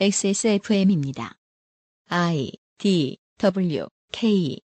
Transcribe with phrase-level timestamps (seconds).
[0.00, 1.34] XSFM입니다.
[2.08, 4.58] I D W K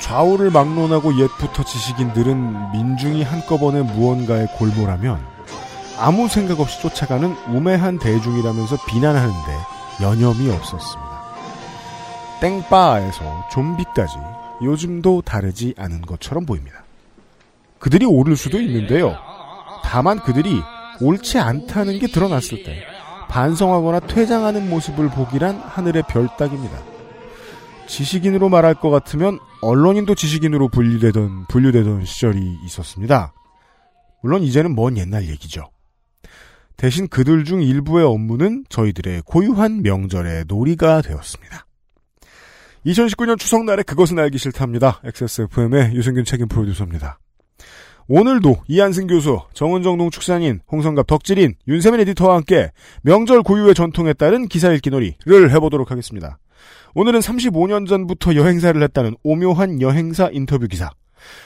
[0.00, 5.20] 좌우를 막론하고 옛부터 지식인들은 민중이 한꺼번에 무언가에 골몰하면
[5.98, 9.58] 아무 생각 없이 쫓아가는 우매한 대중이라면서 비난하는데
[10.00, 11.08] 여념이 없었습니다.
[12.40, 14.14] 땡바에서 좀비까지
[14.62, 16.87] 요즘도 다르지 않은 것처럼 보입니다.
[17.78, 19.16] 그들이 옳을 수도 있는데요.
[19.84, 20.60] 다만 그들이
[21.00, 22.82] 옳지 않다는 게 드러났을 때
[23.28, 26.82] 반성하거나 퇴장하는 모습을 보기란 하늘의 별 따기입니다.
[27.86, 33.32] 지식인으로 말할 것 같으면 언론인도 지식인으로 분류되던 분류되던 시절이 있었습니다.
[34.22, 35.70] 물론 이제는 먼 옛날 얘기죠.
[36.76, 41.66] 대신 그들 중 일부의 업무는 저희들의 고유한 명절의 놀이가 되었습니다.
[42.86, 45.00] 2019년 추석날에 그것은 알기 싫답니다.
[45.04, 47.18] XSFM의 유승균 책임 프로듀서입니다.
[48.10, 54.72] 오늘도 이한승 교수, 정은정 농축산인, 홍성갑 덕질인, 윤세민 에디터와 함께 명절 고유의 전통에 따른 기사
[54.72, 56.38] 읽기 놀이를 해보도록 하겠습니다.
[56.94, 60.90] 오늘은 35년 전부터 여행사를 했다는 오묘한 여행사 인터뷰 기사,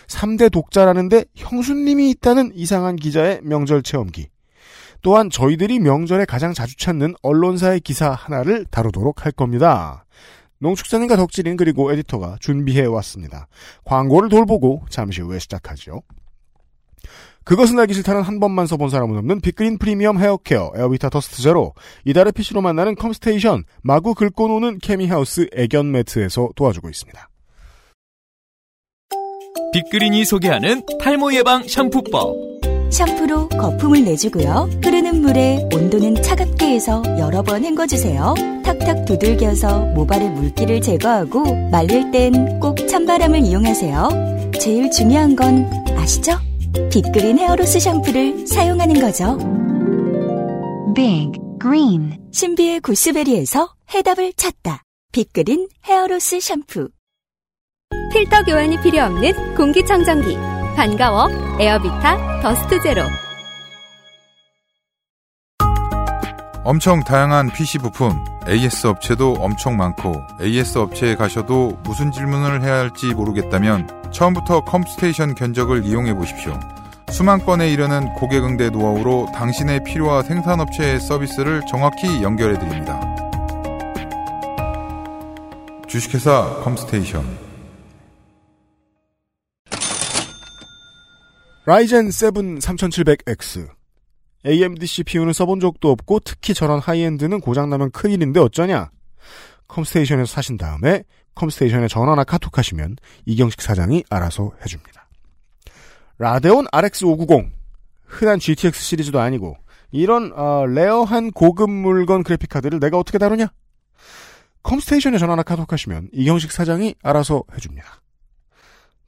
[0.06, 4.28] 3대 독자라는데 형수님이 있다는 이상한 기자의 명절 체험기,
[5.02, 10.05] 또한 저희들이 명절에 가장 자주 찾는 언론사의 기사 하나를 다루도록 할 겁니다.
[10.60, 13.48] 농축산인과 덕질인 그리고 에디터가 준비해 왔습니다.
[13.84, 16.02] 광고를 돌보고 잠시 후에 시작하죠.
[17.44, 22.32] 그것은 알기 싫다는 한 번만 써본 사람은 없는 빅그린 프리미엄 헤어케어 에어비타 더스트 제로 이달의
[22.32, 27.28] PC로 만나는 컴스테이션 마구 긁고 노는 케미하우스 애견 매트에서 도와주고 있습니다.
[29.72, 32.36] 빅그린이 소개하는 탈모 예방 샴푸법
[32.90, 34.68] 샴푸로 거품을 내주고요.
[34.84, 38.34] 흐르는 물에 온도는 차갑게 해서 여러 번 헹궈주세요.
[38.62, 44.50] 탁탁 두들겨서 모발의 물기를 제거하고 말릴 땐 꼭 찬바람을 이용하세요.
[44.60, 46.38] 제일 중요한 건 아시죠?
[46.90, 49.38] 빅그린 헤어로스 샴푸를 사용하는 거죠.
[50.94, 54.82] Big Green 신비의 구스베리에서 해답을 찾다.
[55.12, 56.88] 빅그린 헤어로스 샴푸
[58.12, 60.36] 필터 교환이 필요 없는 공기청정기
[60.74, 61.28] 반가워
[61.61, 63.02] 에어비타 더스트 제로
[66.64, 73.06] 엄청 다양한 PC 부품, AS 업체도 엄청 많고 AS 업체에 가셔도 무슨 질문을 해야 할지
[73.14, 76.58] 모르겠다면 처음부터 컴스테이션 견적을 이용해 보십시오.
[77.11, 83.00] 수만 건에 이르는 고객 응대 노하우로 당신의 필요와 생산업체의 서비스를 정확히 연결해 드립니다.
[85.89, 87.27] 주식회사 컴스테이션
[91.67, 93.81] 라이젠 7 3700X
[94.47, 98.91] AMD CPU는 써본 적도 없고 특히 저런 high-end는 고장나면 큰일인데 어쩌냐?
[99.69, 101.05] 컴스테이션에서 사신 다음에
[101.35, 105.08] 컴스테이션에 전화나 카톡 하시면 이경식 사장이 알아서 해줍니다.
[106.19, 107.51] 라데온 RX 590
[108.05, 109.57] 흔한 GTX 시리즈도 아니고
[109.91, 113.48] 이런 어, rare한 고급 물건 그래픽 카드를 내가 어떻게 다루냐?
[114.63, 118.01] 컴스테이션에 전화나 카톡 하시면 이경식 사장이 알아서 해줍니다.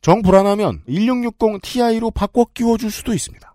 [0.01, 3.54] 정 불안하면 1660 Ti로 바꿔 끼워줄 수도 있습니다.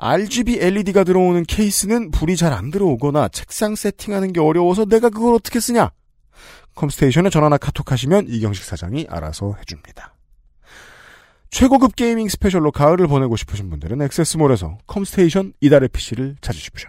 [0.00, 5.60] RGB LED가 들어오는 케이스는 불이 잘 안 들어오거나 책상 세팅하는 게 어려워서 내가 그걸 어떻게
[5.60, 5.90] 쓰냐?
[6.74, 10.14] 컴스테이션에 전화나 카톡 하시면 이경식 사장이 알아서 해줍니다.
[11.50, 16.88] 최고급 gaming special로 가을을 보내고 싶으신 분들은 액세스몰에서 컴스테이션 이달의 PC를 찾으십시오.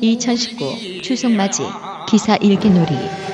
[0.00, 1.62] 2019 추석맞이
[2.08, 3.31] 기사 읽기 놀이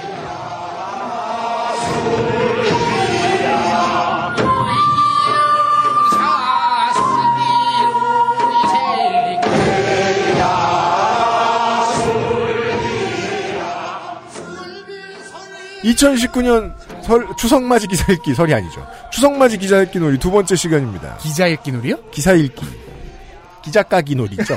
[15.93, 18.87] (2019년) 설 추석맞이 기사 읽기 설이 아니죠.
[19.13, 21.17] 추석맞이 기사 읽기 놀이 두 번째 시간입니다.
[21.19, 22.11] 기자 읽기 놀이요?
[22.11, 22.67] 기사 읽기.
[23.63, 24.57] 기자 까기 놀이죠.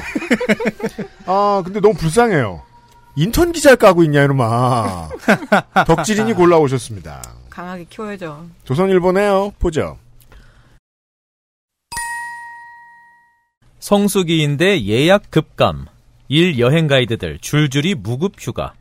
[1.25, 2.63] 아 근데 너무 불쌍해요.
[3.15, 5.09] 인턴 기자 까고 있냐 이놈아.
[5.85, 7.21] 덕질인이 골라오셨습니다.
[7.49, 8.47] 강하게 키워야죠.
[8.63, 9.53] 조선일보네요.
[9.59, 9.97] 보죠.
[13.79, 15.87] 성수기인데 예약 급감.
[16.29, 18.73] 일 여행 가이드들 줄줄이 무급 휴가.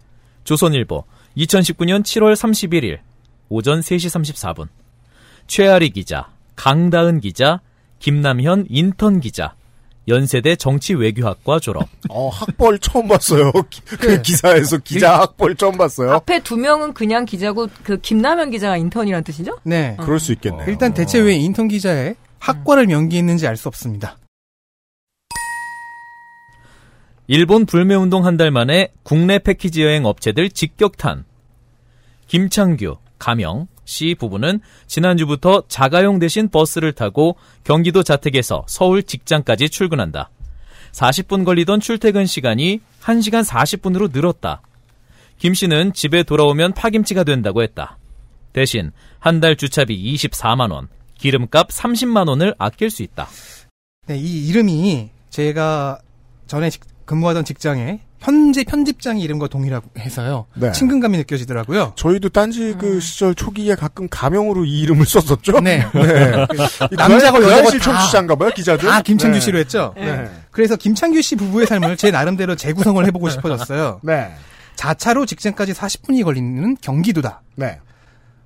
[0.44, 1.04] 조선일보
[1.36, 2.98] 2019년 7월 31일
[3.48, 4.68] 오전 3시 34분
[5.46, 7.60] 최아리 기자 강다은 기자
[7.98, 9.54] 김남현 인턴 기자
[10.08, 16.40] 연세대 정치외교학과 졸업 어 학벌 처음 봤어요 기- 그 기사에서 기자 학벌 처음 봤어요 앞에
[16.42, 19.58] 두 명은 그냥 기자고 그 김남현 기자가 인턴이란 뜻이죠?
[19.62, 19.96] 네.
[20.00, 24.16] 그럴 수 있겠네요 일단 대체 왜 인턴 기자에 학과를 명기했는지 알 수 없습니다.
[27.32, 31.24] 일본 불매운동 한 달 만에 국내 패키지 여행 업체들 직격탄.
[32.26, 40.30] 김창규, 가명, 씨 부부는 지난주부터 자가용 대신 버스를 타고 경기도 자택에서 서울 직장까지 출근한다.
[40.90, 44.60] 40분 걸리던 출퇴근 시간이 1시간 40분으로 늘었다.
[45.38, 47.96] 김 씨는 집에 돌아오면 파김치가 된다고 했다.
[48.52, 48.90] 대신
[49.20, 53.28] 한 달 주차비 24만원, 기름값 30만원을 아낄 수 있다.
[54.08, 56.00] 네, 이 이름이 제가
[56.48, 60.46] 전에 직- 근무하던 직장에 현재 편집장의 이름과 동일하고 해서요.
[60.54, 60.70] 네.
[60.70, 61.94] 친근감이 느껴지더라고요.
[61.96, 65.58] 저희도 딴지 그 시절 초기에 가끔 가명으로 이 이름을 썼었죠.
[65.58, 65.84] 네.
[65.92, 66.46] 네.
[66.92, 68.88] 남자고 그 여자고 실 다- 청취자인가 봐요, 기자들.
[68.88, 69.40] 다 김창규 네.
[69.40, 69.92] 씨로 했죠.
[69.96, 70.30] 네.
[70.52, 73.98] 그래서 김창규 씨 부부의 삶을 제 나름대로 재구성을 해보고 싶어졌어요.
[74.04, 74.30] 네.
[74.76, 77.42] 자차로 직장까지 40분이 걸리는 경기도다.
[77.56, 77.80] 네.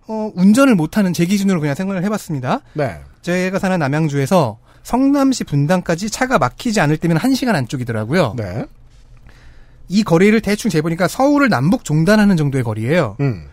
[0.06, 2.60] 어, 운전을 못하는 제 기준으로 그냥 생각을 해봤습니다.
[2.72, 2.98] 네.
[3.20, 8.34] 제가 사는 남양주에서 성남시 분당까지 차가 막히지 않을 때면 1시간 안쪽이더라고요.
[8.36, 8.66] 네.
[9.88, 13.16] 이 거리를 대충 재보니까 서울을 남북 종단하는 정도의 거리예요.
[13.20, 13.46] 음.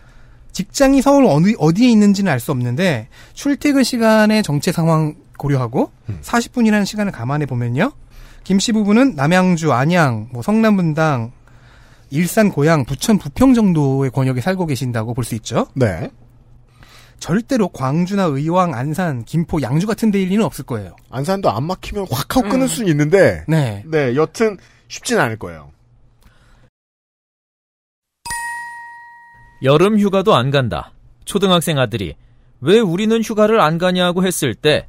[0.52, 5.90] 직장이 서울 어디, 어디에 있는지는 알 수 없는데 출퇴근 시간의 정체 상황 고려하고
[6.22, 7.92] 40분이라는 시간을 감안해 보면요.
[8.44, 11.32] 김씨 부부는 남양주, 안양, 뭐 성남 분당,
[12.10, 15.66] 일산, 고양, 부천, 부평 정도의 권역에 살고 계신다고 볼 수 있죠.
[15.74, 16.10] 네.
[17.26, 20.96] 절대로 광주나 의왕, 안산, 김포, 양주 같은 데일 리는 없을 거예요.
[21.08, 23.84] 안산도 안 막히면 확 하고 끊을 수는 있는데, 네.
[23.86, 24.58] 네, 여튼
[24.88, 25.70] 쉽진 않을 거예요.
[29.62, 30.90] 여름 휴가도 안 간다.
[31.24, 32.16] 초등학생 아들이
[32.60, 34.88] 왜 우리는 휴가를 안 가냐고 했을 때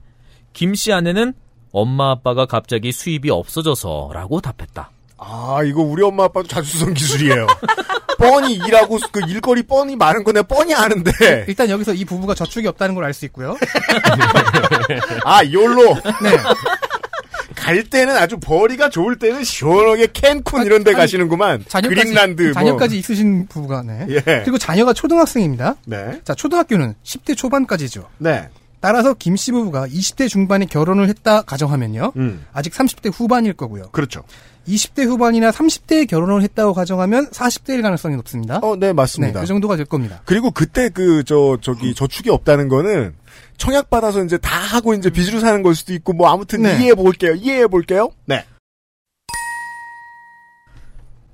[0.53, 1.33] 김 씨 아내는
[1.71, 4.91] 엄마 아빠가 갑자기 수입이 없어져서라고 답했다.
[5.25, 7.47] 아, 이거 우리 엄마 아빠도 자주 쓰던 기술이에요.
[8.17, 11.11] 뻔히 일하고 그 일거리 뻔히 많은 거 내가 뻔히 아는데,
[11.47, 13.57] 일단 여기서 이 부부가 저축이 없다는 걸 알 수 있고요.
[15.25, 15.95] 아, 요로.
[16.21, 16.37] 네.
[17.55, 21.63] 갈 때는 아주 벌이가 좋을 때는 시원하게 캔쿤 이런 데 아니, 가시는구만.
[21.67, 22.41] 자녀까지, 그린란드.
[22.43, 22.53] 뭐.
[22.53, 24.05] 자녀까지 있으신 부부가, 네.
[24.09, 24.19] 예.
[24.21, 25.75] 그리고 자녀가 초등학생입니다.
[25.85, 26.19] 네.
[26.25, 28.09] 자, 초등학교는 10대 초반까지죠.
[28.17, 28.49] 네.
[28.81, 32.11] 따라서 김 씨 부부가 20대 중반에 결혼을 했다 가정하면요.
[32.17, 32.45] 음.
[32.51, 33.89] 아직 30대 후반일 거고요.
[33.93, 34.23] 그렇죠.
[34.67, 38.59] 20대 후반이나 30대에 결혼을 했다고 가정하면 40대일 가능성이 높습니다.
[38.63, 39.41] 어, 네, 네, 맞습니다.
[39.41, 40.21] 그 정도가 될 겁니다.
[40.25, 43.13] 그리고 그때 그, 저, 저기, 저축이 없다는 거는
[43.57, 46.77] 청약 받아서 이제 다 하고 이제 빚으로 사는 걸 수도 있고 뭐 아무튼 네.
[46.77, 47.33] 이해해 볼게요.
[47.33, 48.11] 이해해 볼게요.
[48.25, 48.45] 네.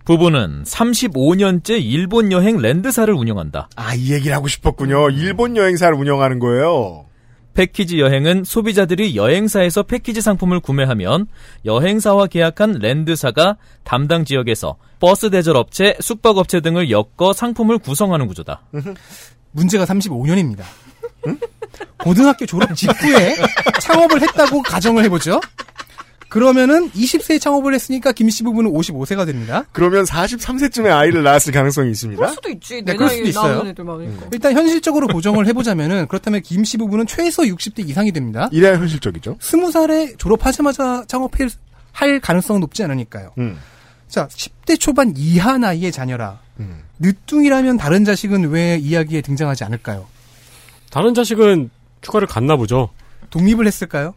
[0.05, 3.69] 부부는 35년째 일본 여행 랜드사를 운영한다.
[3.75, 5.11] 아, 이 얘기를 하고 싶었군요.
[5.11, 7.05] 일본 여행사를 운영하는 거예요.
[7.53, 11.27] 패키지 여행은 소비자들이 여행사에서 패키지 상품을 구매하면
[11.65, 18.61] 여행사와 계약한 랜드사가 담당 지역에서 버스 대절 업체, 숙박 업체 등을 엮어 상품을 구성하는 구조다.
[19.51, 20.63] 문제가 35년입니다.
[21.97, 23.35] 고등학교 졸업 직후에
[23.81, 25.39] 창업을 했다고 가정을 해보죠.
[26.29, 29.65] 그러면은 20세에 창업을 했으니까 김씨 부부는 55세가 됩니다.
[29.71, 32.17] 그러면 43세쯤에 아이를 낳았을 가능성이 있습니다.
[32.19, 32.75] 그럴 수도 있지.
[32.75, 33.73] 네, 내 그럴 수도 나이 있어요.
[33.83, 34.27] 많으니까.
[34.31, 38.47] 일단 현실적으로 보정을 해보자면은 그렇다면 김씨 부부는 최소 60대 이상이 됩니다.
[38.51, 39.37] 이래야 현실적이죠.
[39.39, 41.49] 20살에 졸업하자마자 창업할
[41.91, 43.33] 할 가능성은 높지 않으니까요.
[43.39, 43.57] 음.
[44.07, 46.39] 자, 10대 초반 이하 나이의 자녀라.
[46.59, 46.83] 음.
[46.99, 50.07] 늦둥이라면 다른 자식은 왜 이야기에 등장하지 않을까요?
[50.91, 51.69] 다른 자식은
[52.03, 52.89] 휴가를 갔나 보죠.
[53.29, 54.13] 독립을 했을까요?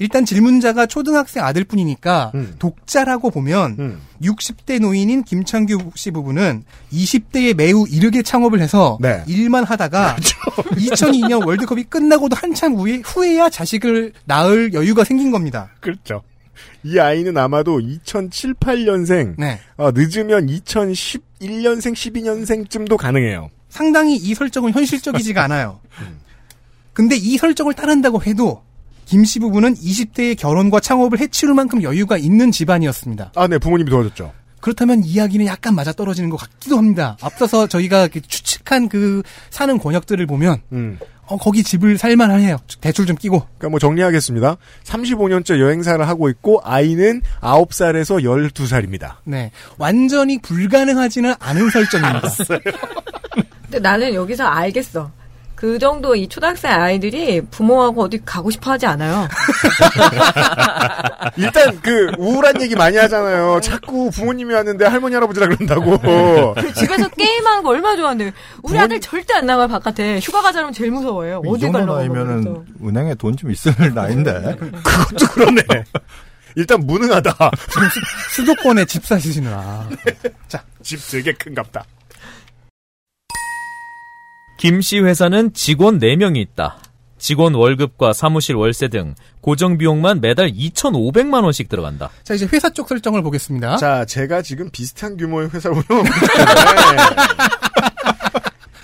[0.00, 2.54] 일단 질문자가 초등학생 아들뿐이니까 음.
[2.58, 4.00] 독자라고 보면 음.
[4.22, 9.22] 60대 노인인 김창규 씨 부부는 20대에 매우 이르게 창업을 해서 네.
[9.26, 10.16] 일만 하다가
[10.72, 15.70] 2002년 월드컵이 끝나고도 한참 후에, 후에야 자식을 낳을 여유가 생긴 겁니다.
[15.80, 16.22] 그렇죠.
[16.82, 19.60] 이 아이는 아마도 2007, 8년생, 네.
[19.76, 23.50] 어, 늦으면 2011년생, 12년생쯤도 가능해요.
[23.68, 25.78] 상당히 이 설정은 현실적이지가 않아요.
[26.94, 28.62] 근데 이 설정을 따른다고 해도
[29.10, 33.32] 김씨 부부는 20대의 결혼과 창업을 해치울 만큼 여유가 있는 집안이었습니다.
[33.34, 34.32] 아, 네, 부모님이 도와줬죠.
[34.60, 37.16] 그렇다면 이야기는 약간 맞아 떨어지는 것 같기도 합니다.
[37.20, 40.96] 앞서서 저희가 추측한 그 사는 권역들을 보면 음.
[41.26, 42.58] 어, 거기 집을 살만해요.
[42.80, 43.40] 대출 좀 끼고.
[43.40, 44.56] 그러니까 뭐 정리하겠습니다.
[44.84, 49.14] 35년째 여행사를 하고 있고 아이는 9살에서 12살입니다.
[49.24, 52.28] 네, 완전히 불가능하지는 않은 설정입니다.
[53.62, 55.10] 근데 나는 여기서 알겠어.
[55.60, 59.28] 그 정도 이 초등학생 아이들이 부모하고 어디 가고 싶어 하지 않아요.
[61.36, 63.60] 일단 그 우울한 얘기 많이 하잖아요.
[63.62, 65.98] 자꾸 부모님이 왔는데 할머니 할아버지라 그런다고.
[66.54, 70.72] 그 집에서 게임하는 거 얼마나 좋아하는데 우리 부모님- 아들 절대 안 나가요 바깥에 휴가 가자면
[70.72, 71.42] 제일 무서워해요.
[71.44, 72.64] 이 어디 정도 가려고 나이면은.
[72.82, 74.56] 은행에 돈 좀 있을 나이인데.
[74.56, 75.62] 그것도 그러네.
[76.56, 77.36] 일단 무능하다.
[78.32, 79.86] 수도권에 집 사시느라.
[80.48, 81.84] 자, 집 되게 큰갑다.
[84.60, 86.76] 김 씨 회사는 직원 4명이 있다.
[87.18, 92.10] 직원 월급과 사무실 월세 등 고정 비용만 매달 2,500만 원씩 들어간다.
[92.24, 93.76] 자, 이제 회사 쪽 설정을 보겠습니다.
[93.78, 96.98] 자, 제가 지금 비슷한 규모의 회사를 운영하고 있잖아요.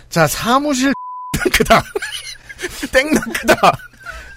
[0.08, 0.94] 자, 사무실
[1.52, 1.82] 크다.
[2.92, 3.72] 땡나 크다.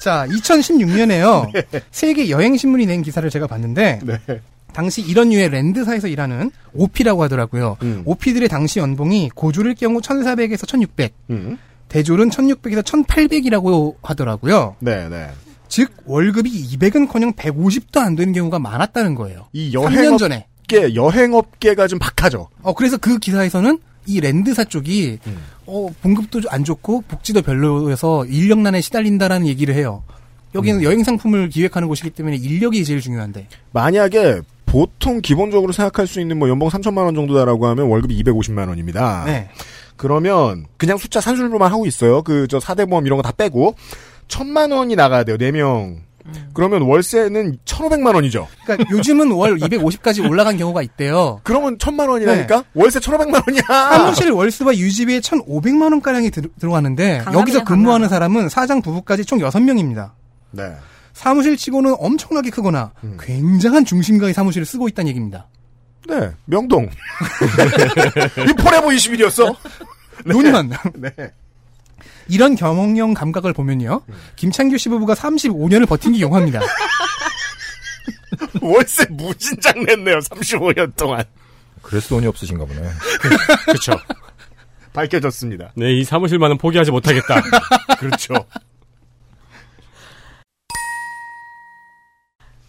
[0.01, 1.81] 자, 2016년에요.
[1.91, 4.41] 세계 여행 신문이 낸 기사를 제가 봤는데 네.
[4.79, 7.75] 당시 이런 류의 랜드사에서 일하는 오피라고 하더라고요.
[7.81, 8.01] 음.
[8.05, 11.57] 오피들의 당시 연봉이 고졸일 경우 1,400에서 1,600, 음.
[11.89, 14.77] 대졸은 1,600에서 1,800이라고 하더라고요.
[14.79, 15.31] 네, 네.
[15.67, 19.47] 즉 월급이 200은커녕 150도 안 되는 경우가 많았다는 거예요.
[19.51, 20.47] 이 3년 여행업 전에.
[20.69, 22.47] 계 여행업계가 좀 박하죠.
[22.61, 25.37] 어 그래서 그 기사에서는 이 랜드사 쪽이 음.
[25.65, 30.03] 어 봉급도 안 좋고 복지도 별로여서 인력난에 시달린다라는 얘기를 해요.
[30.55, 33.47] 여기는 여행 상품을 기획하는 곳이기 때문에 인력이 제일 중요한데.
[33.71, 39.23] 만약에 보통 기본적으로 생각할 수 있는 뭐 연봉 3천만 원 정도다라고 하면 월급이 250만 원입니다.
[39.25, 39.49] 네.
[39.97, 42.21] 그러면 그냥 숫자 산술로만 하고 있어요.
[42.21, 43.75] 그 저 사대보험 이런 거 다 빼고
[44.27, 45.37] 천만 원이 나가야 돼요.
[45.37, 45.97] 4명.
[46.53, 48.47] 그러면 월세는 1,500만 원이죠.
[48.63, 51.39] 그러니까 요즘은 월 250까지 올라간 경우가 있대요.
[51.43, 52.65] 그러면 천만 원이라니까?
[52.75, 53.63] 월세 1,500만 원이야.
[53.67, 57.63] 사무실 월수와 유지비에 1,500만 원가량이 들, 강남이네, 여기서.
[57.63, 60.11] 근무하는 사람은 사장 부부까지 총 6명입니다.
[60.51, 60.75] 네.
[61.19, 63.17] 사무실 치고는 엄청나게 크거나 음.
[63.19, 65.47] 굉장한 중심가의 사무실을 쓰고 있다는 얘기입니다.
[66.07, 66.31] 네.
[66.45, 66.85] 명동.
[68.47, 69.53] 이 포레보 21이었어?
[70.23, 70.71] 논만.
[70.95, 71.11] 네.
[72.29, 74.01] 이런 경영 감각을 보면요.
[74.37, 76.61] 김창규 씨 부부가 35년을 버틴 게 용합니다.
[78.61, 80.19] 월세 무진장 냈네요.
[80.19, 81.25] 35년 동안.
[81.81, 82.79] 그래서 돈이 없으신가 보네.
[83.67, 83.91] 그렇죠.
[84.93, 85.73] 밝혀졌습니다.
[85.75, 87.41] 네, 이 사무실만은 포기하지 못하겠다.
[87.99, 88.35] 그렇죠.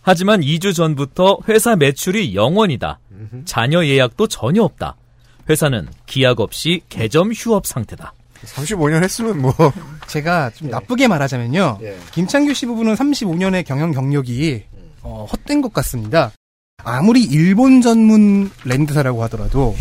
[0.02, 2.96] 하지만 2주 전부터 회사 매출이 0원이다.
[3.44, 4.96] 자녀 예약도 전혀 없다.
[5.48, 8.14] 회사는 기약 없이 개점 휴업 상태다.
[8.44, 9.52] 35년 했으면 뭐.
[10.08, 11.78] 제가 좀 나쁘게 말하자면요.
[11.82, 11.98] 예.
[12.12, 14.64] 김창규 씨 부부는 35년의 경영 경력이
[15.02, 16.32] 어, 헛된 것 같습니다.
[16.82, 19.76] 아무리 일본 전문 랜드사라고 하더라도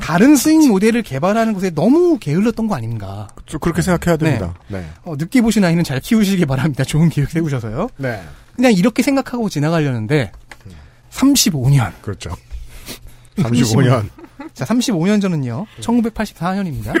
[0.00, 3.28] 다른 스윙 모델을 개발하는 곳에 너무 게을렀던 거 아닌가.
[3.46, 4.54] 좀 그렇게 생각해야 됩니다.
[4.66, 4.84] 네.
[5.04, 6.82] 어, 늦게 보신 아이는 잘 키우시기 바랍니다.
[6.82, 7.88] 좋은 계획 세우셔서요.
[7.96, 8.20] 네.
[8.56, 10.32] 그냥 이렇게 생각하고 지나가려는데
[11.10, 11.92] 35년.
[12.02, 12.30] 그렇죠.
[13.36, 14.08] 35년.
[14.54, 15.66] 자, 35년 전은요.
[15.80, 16.92] 1984년입니다.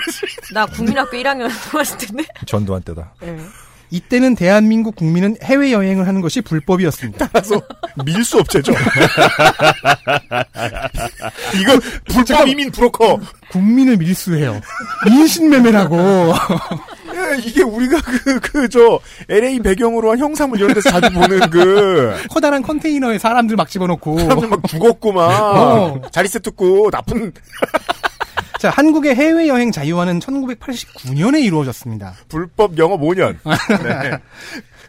[0.54, 2.24] 나 국민학교 1학년 나왔을 텐데.
[2.46, 3.14] 전두환 때다.
[3.20, 3.36] 네.
[3.90, 7.28] 이때는 대한민국 국민은 해외 여행을 하는 것이 불법이었습니다.
[7.28, 7.60] 따라서
[8.06, 8.72] 밀수 업체죠.
[11.60, 13.20] 이거 불법 이민 브로커.
[13.50, 14.62] 국민을 밀수해요.
[15.06, 16.32] 인신매매라고.
[17.34, 22.16] 예, 이게 우리가 그, 그, 저, LA 배경으로 한 형사물 이런 데서 자주 보는 그,
[22.30, 24.18] 커다란 컨테이너에 사람들 막 집어넣고.
[24.18, 26.00] 사람들 막 죽었고 막, 어.
[26.10, 27.32] 자리세 뜯고, 나쁜,
[28.58, 32.14] 자, 한국의 해외여행 자유화는 1989년에 이루어졌습니다.
[32.28, 33.36] 불법 영업 5년.
[33.82, 34.18] 네.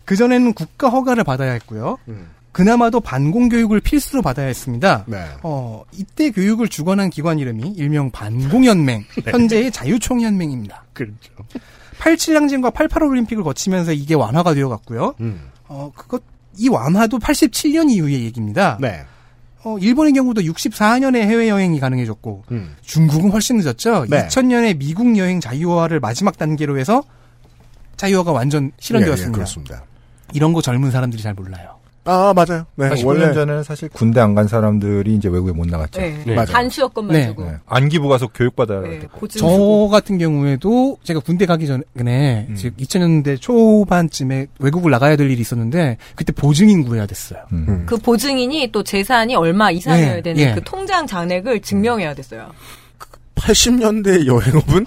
[0.06, 1.98] 그전에는 국가 허가를 받아야 했고요.
[2.08, 2.30] 음.
[2.54, 5.04] 그나마도 반공 교육을 필수로 받아야 했습니다.
[5.08, 5.26] 네.
[5.42, 10.86] 어, 이때 교육을 주관한 기관 이름이 일명 반공연맹, 현재의 자유총연맹입니다.
[10.94, 11.34] 그렇죠.
[12.00, 15.16] 87 항쟁과 88 올림픽을 거치면서 이게 완화가 되어갔고요.
[15.20, 15.50] 음.
[15.68, 16.22] 어, 그것,
[16.58, 18.78] 이 완화도 87년 이후의 얘기입니다.
[18.80, 19.04] 네.
[19.64, 22.76] 어, 일본의 경우도 64년에 해외여행이 가능해졌고, 음.
[22.82, 24.06] 중국은 훨씬 늦었죠.
[24.10, 24.28] 네.
[24.28, 27.02] 2000년에 미국 여행 자유화를 마지막 단계로 해서
[27.96, 29.28] 자유화가 완전 실현되었습니다.
[29.28, 29.84] 예, 예, 그렇습니다.
[30.34, 31.83] 이런 거 젊은 사람들이 잘 몰라요.
[32.06, 32.66] 아, 맞아요.
[32.76, 33.34] 네, 45년 원래.
[33.34, 36.02] 전에는 사실 군대 안 간 사람들이 이제 외국에 못 나갔죠.
[36.02, 36.22] 네.
[36.26, 36.36] 네.
[36.36, 36.48] 맞아요.
[36.48, 37.28] 단수여건만 네.
[37.28, 37.46] 주고.
[37.46, 37.54] 네.
[37.66, 39.00] 안기부 가서 교육받아야 네.
[39.00, 39.20] 됐고.
[39.20, 39.88] 보증 저.
[39.92, 42.56] 같은 경우에도 제가 군대 가기 전에 음.
[42.58, 47.40] 즉 2000년대 초반쯤에 외국을 나가야 될 일이 있었는데 그때 보증인 구해야 됐어요.
[47.54, 47.66] 음.
[47.70, 47.84] 음.
[47.86, 50.54] 그 보증인이 또 재산이 얼마 이상이어야 네, 되는 예.
[50.56, 52.50] 그 통장 잔액을 증명해야 됐어요.
[53.36, 54.86] 80년대 여행업은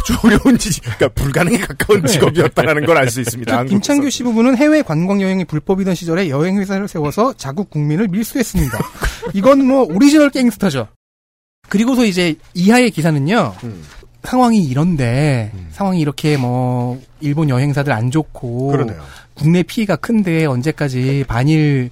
[0.00, 3.50] 아주 어려운 지, 그러니까 불가능에 가까운 직업이었다는 걸 알 수 있습니다.
[3.52, 8.08] 즉, 한국 김창규 씨 부부는 해외 관광 여행이 불법이던 시절에 여행 회사를 세워서 자국 국민을
[8.08, 8.78] 밀수했습니다.
[9.34, 10.88] 이건 뭐 오리지널 갱스터죠.
[11.68, 13.54] 그리고서 이제 이하의 기사는요.
[13.64, 13.84] 음.
[14.22, 15.68] 상황이 이런데 음.
[15.70, 19.02] 상황이 이렇게 뭐 일본 여행사들 안 좋고 그러네요.
[19.34, 21.90] 국내 피해가 큰데 언제까지 반일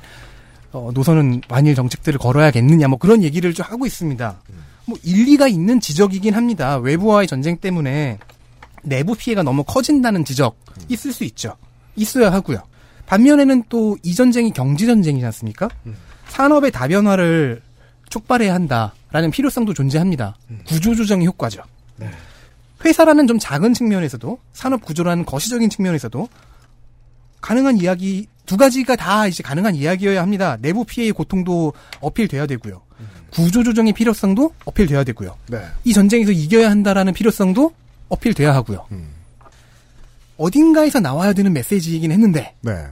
[0.73, 4.41] 어, 노선은 반일 정책들을 걸어야겠느냐 뭐 그런 얘기를 좀 하고 있습니다.
[4.85, 6.77] 뭐 일리가 있는 지적이긴 합니다.
[6.79, 8.19] 외부와의 전쟁 때문에
[8.83, 10.57] 내부 피해가 너무 커진다는 지적
[10.89, 11.57] 있을 수 있죠.
[11.97, 12.62] 있어야 하고요.
[13.07, 15.69] 반면에는 또 이 전쟁이 경제 전쟁이지 않습니까?
[16.29, 17.62] 산업의 다변화를
[18.09, 20.37] 촉발해야 한다라는 필요성도 존재합니다.
[20.67, 21.62] 구조조정의 효과죠.
[22.85, 26.29] 회사라는 좀 작은 측면에서도 산업 구조라는 거시적인 측면에서도
[27.41, 30.57] 가능한 이야기 두 가지가 다 이제 가능한 이야기여야 합니다.
[30.61, 32.83] 내부 피해의 고통도 어필돼야 되고요.
[33.33, 35.37] 구조조정의 필요성도 어필돼야 되고요.
[35.49, 35.62] 네.
[35.85, 37.73] 이 전쟁에서 이겨야 한다라는 필요성도
[38.09, 38.87] 어필돼야 하고요.
[38.93, 39.09] 음.
[40.37, 42.87] 어딘가에서 나와야 되는 메시지이긴 했는데 네.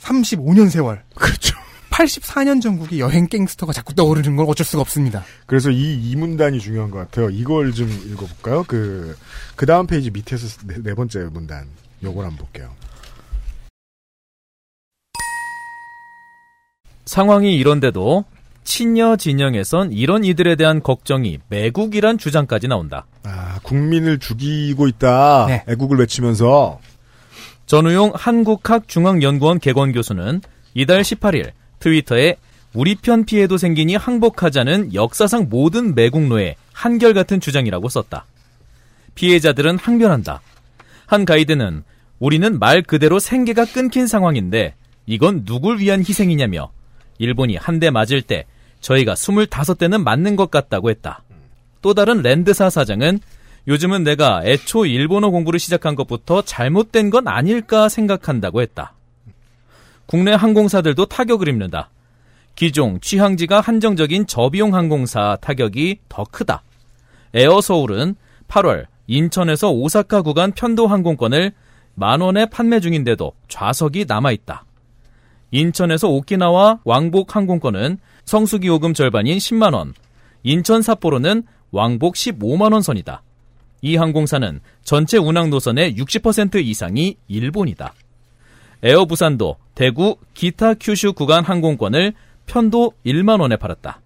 [0.00, 1.02] 35년 세월.
[1.14, 1.56] 그렇죠.
[1.90, 5.24] 84년 전국의 여행 갱스터가 자꾸 떠오르는 건 어쩔 수가 없습니다.
[5.46, 7.30] 그래서 이, 이 문단이 중요한 것 같아요.
[7.30, 8.64] 이걸 좀 읽어볼까요?
[8.66, 9.16] 그,
[9.54, 11.68] 그 다음 페이지 밑에서 네, 네 번째 문단.
[12.02, 12.70] 요걸 한번 볼게요.
[17.06, 18.24] 상황이 이런데도
[18.64, 23.06] 친여 진영에선 이런 이들에 대한 걱정이 매국이란 주장까지 나온다.
[23.22, 25.46] 아, 국민을 죽이고 있다.
[25.48, 25.64] 네.
[25.68, 26.80] 애국을 외치면서.
[27.66, 30.40] 전우용 한국학중앙연구원 개관 교수는
[30.74, 32.36] 이달 18일 트위터에
[32.74, 38.26] 우리 편 피해도 생기니 항복하자는 역사상 모든 매국노의 한결같은 주장이라고 썼다.
[39.14, 40.40] 피해자들은 항변한다.
[41.06, 41.84] 한 가이드는
[42.18, 44.74] 우리는 말 그대로 생계가 끊긴 상황인데
[45.06, 46.70] 이건 누굴 위한 희생이냐며
[47.18, 48.44] 일본이 한 대 맞을 때
[48.84, 51.22] 저희가 25대는 맞는 것 같다고 했다.
[51.80, 53.18] 또 다른 랜드사 사장은
[53.66, 58.92] 요즘은 내가 애초 일본어 공부를 시작한 것부터 잘못된 건 아닐까 생각한다고 했다.
[60.04, 61.88] 국내 항공사들도 타격을 입는다.
[62.56, 66.62] 기종, 취항지가 한정적인 저비용 항공사 타격이 더 크다.
[67.32, 68.16] 에어 서울은
[68.48, 71.52] 8월 인천에서 오사카 구간 편도 항공권을
[71.94, 74.66] 만 원에 판매 중인데도 좌석이 남아있다.
[75.52, 79.94] 인천에서 오키나와 왕복 항공권은 성수기 요금 절반인 10만 원,
[80.42, 83.22] 인천 삿포로는 왕복 15만 원 선이다.
[83.82, 87.92] 이 항공사는 전체 운항 노선의 60% 이상이 일본이다.
[88.82, 92.14] 에어 부산도 대구 기타 큐슈 구간 항공권을
[92.46, 94.00] 편도 1만 원에 팔았다.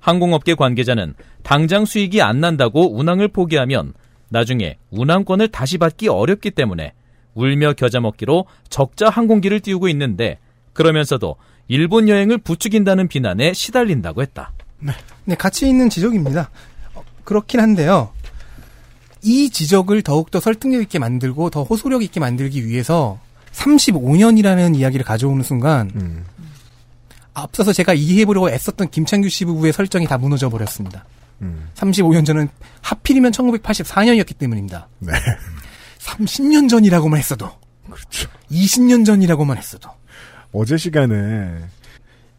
[0.00, 3.94] 항공업계 관계자는 당장 수익이 안 난다고 운항을 포기하면
[4.28, 6.92] 나중에 운항권을 다시 받기 어렵기 때문에
[7.34, 10.38] 울며 겨자 먹기로 적자 항공기를 띄우고 있는데
[10.72, 11.36] 그러면서도
[11.68, 14.52] 일본 여행을 부추긴다는 비난에 시달린다고 했다.
[15.24, 16.50] 네, 가치 있는 지적입니다.
[16.94, 18.12] 어, 그렇긴 한데요.
[19.22, 23.20] 이 지적을 더욱더 설득력 있게 만들고 더 호소력 있게 만들기 위해서
[23.52, 26.24] 35년이라는 이야기를 가져오는 순간 음.
[27.34, 31.04] 앞서서 제가 이해해보려고 애썼던 김창규 씨 부부의 설정이 다 무너져 버렸습니다.
[31.40, 31.68] 음.
[31.74, 32.48] 35년 전은
[32.82, 34.88] 하필이면 1984년이었기 때문입니다.
[34.98, 35.12] 네.
[36.00, 37.50] 30년 전이라고만 했어도
[37.86, 38.28] 그렇죠.
[38.50, 39.90] 20년 전이라고만 했어도
[40.52, 41.58] 어제 시간에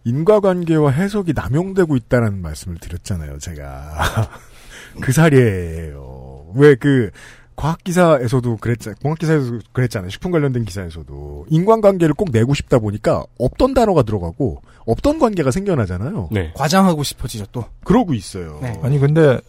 [0.06, 4.30] 인과관계와 해석이 남용되고 있다는 말씀을 드렸잖아요, 제가.
[5.02, 6.52] 그 사례예요.
[6.56, 7.10] 왜 그
[7.56, 8.98] 과학기사에서도 그랬잖아요.
[9.02, 10.10] 공학기사에서도 그랬잖아요.
[10.10, 11.46] 식품 관련된 기사에서도.
[11.50, 16.30] 인간관계를 꼭 내고 싶다 보니까 없던 단어가 들어가고 없던 관계가 생겨나잖아요.
[16.32, 16.52] 네.
[16.56, 17.66] 과장하고 싶어지죠 또.
[17.84, 18.60] 그러고 있어요.
[18.62, 18.80] 네.
[18.82, 19.40] 아니 근데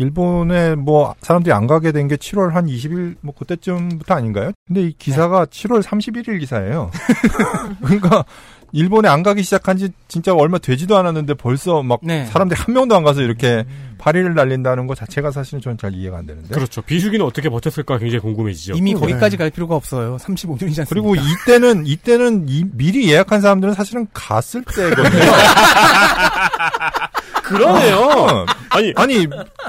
[0.00, 4.50] 일본에 뭐 사람들이 안 가게 된 게 7월 한 20일 뭐 그때쯤부터 아닌가요?
[4.66, 6.90] 근데 이 기사가 7월 31일 기사예요.
[7.84, 8.24] 그러니까
[8.72, 12.24] 일본에 안 가기 시작한 지 진짜 얼마 되지도 않았는데 벌써 막 네.
[12.26, 13.64] 사람들이 한 명도 안 가서 이렇게
[13.98, 16.48] 파리를 날린다는 거 자체가 사실은 저는 잘 이해가 안 되는데.
[16.54, 16.80] 그렇죠.
[16.82, 18.74] 비수기는 어떻게 버텼을까 굉장히 궁금해지죠.
[18.76, 19.00] 이미 네.
[19.00, 20.16] 거기까지 갈 필요가 없어요.
[20.18, 20.84] 35년이지 않습니까?
[20.88, 25.04] 그리고 이때는 이때는 이- 미리 예약한 사람들은 사실은 갔을 때거든요.
[27.58, 27.96] 그러네요.
[27.98, 28.46] 어.
[28.70, 29.26] 아니, 아니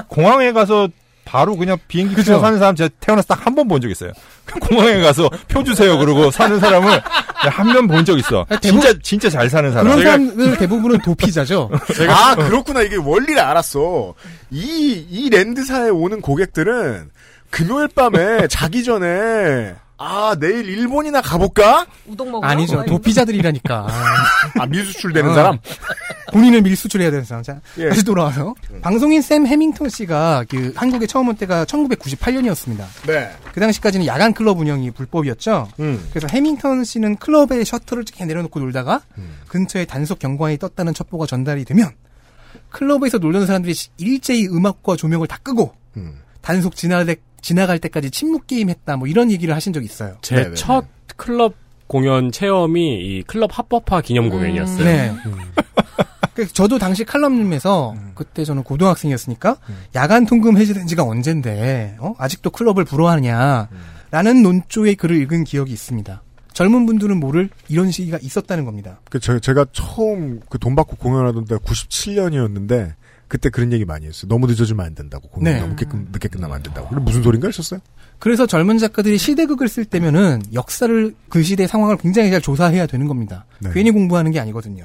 [0.08, 0.88] 공항에 가서
[1.24, 2.14] 바로 그냥 비행기.
[2.16, 4.10] 표 사는 사람 제가 태어나서 딱 한 번 본 적 있어요.
[4.44, 7.00] 그 공항에 가서 표 주세요 그러고 사는 사람을
[7.50, 8.44] 한 명 본 적 있어.
[8.48, 9.86] 아, 진짜 진짜 잘 사는 사람.
[9.88, 11.70] 그런 사람들 대부분은 도피자죠.
[12.10, 12.82] 아, 그렇구나.
[12.82, 14.14] 이게 원리를 알았어.
[14.50, 17.10] 이, 이 랜드사에 오는 고객들은
[17.50, 21.86] 금요일 밤에 자기 전에 아, 내일 일본이나 가볼까?
[22.08, 22.84] 우동 먹으러 아니죠.
[22.86, 23.86] 도피자들이라니까.
[24.58, 25.34] 아, 밀수출 되는 어.
[25.34, 25.58] 사람?
[26.32, 27.44] 본인을 밀수출해야 되는 사람.
[27.44, 27.88] 자, 예.
[27.88, 28.56] 다시 돌아와서.
[28.80, 32.84] 방송인 샘 해밍턴 씨가 그 한국에 처음 온 때가 1998년이었습니다.
[33.06, 33.30] 네.
[33.54, 35.68] 그 당시까지는 야간 클럽 운영이 불법이었죠.
[35.78, 36.04] 음.
[36.10, 39.36] 그래서 해밍턴 씨는 클럽에 셔터를 이렇게 내려놓고 놀다가 음.
[39.46, 41.90] 근처에 단속 경관이 떴다는 첩보가 전달이 되면
[42.70, 46.18] 클럽에서 놀던 사람들이 일제히 음악과 조명을 다 끄고 음.
[46.40, 50.16] 단속 때, 지나갈 때까지 침묵 게임 했다 뭐 이런 얘기를 하신 적이 있어요.
[50.22, 50.54] 제 네네네.
[50.54, 51.54] 첫 클럽
[51.86, 54.84] 공연 체험이 이 클럽 합법화 기념 공연이었어요.
[54.84, 55.12] 네.
[56.34, 59.58] 그래서 저도 당시 칼럼님에서 그때 저는 고등학생이었으니까
[59.94, 62.14] 야간 통금 해제된 지가 언젠데 어?
[62.16, 63.68] 아직도 클럽을 불허하느냐
[64.10, 66.22] 라는 논조의 글을 읽은 기억이 있습니다.
[66.54, 69.00] 젊은 분들은 모를 이런 시기가 있었다는 겁니다.
[69.10, 72.92] 그, 저, 제가 처음 그 돈 받고 공연하던 때가 97년이었는데,
[73.32, 74.28] 그때 그런 얘기 많이 했어요.
[74.28, 75.26] 너무 늦어지면 안 된다고.
[75.30, 75.58] 공연 네.
[75.58, 76.86] 너무 늦게, 끝- 늦게 끝나면 안 된다고.
[76.88, 77.80] 근데 무슨 소린가 했었어요?
[78.18, 83.46] 그래서 젊은 작가들이 시대극을 쓸 때면은 역사를 그 시대 상황을 굉장히 잘 조사해야 되는 겁니다.
[83.60, 83.70] 네.
[83.72, 84.84] 괜히 공부하는 게 아니거든요.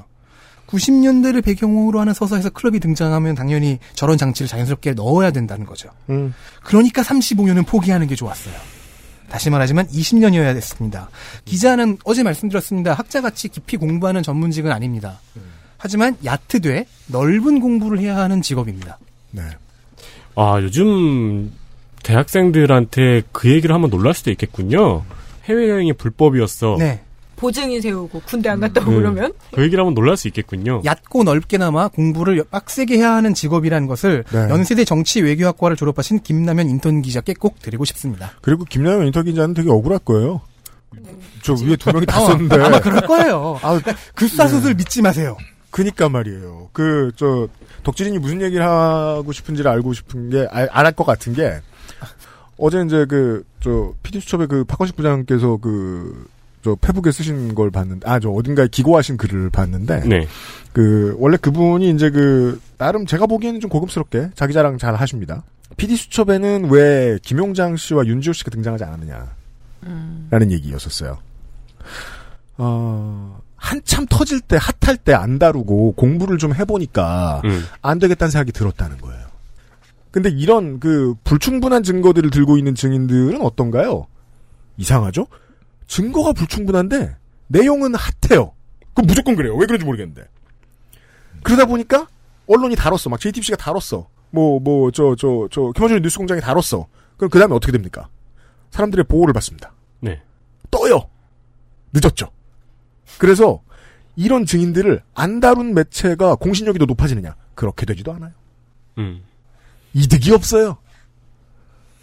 [0.68, 5.90] 90년대를 배경으로 하는 서사에서 클럽이 등장하면 당연히 저런 장치를 자연스럽게 넣어야 된다는 거죠.
[6.10, 6.34] 음.
[6.64, 8.56] 그러니까 35년은 포기하는 게 좋았어요.
[9.30, 11.10] 다시 말하지만 20년이어야 됐습니다.
[11.44, 12.94] 기자는 어제 말씀드렸습니다.
[12.94, 15.20] 학자같이 깊이 공부하는 전문직은 아닙니다.
[15.78, 18.98] 하지만 얕으되 넓은 공부를 해야 하는 직업입니다.
[19.32, 19.44] 네.
[20.36, 21.52] 아, 요즘
[22.04, 25.04] 대학생들한테 그 얘기를 하면 놀랄 수도 있겠군요.
[25.46, 26.78] 해외여행이 불법이었어.
[26.80, 27.02] 네.
[27.36, 28.98] 보증인 세우고 군대 안 갔다 오고 음.
[28.98, 30.82] 그러면 그 얘기를 하면 놀랄 수 있겠군요.
[30.84, 34.40] 얕고 넓게나마 공부를 빡세게 해야 하는 직업이라는 것을 네.
[34.50, 38.32] 연세대 정치 외교학과를 졸업하신 김남현 인턴 기자께 꼭 드리고 싶습니다.
[38.42, 40.42] 그리고 김남현 인터 기자는 되게 억울할 거예요.
[41.44, 42.56] 저 위에 두 명이 다 어, 썼는데.
[42.56, 43.60] 아마 그럴 거예요.
[43.62, 43.80] 아,
[44.16, 45.38] 글사슬 믿지 마세요.
[45.78, 46.70] 그니까 말이에요.
[46.74, 47.48] 그, 저,
[47.84, 51.62] 덕질인이 무슨 얘기를 하고 싶은지를 알고 싶은 게, 알, 알할 것 같은 게,
[52.58, 56.26] 어제 이제 그, 저, PD수첩의 그 박건식 부장께서 그,
[56.64, 60.28] 저, 페북에 쓰신 걸 봤는데, 아, 저, 어딘가에 기고하신 글을 봤는데, 네.
[60.74, 65.44] 그, 원래 그분이 이제 그, 나름 제가 보기에는 좀 고급스럽게 자기 자랑 잘 하십니다.
[65.78, 69.28] PD수첩에는 왜 김용장 씨와 윤지호 씨가 등장하지 않았느냐.
[70.32, 71.20] 라는 얘기였었어요.
[72.58, 77.64] 어, 한참 터질 때, 핫할 때 안 다루고 공부를 좀 해보니까 음.
[77.82, 79.28] 안 되겠다는 생각이 들었다는 거예요.
[80.12, 84.08] 근데 이런 그 불충분한 증거들을 들고 있는 증인들은 어떤가요?
[84.78, 85.28] 이상하죠?
[85.88, 87.16] 증거가 불충분한데
[87.48, 88.54] 내용은 핫해요.
[88.94, 89.56] 그럼 무조건 그래요.
[89.56, 90.24] 왜 그런지 모르겠는데.
[91.44, 92.08] 그러다 보니까
[92.48, 93.10] 언론이 다뤘어.
[93.10, 94.08] 막 JTBC가 다뤘어.
[94.32, 96.88] 뭐, 뭐, 저, 저, 저, 김원준 뉴스 공장이 다뤘어.
[97.18, 98.08] 그럼 그 다음에 어떻게 됩니까?
[98.72, 99.72] 사람들의 보호를 받습니다.
[100.00, 100.22] 네.
[100.72, 101.08] 떠요.
[101.94, 102.30] 늦었죠.
[103.18, 103.62] 그래서
[104.16, 107.36] 이런 증인들을 안 다룬 매체가 공신력이 더 높아지느냐?
[107.56, 108.32] 그렇게 되지도 않아요.
[108.98, 109.22] 음.
[109.94, 110.78] 이득이 없어요.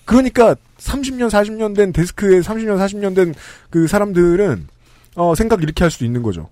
[0.05, 3.35] 그러니까 30년, 40년 된 데스크에 30년, 40년 된
[3.71, 4.69] 그 사람들은
[5.17, 6.49] 어, 생각 이렇게 할 수도 있는 거죠.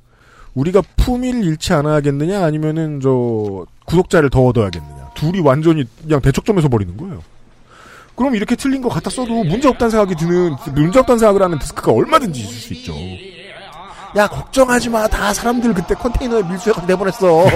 [0.55, 5.11] 우리가 품위를 잃지 않아야겠느냐, 아니면은 저 구독자를 더 얻어야겠느냐.
[5.15, 7.23] 둘이 완전히 그냥 대척점에서 버리는 거예요.
[8.15, 11.93] 그럼 이렇게 틀린 거 갖다 써도 문제 없다는 생각이 드는 문제 없다는 생각을 하는 데스크가
[11.93, 12.93] 얼마든지 있을 수 있죠.
[14.17, 15.07] 야 걱정하지 마.
[15.09, 17.47] 다 사람들 그때 컨테이너에 밀수해서 내보냈어.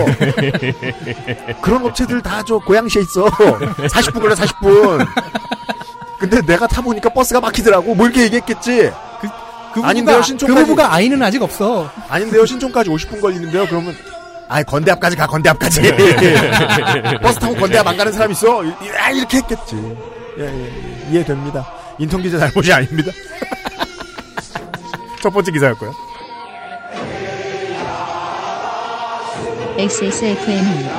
[1.60, 3.24] 그런 업체들 다 저 고양시에 있어.
[3.88, 5.06] 40분 걸려 40분.
[6.18, 7.94] 근데 내가 타보니까 버스가 막히더라고.
[7.94, 8.90] 뭐 이렇게 얘기했겠지.
[9.74, 10.60] 그 아닌데요, 부부가, 신촌까지.
[10.60, 11.90] 그 부부가 아이는 아직 없어.
[12.08, 13.66] 아닌데요 신촌까지 50분 걸리는데요.
[13.66, 13.94] 그러면
[14.48, 15.82] 아이 건대 앞까지 가 건대 앞까지.
[17.20, 18.64] 버스 타고 건대 앞 안 가는 사람 있어.
[18.64, 19.76] 이- 아, 이렇게 했겠지.
[20.38, 21.10] 예, 예, 예.
[21.10, 21.66] 이해됩니다.
[21.98, 23.12] 인턴 기자 잘못이 아닙니다.
[25.20, 25.92] 첫 번째 기사였고요.
[29.78, 30.90] XSFM입니다.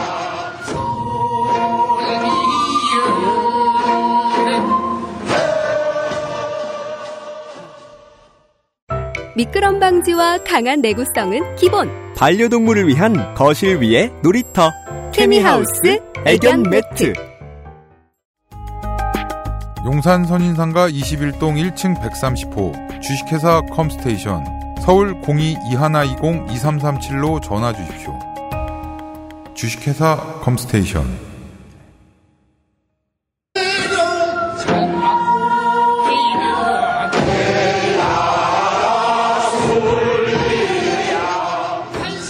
[9.36, 11.90] 미끄럼 방지와 강한 내구성은 기본.
[12.16, 14.72] 반려동물을 위한 거실 위에 놀이터
[15.12, 17.14] 케미하우스 애견 매트.
[19.86, 24.46] 용산 선인상가 21동 1층 130호 주식회사 컴스테이션
[24.82, 28.27] 서울 02-2120-2337로 전화 주십시오.
[29.58, 31.04] 주식회사 컴스테이션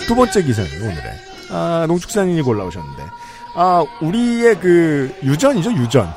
[0.08, 1.04] 두 번째 기사는 오늘의
[1.52, 3.04] 아, 농축산인이 골라오셨는데
[3.56, 6.08] 아 우리의 그 유전이죠 유전.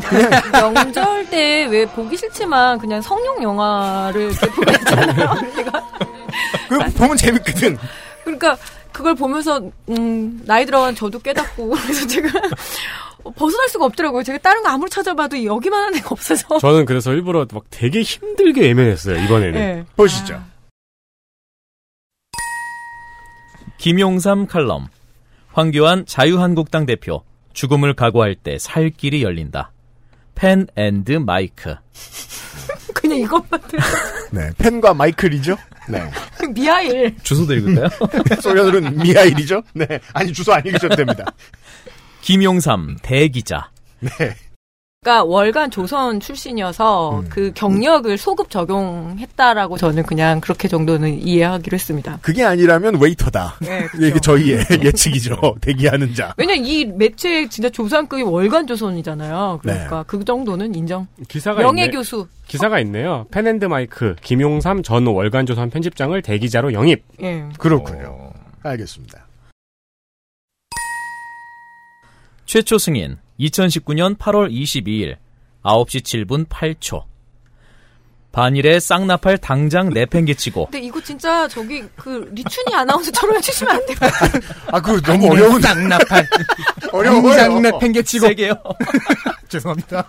[0.72, 5.34] 명절 때 왜 보기 싫지만 그냥 성룡 영화를 이렇게 보잖아요.
[6.68, 7.78] 그 보면 재밌거든.
[8.24, 8.56] 그러니까
[8.92, 12.28] 그걸 보면서 음, 나이 들어간 저도 깨닫고 그래서 제가
[13.36, 14.22] 벗어날 수가 없더라고요.
[14.22, 16.58] 제가 다른 거 아무리 찾아봐도 여기만한 애가 없어서.
[16.60, 19.52] 저는 그래서 일부러 막 되게 힘들게 예매했어요, 이번에는.
[19.52, 19.84] 네.
[19.96, 20.42] 보시죠.
[23.78, 24.88] 김용삼 칼럼.
[25.52, 27.22] 황교안 자유한국당 대표.
[27.52, 29.72] 죽음을 각오할 때 살 길이 열린다.
[30.34, 31.74] 펜 앤드 마이크.
[32.94, 33.82] 그냥 이것만 들어.
[34.32, 35.56] 네 펜과 마이클이죠.
[35.88, 36.02] 네.
[36.54, 37.16] 미하일.
[37.22, 37.88] 주소도 읽을까요?
[38.40, 39.62] 소련으로는 미하일이죠.
[39.74, 41.24] 네 아니 주소 안 읽으셔도 됩니다.
[42.22, 43.70] 김용삼 대기자.
[44.00, 44.10] 네.
[45.02, 47.28] 그러니까 월간 조선 출신이어서 음.
[47.30, 52.18] 그 경력을 소급 적용했다라고 저는 그냥 그렇게 정도는 이해하기로 했습니다.
[52.20, 53.56] 그게 아니라면 웨이터다.
[53.62, 53.86] 네.
[53.98, 55.56] 이게 저희의 예측이죠.
[55.62, 56.34] 대기하는 자.
[56.36, 59.60] 왜냐 이 매체 진짜 조선급이 월간 조선이잖아요.
[59.62, 60.04] 그러니까 네.
[60.06, 61.06] 그 정도는 인정.
[61.28, 61.96] 기사가 명예 있네.
[61.96, 62.28] 교수.
[62.46, 63.24] 기사가 있네요.
[63.30, 67.02] 펜앤드 마이크 김용삼 전 월간 조선 편집장을 대기자로 영입.
[67.22, 67.48] 예.
[67.58, 68.34] 그렇군요.
[68.62, 69.26] 알겠습니다.
[72.44, 75.16] 최초 승인 2019년 8월 22일
[75.64, 77.04] 9시 7분 8초.
[78.32, 83.96] 반일에 쌍나팔 당장 내팽개치고 근데 이거 진짜 저기 그 리춘이 아나운서처럼 해주시면 안 돼요?
[84.70, 86.28] 아, 그 너무 어려운 쌍나팔.
[86.92, 87.34] 어려워요.
[87.34, 88.28] 장내 팽개치고.
[88.28, 88.54] 세게요.
[89.48, 90.08] 죄송합니다.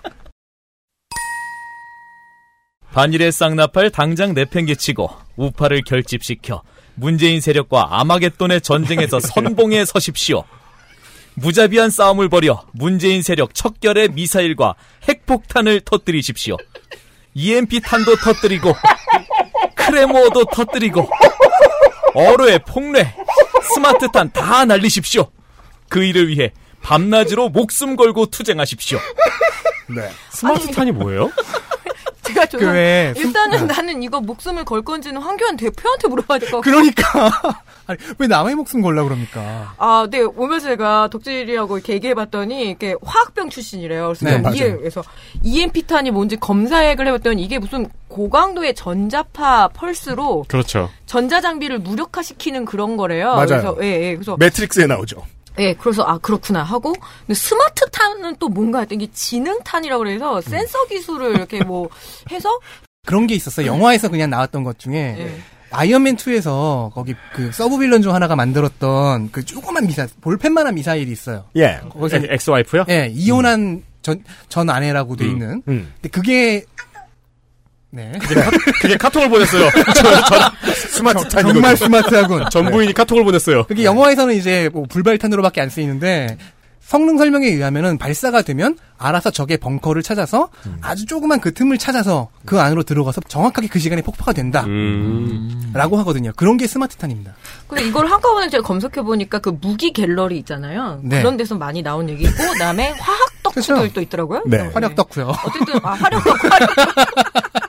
[2.92, 6.62] 반일의 쌍나팔 당장 내팽개치고 우파를 결집시켜
[6.94, 10.44] 문재인 세력과 아마겟돈의 전쟁에서 선봉에 서십시오.
[11.36, 14.76] 무자비한 싸움을 벌여 문재인 세력 척결의 미사일과
[15.08, 16.58] 핵폭탄을 터뜨리십시오.
[17.34, 18.74] EMP 탄도 터뜨리고
[19.76, 21.10] 크레모어도 터뜨리고
[22.14, 23.16] 어뢰, 폭뢰,
[23.74, 25.32] 스마트탄 다 날리십시오.
[25.90, 29.00] 그 일을 위해 밤낮으로 목숨 걸고 투쟁하십시오.
[29.88, 30.10] 네.
[30.32, 31.32] 스마트탄이 뭐예요?
[32.34, 36.58] 제가 좀그 왜, 숨- 일단은 나는 이거 목숨을 걸 건지는 황교안 대표한테 물어봐야 될 것
[36.62, 36.70] 같고.
[36.72, 37.32] 그러니까.
[37.88, 39.74] 아니, 왜 남의 목숨 걸라 그럽니까?
[39.78, 40.22] 아, 네.
[40.22, 44.14] 오면서 제가 덕질이하고 이렇게 얘기해봤더니, 이게 화학병 출신이래요.
[44.14, 44.42] 그래서 네.
[44.56, 45.04] 이해, 그래서
[45.44, 50.90] EMP탄이 뭔지 검사액을 해봤더니 이게 무슨 고강도의 전자파 펄스로 그렇죠.
[51.08, 53.32] 전자장비를 무력화시키는 그런 거래요.
[53.32, 53.46] 맞아요.
[53.48, 54.16] 그래서, 예, 예.
[54.16, 55.24] 그래서, 매트릭스에 나오죠.
[55.60, 60.42] 예, 그래서, 아, 그렇구나 하고, 근데 스마트 탄은 또 뭔가 했던 게 지능 탄이라고 그래서
[60.42, 61.90] 센서 기술을 이렇게 뭐
[62.32, 62.60] 해서,
[63.06, 63.66] 그런 게 있었어.
[63.66, 65.42] 영화에서 그냥 나왔던 것 중에 예.
[65.72, 71.46] 아이언맨 2에서 거기 그 sub villain 중 하나가 만들었던 그 조그만 미사 볼펜만한 미사일이 있어요.
[71.56, 71.80] 예.
[71.90, 72.86] 거기서 ex-wife요?
[72.90, 75.64] 예, 이혼한 전, 전 아내라고 돼 있는.
[75.68, 75.94] 음.
[75.96, 76.66] 근데 그게
[77.92, 78.12] 네.
[78.82, 79.70] 그게 카톡을 보냈어요.
[80.90, 82.46] 스마트 탄 정말 스마트하군.
[82.52, 83.66] 전 부인이 카톡을 보냈어요.
[83.66, 86.38] 그게 영화에서는 이제 뭐 불발탄으로밖에 안 쓰이는데
[86.80, 90.50] 성능 설명에 의하면은 발사가 되면 알아서 적의 벙커를 찾아서
[90.82, 94.66] 아주 조그만 그 틈을 찾아서 그 안으로 들어가서 정확하게 그 시간에 폭파가 된다.
[94.66, 95.72] 음.
[95.74, 96.34] 라고 하거든요.
[96.36, 97.34] 그런 게 스마트탄입니다.
[97.68, 101.00] 근데 이걸 한꺼번에 제가 검색해 보니까 그 무기 갤러리 있잖아요.
[101.04, 101.20] 네.
[101.20, 104.44] 그런 데서 많이 나온 얘기고, 그 다음에 화학 덕후들도 있더라고요.
[104.48, 104.58] 네.
[104.74, 105.30] 화력 덕후요.
[105.46, 106.96] 어쨌든, 아, 화력 덕후, 화력 덕후.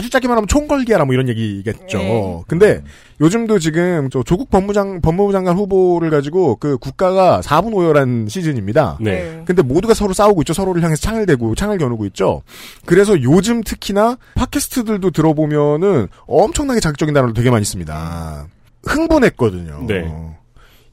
[0.00, 1.98] 아주 짧게 말하면 총걸기하라 뭐 이런 얘기겠죠.
[1.98, 2.42] 네.
[2.48, 2.82] 근데
[3.20, 8.96] 요즘도 지금 저 조국 법무장 법무부 장관 후보를 가지고 그 국가가 4분 오열한 시즌입니다.
[8.98, 9.42] 네.
[9.44, 10.54] 근데 모두가 서로 싸우고 있죠.
[10.54, 12.40] 서로를 향해서 창을 대고 창을 겨누고 있죠.
[12.86, 18.46] 그래서 요즘 특히나 팟캐스트들도 들어보면은 엄청나게 자극적인 단어를 되게 많이 씁니다.
[18.86, 19.84] 흥분했거든요.
[19.86, 20.10] 네.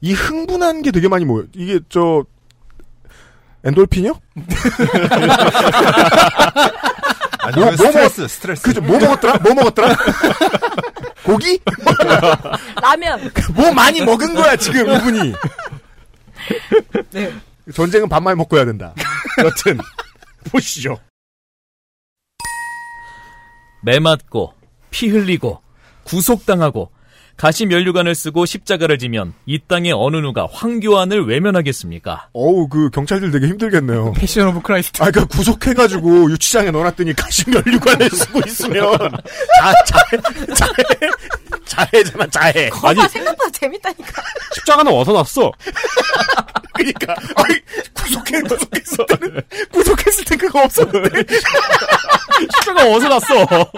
[0.02, 1.44] 이 흥분한 게 되게 많이 모여.
[1.54, 2.26] 이게 저
[3.64, 4.20] 엔돌핀이요?
[7.48, 8.62] 아니, 뭐, 그뭐 스트레스, 스트레스.
[8.62, 8.80] 그죠?
[8.82, 9.38] 뭐 먹었더라?
[9.38, 9.96] 뭐 먹었더라?
[11.24, 11.58] 고기?
[12.82, 13.32] 라면.
[13.54, 15.32] 뭐 많이 먹은 거야 지금 이분이.
[17.10, 17.32] 네.
[17.74, 18.94] 전쟁은 반말 먹고 해야 된다.
[19.42, 19.78] 여튼
[20.50, 20.98] 보시죠.
[23.82, 24.52] 매 맞고
[24.90, 25.62] 피 흘리고
[26.04, 26.90] 구속당하고
[27.38, 32.30] 가시 면류관을 쓰고 십자가를 지면 이 땅의 어느 누가 황교안을 외면하겠습니까?
[32.32, 34.12] 어우 그 경찰들 되게 힘들겠네요.
[34.14, 35.00] Passion of Christ.
[35.00, 40.72] 아, 그니까 구속해가지고 유치장에 넣어놨더니 가시면류관을 쓰고 있으면 자, 자해, 자해,
[41.64, 42.70] 자해잖아, 자해.
[42.70, 44.22] 거봐 생각보다 재밌다니까.
[44.56, 45.52] 십자가는 어디서 났어?
[46.74, 47.58] 그니까, 아니,
[47.94, 51.22] 구속해, 구속했을 때는, 구속했을 때 그거 없었는데.
[52.56, 53.70] 십자가 어디서 났어?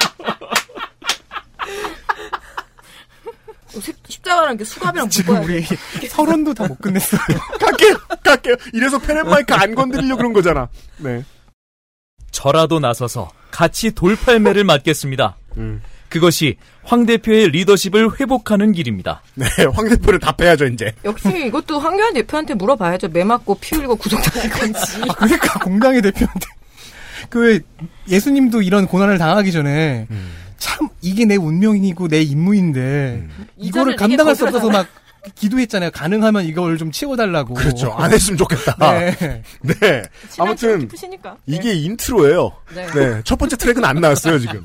[4.31, 5.65] 십- 십자가랑 이렇게 수갑이랑 지금 묶어야 우리
[6.09, 7.21] 서론도 다 못 끝냈어요.
[7.61, 8.55] 갈게요, 갈게요.
[8.73, 10.69] 이래서 페렌마이크 안 건드리려고 그런 거잖아.
[10.99, 11.25] 네.
[12.31, 15.37] 저라도 나서서 같이 돌팔매를 맞겠습니다.
[15.57, 15.83] 음.
[16.09, 19.23] 그것이 황 대표의 리더십을 회복하는 길입니다.
[19.35, 20.93] 네, 황 대표를 답해야죠, 이제.
[21.05, 23.09] 역시 이것도 황교안 대표한테 물어봐야죠.
[23.09, 25.01] 매 맞고 피 흘리고 구속당할 건지.
[25.09, 26.47] 아, 그러니까 공당의 대표한테.
[27.29, 27.61] 그
[28.09, 30.09] 예수님도 이런 고난을 당하기 전에
[30.61, 34.87] 참 이게 내 운명이고 내 임무인데 이거를 이전을 감당할 수 없어서 막
[35.35, 35.91] 기도했잖아요.
[35.91, 37.55] 가능하면 이걸 좀 치워달라고.
[37.55, 37.91] 그렇죠.
[37.93, 38.77] 안 했으면 좋겠다.
[38.79, 39.43] 네.
[39.63, 40.03] 네.
[40.39, 40.89] 아무튼.
[41.47, 42.53] 이게 intro예요.
[42.75, 42.87] 네.
[42.87, 43.23] 네.
[43.25, 44.63] 첫 번째 트랙은 안 나왔어요, 지금.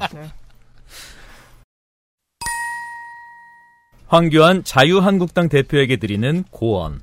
[4.08, 7.02] 황교안 자유한국당 대표에게 드리는 고언.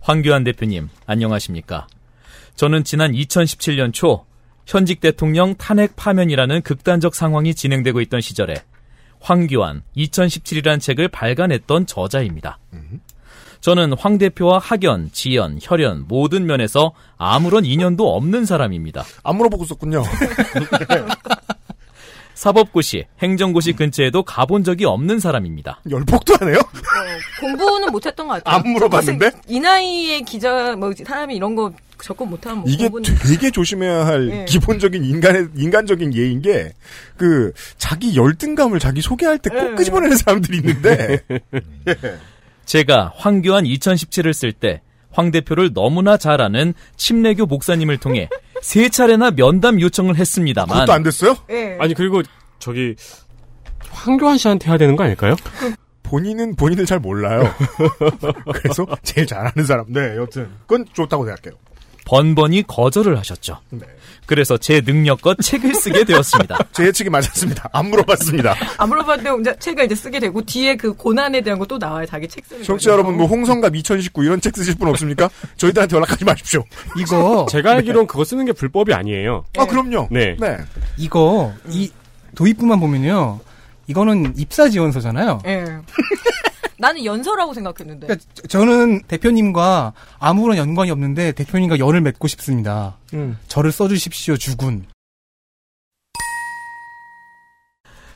[0.00, 1.86] 황교안 대표님, 안녕하십니까?
[2.56, 4.24] 저는 지난 2017년 초
[4.66, 8.54] 현직 대통령 탄핵 파면이라는 극단적 상황이 진행되고 있던 시절에
[9.20, 12.58] 황교안 2017이라는 책을 발간했던 저자입니다.
[13.60, 19.04] 저는 황 대표와 학연, 지연, 혈연 모든 면에서 아무런 인연도 없는 사람입니다.
[19.22, 20.04] 안 물어보고 있었군요.
[22.34, 25.80] 사법고시, 행정고시 근처에도 가본 적이 없는 사람입니다.
[25.88, 26.58] 열폭도 안 해요?
[27.40, 28.56] 공부는 못했던 것 같아요.
[28.56, 29.30] 안 물어봤는데?
[29.48, 32.88] 이 나이에 기자, 뭐, 사람이 이런 거 접근 못하면 뭐 이게.
[33.22, 34.44] 되게 조심해야 할 네.
[34.46, 36.72] 기본적인 인간의 인간적인 예인 게
[37.16, 39.74] 그 자기 열등감을 자기 소개할 때꼭 네.
[39.76, 41.20] 끄집어내는 사람들이 있는데
[42.66, 44.80] 제가 황교안 2017을 쓸 때
[45.16, 48.28] 황 대표를 너무나 잘 아는 침례교 목사님을 통해
[48.62, 51.36] 세 차례나 면담 요청을 했습니다만 그것도 안 됐어요?
[51.50, 51.76] 예.
[51.80, 52.22] 아니 그리고
[52.58, 52.96] 저기
[53.90, 55.36] 황교안 씨한테 해야 되는 거 아닐까요?
[56.02, 57.44] 본인은 본인을 잘 몰라요.
[58.52, 59.86] 그래서 제일 잘하는 사람.
[59.88, 61.58] 네, 여튼 그건 좋다고 생각해요.
[62.04, 63.58] 번번이 거절을 하셨죠.
[64.26, 66.58] 그래서 제 능력껏 책을 쓰게 되었습니다.
[66.72, 67.68] 제 예측이 맞았습니다.
[67.72, 68.54] 안 물어봤습니다.
[68.78, 72.06] 안 물어봤는데 이제 책을 이제 쓰게 되고 뒤에 그 고난에 대한 거또 나와요.
[72.06, 72.66] 자기 책 쓰는 거.
[72.66, 75.28] 청취자 여러분, 뭐 홍성갑 2019 이런 책 쓰실 분 없습니까?
[75.58, 76.64] 저희들한테 연락하지 마십시오.
[76.98, 79.44] 이거 제가 알기로는 그거 쓰는 게 불법이 아니에요.
[79.58, 80.08] 아 그럼요.
[80.10, 80.36] 네.
[80.40, 80.56] 네.
[80.96, 81.90] 이거 이
[82.34, 83.40] 도입부만 보면요.
[83.86, 85.40] 이거는 입사 지원서잖아요.
[85.46, 85.64] 예.
[86.84, 88.06] 나는 연서라고 생각했는데.
[88.08, 92.98] 그러니까 저- 저는 대표님과 아무런 연관이 없는데 대표님과 연을 맺고 싶습니다.
[93.14, 93.38] 음.
[93.48, 94.84] 저를 써주십시오, 주군.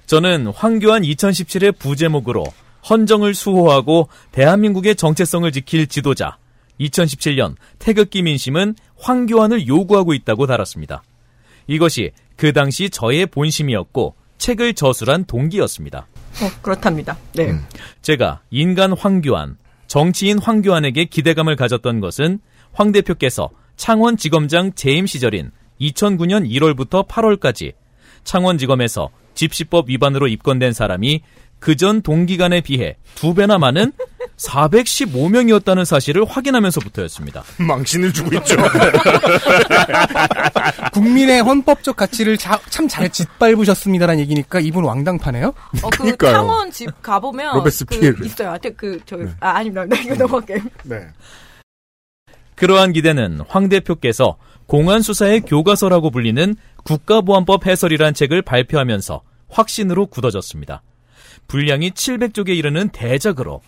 [0.06, 2.44] 저는 황교안 2017의 부제목으로
[2.88, 6.36] 헌정을 수호하고 대한민국의 정체성을 지킬 지도자
[6.80, 11.02] 2017년 태극기 민심은 황교안을 요구하고 있다고 달았습니다.
[11.66, 16.06] 이것이 그 당시 저의 본심이었고 책을 저술한 동기였습니다.
[16.42, 17.16] 어, 그렇답니다.
[17.34, 17.50] 네.
[17.50, 17.64] 음.
[18.02, 22.40] 제가 인간 황교안, 정치인 황교안에게 기대감을 가졌던 것은
[22.72, 27.72] 황 대표께서 창원지검장 재임 시절인 2009년 1월부터 8월까지
[28.24, 31.22] 창원지검에서 집시법 위반으로 입건된 사람이
[31.60, 33.92] 그 전 동기간에 비해 두 배나 많은
[34.36, 37.42] 415명이었다는 사실을 확인하면서부터였습니다.
[37.66, 38.56] 망신을 주고 있죠.
[40.92, 45.48] 국민의 헌법적 가치를 참잘 짓밟으셨습니다라는 얘기니까 이분 왕당파네요?
[45.82, 46.32] 어, 그 그러니까요.
[46.32, 48.16] 창원 집 가보면 로베스피에르.
[48.16, 48.50] 그 있어요.
[48.50, 49.84] 하여튼 그 저기 아 아닙니다.
[49.84, 50.58] 나 이거 넘어갈게요.
[50.84, 51.06] 네.
[52.54, 60.82] 그러한 기대는 황 대표께서 공안 수사의 교과서라고 불리는 국가보안법 해설이란 책을 발표하면서 확신으로 굳어졌습니다.
[61.48, 63.62] 분량이 700쪽에 이르는 대작으로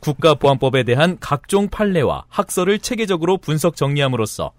[0.00, 4.52] 국가보안법에 대한 각종 판례와 학설을 체계적으로 분석 정리함으로써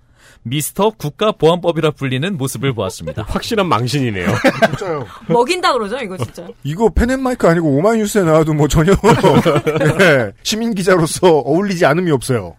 [0.44, 3.24] 미스터 국가보안법이라 불리는 모습을 보았습니다.
[3.28, 4.28] 확실한 망신이네요.
[4.68, 5.08] 진짜요.
[5.28, 6.48] 먹인다 그러죠, 이거 진짜.
[6.64, 8.94] 이거 펜앤마이크 아니고 오마이뉴스에 나와도 뭐 전혀
[9.98, 12.56] 네, 시민 기자로서 어울리지 않음이 없어요.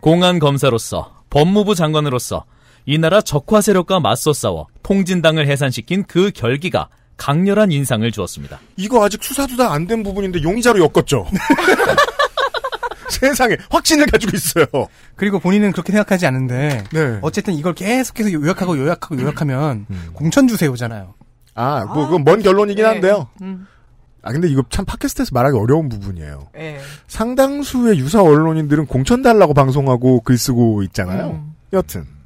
[0.00, 2.44] 공안 검사로서 법무부 장관으로서
[2.86, 8.58] 이 나라 적화 세력과 맞서 싸워 통진당을 해산시킨 그 결기가 강렬한 인상을 주었습니다.
[8.76, 11.26] 이거 아직 수사도 다 안 된 부분인데 용의자로 엮었죠.
[13.10, 14.66] 세상에 확신을 가지고 있어요.
[15.16, 17.18] 그리고 본인은 그렇게 생각하지 않는데 네.
[17.22, 21.14] 어쨌든 이걸 계속해서 요약하고 요약하고 요약하면 공천 주세요잖아요.
[21.54, 22.88] 아, 뭐 그건 먼 결론이긴 네.
[22.88, 23.28] 한데요.
[23.42, 23.66] 음.
[24.22, 26.48] 아 근데 이거 참 팟캐스트에서 말하기 어려운 부분이에요.
[26.56, 26.78] 예.
[27.08, 31.30] 상당수의 유사 언론인들은 공천 달라고 방송하고 글 쓰고 있잖아요.
[31.30, 31.54] 음.
[31.72, 32.19] 여튼 뭐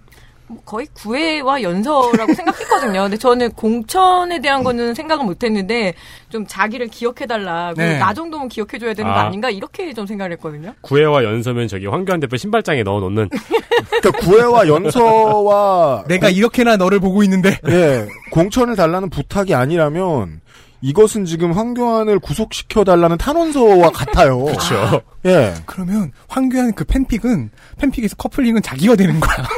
[0.65, 3.03] 거의 구애와 연서라고 생각했거든요.
[3.03, 5.95] 근데 저는 공천에 대한 거는 생각을 못했는데
[6.29, 7.73] 좀 자기를 기억해달라.
[7.77, 7.99] 네.
[7.99, 9.25] 나 정도면 기억해줘야 되는 거 아.
[9.25, 10.75] 아닌가 이렇게 좀 생각을 했거든요.
[10.83, 13.29] 구애와 연서면 저기 황교안 대표 신발장에 넣어놓는
[14.03, 20.41] 그러니까 구애와 연서와 내가 이렇게나 너를 보고 있는데 예 공천을 달라는 부탁이 아니라면
[20.83, 24.45] 이것은 지금 황교안을 구속시켜 달라는 탄원서와 같아요.
[24.45, 25.01] 그렇죠.
[25.25, 25.55] 예.
[25.65, 29.49] 그러면 황교안 그 팬픽은 팬픽에서 커플링은 자기가 되는 거야.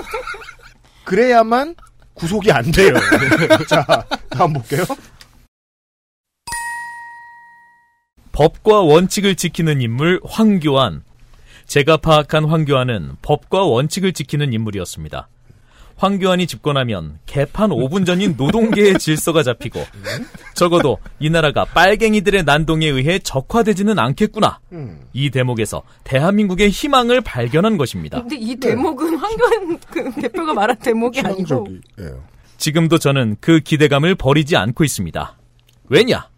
[1.06, 1.76] 그래야만
[2.14, 2.92] 구속이 안 돼요.
[3.70, 4.84] 자, 다음 볼게요.
[8.32, 11.04] 법과 원칙을 지키는 인물 황교안.
[11.66, 15.28] 제가 파악한 황교안은 법과 원칙을 지키는 인물이었습니다.
[15.96, 19.82] 황교안이 집권하면 개판 5분 전인 노동계의 질서가 잡히고
[20.54, 24.60] 적어도 이 나라가 빨갱이들의 난동에 의해 적화되지는 않겠구나.
[25.12, 28.20] 이 대목에서 대한민국의 희망을 발견한 것입니다.
[28.20, 31.66] 근데 이 대목은 황교안 그 대표가 말한 대목이 아니고.
[32.58, 35.36] 지금도 저는 그 기대감을 버리지 않고 있습니다.
[35.88, 36.28] 왜냐?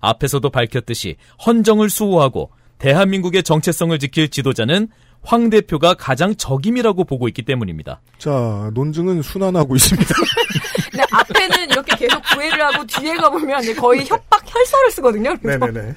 [0.00, 4.88] 앞에서도 밝혔듯이 헌정을 수호하고 대한민국의 정체성을 지킬 지도자는
[5.22, 8.00] 황 대표가 가장 적임이라고 보고 있기 때문입니다.
[8.18, 10.14] 자, 논증은 순환하고 있습니다.
[10.90, 15.36] 근데 앞에는 이렇게 계속 구애를 하고 뒤에 가보면 이제 거의 협박 혈서를 쓰거든요.
[15.42, 15.94] 그래서 네네네.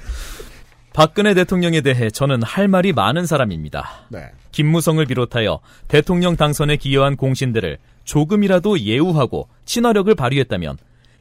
[0.93, 4.07] 박근혜 대통령에 대해 저는 할 말이 많은 사람입니다.
[4.09, 4.29] 네.
[4.51, 10.77] 김무성을 비롯하여 대통령 당선에 기여한 공신들을 조금이라도 예우하고 친화력을 발휘했다면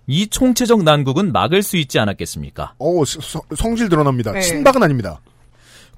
[0.08, 2.74] 이 총체적 난국은 막을 수 있지 않았겠습니까?
[2.80, 3.04] 어,
[3.56, 4.32] 성질 드러납니다.
[4.32, 4.40] 네.
[4.40, 5.20] 친박은 아닙니다.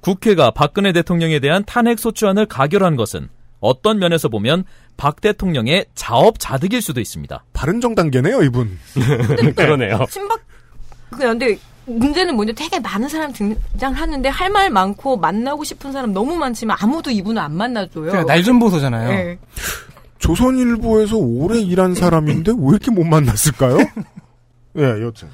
[0.03, 3.29] 국회가 박근혜 대통령에 대한 탄핵 소추안을 가결한 것은
[3.61, 4.65] 어떤 면에서 보면
[4.97, 7.43] 박 대통령의 자업자득일 수도 있습니다.
[7.53, 8.77] 바른정단계네요, 이분.
[9.55, 10.05] 그러네요.
[10.09, 10.39] 친박
[11.17, 16.75] 근데 문제는 뭐냐 되게 많은 사람 등장하는데 할 말 많고 만나고 싶은 사람 너무 많지만
[16.79, 18.05] 아무도 이분을 안 만나줘요.
[18.05, 19.09] 그러니까 날좀 보소잖아요.
[19.09, 19.39] 네.
[20.19, 23.77] 조선일보에서 오래 일한 사람인데 왜 이렇게 못 만났을까요?
[24.77, 25.29] 예, 여튼.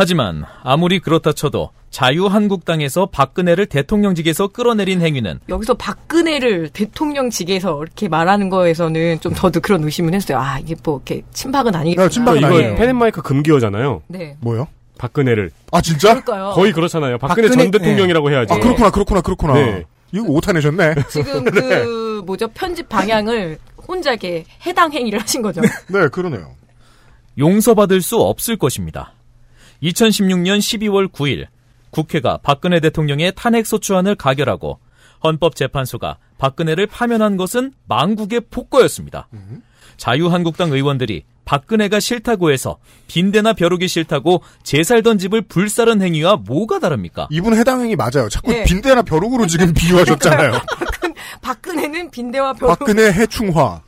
[0.00, 9.20] 하지만 아무리 그렇다 쳐도 자유한국당에서 박근혜를 대통령직에서 끌어내린 행위는 여기서 박근혜를 대통령직에서 이렇게 말하는 거에서는
[9.20, 10.38] 좀 저도 그런 의심을 했어요.
[10.38, 12.06] 아 이게 뭐 이렇게 친박은 아니겠구나.
[12.06, 12.76] 아, 친박은 이거 아니에요.
[12.76, 14.02] 펜앤마이크 금기어잖아요.
[14.06, 14.38] 네.
[14.40, 14.68] 뭐요?
[14.96, 16.14] 박근혜를 아, 진짜?
[16.14, 16.52] 그럴까요?
[16.54, 17.18] 거의 그렇잖아요.
[17.18, 18.54] 박근혜, 박근혜- 전 대통령이라고 해야지.
[18.54, 19.52] 아, 그렇구나, 그렇구나, 그렇구나.
[19.52, 19.84] 네.
[20.12, 20.94] 이거 오타 내셨네.
[21.10, 25.60] 지금 그 뭐죠 편집 방향을 혼자 이렇게 해당 행위를 하신 거죠.
[25.60, 26.52] 네, 그러네요.
[27.38, 29.12] 용서받을 수 없을 것입니다.
[29.82, 31.46] 2016년 12월 9일
[31.90, 34.78] 국회가 박근혜 대통령의 탄핵소추안을 가결하고
[35.24, 39.28] 헌법재판소가 박근혜를 파면한 것은 망국의 폭거였습니다.
[39.96, 42.78] 자유한국당 의원들이 박근혜가 싫다고 해서
[43.08, 47.26] 빈대나 벼룩이 싫다고 제 살던 집을 불사른 행위와 뭐가 다릅니까?
[47.30, 48.28] 이분 해당 행위 맞아요.
[48.30, 48.62] 자꾸 네.
[48.64, 50.52] 빈대나 벼룩으로 지금 비유하셨잖아요.
[51.42, 53.82] 박근혜는 빈대와 벼룩 박근혜 해충화.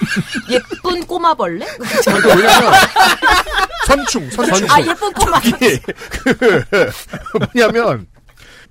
[0.50, 1.66] 예쁜 꼬마벌레?
[2.04, 2.72] 그러니까 왜냐면
[3.86, 4.66] 선충, 선충.
[4.70, 5.40] 아 예쁜 꼬마.
[5.62, 5.78] 예.
[5.78, 6.64] 그
[7.54, 8.06] 뭐냐면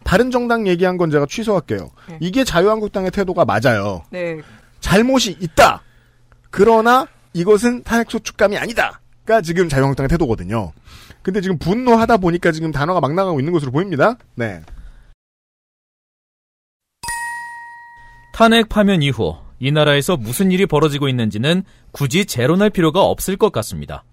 [0.04, 1.90] 바른 정당 얘기한 건 제가 취소할게요.
[2.20, 4.04] 이게 자유한국당의 태도가 맞아요.
[4.12, 4.40] 네.
[4.80, 5.82] 잘못이 있다.
[6.52, 10.72] 그러나 이것은 탄핵 소축감이 아니다.가 지금 자유한국당의 태도거든요.
[11.22, 14.16] 근데 지금 분노하다 보니까 지금 단어가 막 나가고 있는 것으로 보입니다.
[14.36, 14.62] 네.
[18.34, 24.04] 탄핵 파면 이후 이 나라에서 무슨 일이 벌어지고 있는지는 굳이 재론할 필요가 없을 것 같습니다.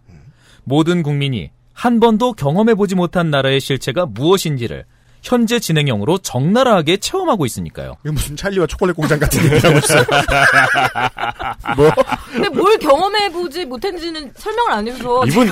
[0.64, 4.84] 모든 국민이 한 번도 경험해보지 못한 나라의 실체가 무엇인지를
[5.22, 7.96] 현재 진행형으로 적나라하게 체험하고 있으니까요.
[8.04, 10.04] 이거 무슨 찰리와 초콜릿 공장 같은 얘기하고 있어요.
[11.76, 11.90] 뭐?
[12.32, 15.48] 근데 뭘 경험해보지 못했는지는 설명을 안 해줘서 이분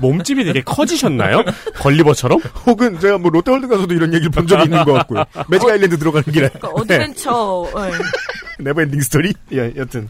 [0.00, 1.42] 몸집이 되게 커지셨나요?
[1.76, 2.38] 걸리버처럼?
[2.66, 5.24] 혹은 제가 뭐 롯데월드 가서도 이런 얘기를 본 적이 있는 것 같고요.
[5.48, 6.48] 매직 아일랜드 들어가는 길에.
[6.48, 7.90] 그러니까 어드벤처 네.
[8.64, 9.32] Neverending Story?
[9.52, 10.08] 예, 여튼.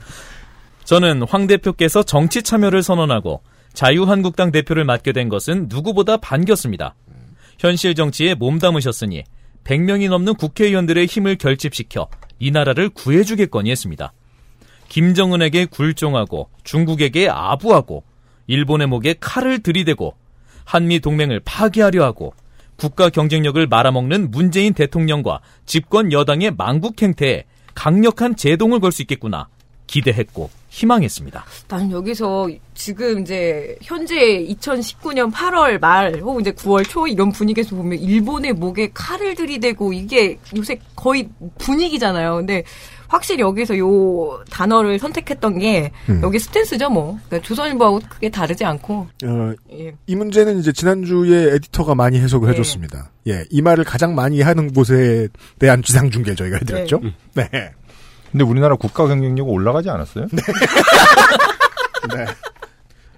[0.85, 3.43] 저는 황 대표께서 정치 참여를 선언하고
[3.73, 6.95] 자유한국당 대표를 맡게 된 것은 누구보다 반겼습니다.
[7.59, 9.25] 현실 정치에 몸담으셨으니
[9.65, 14.13] 100명이 넘는 국회의원들의 힘을 결집시켜 이 나라를 구해주겠거니 했습니다.
[14.89, 18.05] 김정은에게 굴종하고 중국에게 아부하고
[18.47, 20.15] 일본의 목에 칼을 들이대고
[20.65, 22.33] 한미 동맹을 파괴하려 하고
[22.77, 27.45] 국가 경쟁력을 말아먹는 문재인 대통령과 집권 여당의 망국 행태에
[27.75, 29.49] 강력한 제동을 걸 수 있겠구나
[29.87, 31.45] 기대했고 희망했습니다.
[31.69, 37.99] 난 여기서 지금 이제 현재 2019년 8월 말 혹은 이제 9월 초 이런 분위기에서 보면
[37.99, 42.37] 일본의 목에 칼을 들이대고 이게 요새 거의 분위기잖아요.
[42.37, 42.65] 근데
[43.09, 46.21] 확실히 여기서 요 단어를 선택했던 게 음.
[46.23, 47.19] 여기 스탠스죠, 뭐.
[47.27, 49.07] 그러니까 조선일보하고 크게 다르지 않고.
[49.25, 49.95] 어, 예.
[50.07, 52.53] 이 문제는 이제 지난주에 에디터가 많이 해석을 네.
[52.53, 53.11] 해줬습니다.
[53.29, 57.01] 예, 이 말을 가장 많이 하는 곳에 대한 지상 중계를 저희가 해드렸죠.
[57.35, 57.49] 네.
[58.31, 60.27] 근데 우리나라 국가 경쟁력 올라가지 않았어요?
[62.15, 62.27] 네.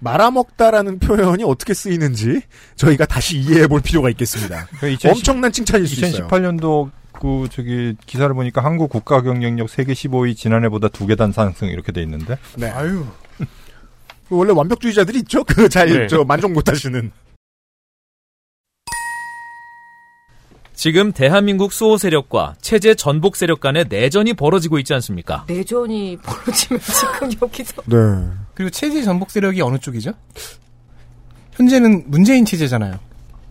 [0.01, 2.41] 말아먹다라는 표현이 어떻게 쓰이는지
[2.77, 4.67] 저희가 다시 이해해 볼 필요가 있겠습니다.
[5.07, 6.27] 엄청난 칭찬일 수 있어요.
[6.29, 11.93] 2018년도 그 저기 기사를 보니까 한국 국가 경쟁력 세계 15위 지난해보다 두 계단 상승 이렇게
[11.93, 12.39] 돼 있는데.
[12.57, 12.71] 네.
[12.71, 13.05] 아유.
[13.39, 15.45] 그 원래 완벽주의자들이 있죠.
[15.45, 16.07] 그잘 네.
[16.07, 17.11] 저 만족 못 하시는.
[20.81, 25.45] 지금 대한민국 수호 세력과 체제 전복 세력 간의 내전이 벌어지고 있지 않습니까?
[25.47, 27.83] 내전이 벌어지면 지금 여기서.
[27.85, 27.97] 네.
[28.55, 30.15] 그리고 체제 전복 세력이 어느 쪽이죠?
[31.53, 32.99] 현재는 문재인 체제잖아요.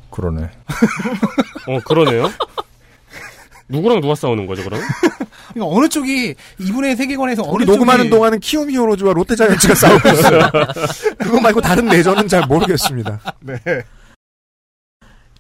[0.09, 0.49] 그러네.
[1.67, 2.31] 어, 그러네요.
[3.67, 4.81] 누구랑 누가 싸우는 거죠, 그럼?
[5.53, 10.49] 그러니까 어느 쪽이 이분의 세계관에서 어느 우리 녹음하는 쪽이 동안은 키움 히어로즈와 롯데자이언츠가 싸우고 있어요.
[11.19, 13.21] 그거 말고 다른 내전은 잘 모르겠습니다.
[13.41, 13.59] 네.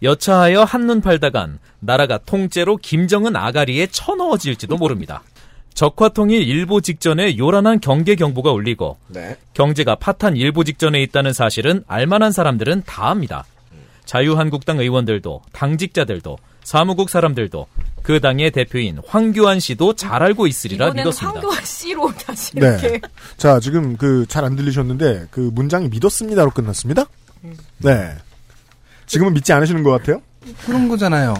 [0.01, 5.23] 여차하여 한눈 팔다간 나라가 통째로 김정은 아가리에 쳐넣어질지도 모릅니다.
[5.73, 9.37] 적화통일 일보 직전에 요란한 경계 경보가 울리고 네.
[9.53, 13.45] 경제가 파탄 일보 직전에 있다는 사실은 알만한 사람들은 다 압니다.
[14.05, 17.67] 자유한국당 의원들도 당직자들도 사무국 사람들도
[18.01, 21.39] 그 당의 대표인 황교안 씨도 잘 알고 있으리라 믿었습니다.
[21.39, 22.87] 황교안 씨로 다시 이렇게.
[22.89, 23.01] 네.
[23.37, 27.05] 자, 지금 그 잘 안 들리셨는데 그 문장이 믿었습니다로 끝났습니다.
[27.77, 28.15] 네.
[29.09, 30.21] 지금은 믿지 않으시는 것 같아요?
[30.65, 31.33] 그런 거잖아요.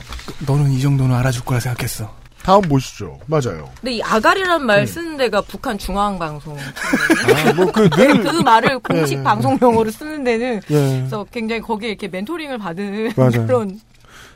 [0.45, 2.17] 너는 이 정도는 알아줄 거라 생각했어.
[2.43, 3.19] 다음 보시죠.
[3.27, 3.69] 맞아요.
[3.79, 6.57] 근데 이 아가리라는 말 쓰는 데가 북한 중앙방송.
[6.57, 8.23] 아, 뭐그 늘.
[8.23, 9.23] 그 말을 공식 예, 예.
[9.23, 10.73] 방송 용어로 쓰는 데는 예.
[10.99, 13.45] 그래서 굉장히 거기에 이렇게 멘토링을 받은 맞아요.
[13.45, 13.79] 그런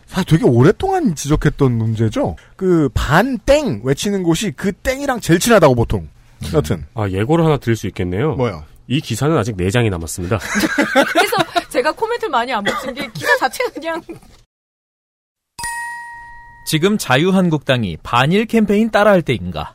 [0.05, 2.36] 사실 되게 오랫동안 지적했던 문제죠.
[2.55, 6.07] 그 반 땡 외치는 곳이 그 땡이랑 제일 친하다고 보통.
[6.53, 6.86] 여튼.
[6.93, 8.36] 아, 예고를 하나 드릴 수 있겠네요.
[8.36, 8.63] 뭐요?
[8.88, 10.38] 이 기사는 아직 4장이 남았습니다.
[11.13, 11.36] 그래서
[11.74, 13.99] 제가 코멘트를 많이 안 붙인 게 기사 자체가 그냥
[16.67, 19.74] 지금 자유한국당이 반일 캠페인 따라할 때인가?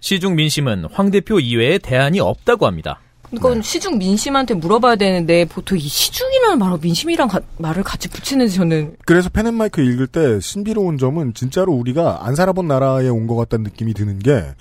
[0.00, 3.00] 시중 민심은 황 대표 이외에 대안이 없다고 합니다.
[3.32, 8.96] 이건 시중 민심한테 물어봐야 되는데 보통 이 시중이라는 말하고 민심이랑 가- 말을 같이 붙이는지 저는
[9.04, 13.92] 그래서 펜앤마이크 읽을 때 신비로운 점은 진짜로 우리가 안 살아본 나라에 온 것 같다는 느낌이
[13.94, 14.54] 드는 게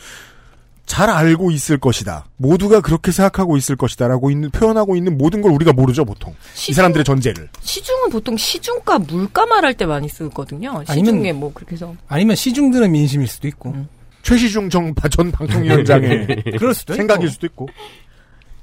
[0.90, 2.26] 잘 알고 있을 것이다.
[2.38, 6.36] 모두가 그렇게 생각하고 있을 것이다라고 있는 표현하고 있는 모든 걸 우리가 모르죠 보통.
[6.68, 7.48] 이 사람들의 전제를.
[7.62, 10.84] 시중은 보통 시중가 물가 말할 때 많이 쓰거든요.
[10.92, 13.76] 시중에 뭐 그렇게 해서 아니면 시중들은 민심일 수도 있고.
[14.24, 17.34] 최시중 정, 전 방통위원장의 그럴 수도 생각일 있고.
[17.34, 17.70] 수도 있고.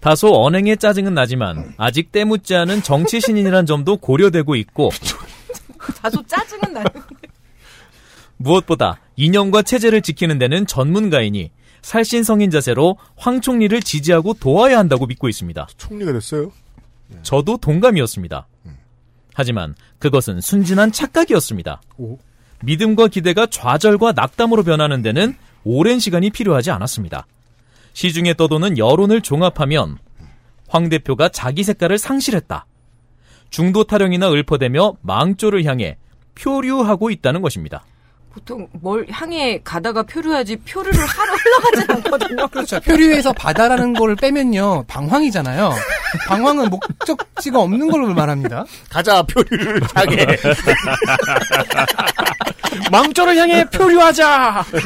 [0.01, 4.91] 다소 언행에 짜증은 나지만 아직 때묻지 않은 정치 신인이란 점도 고려되고 있고
[6.03, 6.91] 다소 짜증은 나는.
[8.37, 11.53] 무엇보다 이념과 체제를 지키는 데는 전문가이니
[11.87, 15.69] 살신성인 자세로 황 총리를 지지하고 도와야 한다고 믿고 있습니다.
[15.77, 16.51] 총리가 됐어요?
[17.23, 18.49] 저도 동감이었습니다.
[19.35, 21.81] 하지만 그것은 순진한 착각이었습니다.
[21.99, 22.19] 오.
[22.65, 27.25] 믿음과 기대가 좌절과 낙담으로 변하는 데는 오랜 시간이 필요하지 않았습니다.
[27.93, 29.99] 시중에 떠도는 여론을 종합하면
[30.67, 32.67] 황 대표가 자기 색깔을 상실했다.
[33.51, 35.99] 중도 타령이나 읊어대며 망조를 향해
[36.35, 37.85] 표류하고 있다는 것입니다.
[38.37, 42.47] 보통 뭘 향해 가다가 표류하지 표류를 하러 흘러가진 않거든요.
[42.49, 42.79] 그렇죠.
[42.81, 44.85] 표류에서 바다라는 걸 빼면요.
[44.87, 45.73] 방황이잖아요.
[46.29, 48.67] 방황은 목적지가 없는 걸로 말합니다.
[48.91, 50.27] 가자 표류를 향해.
[52.93, 54.67] 망조를 향해 표류하자.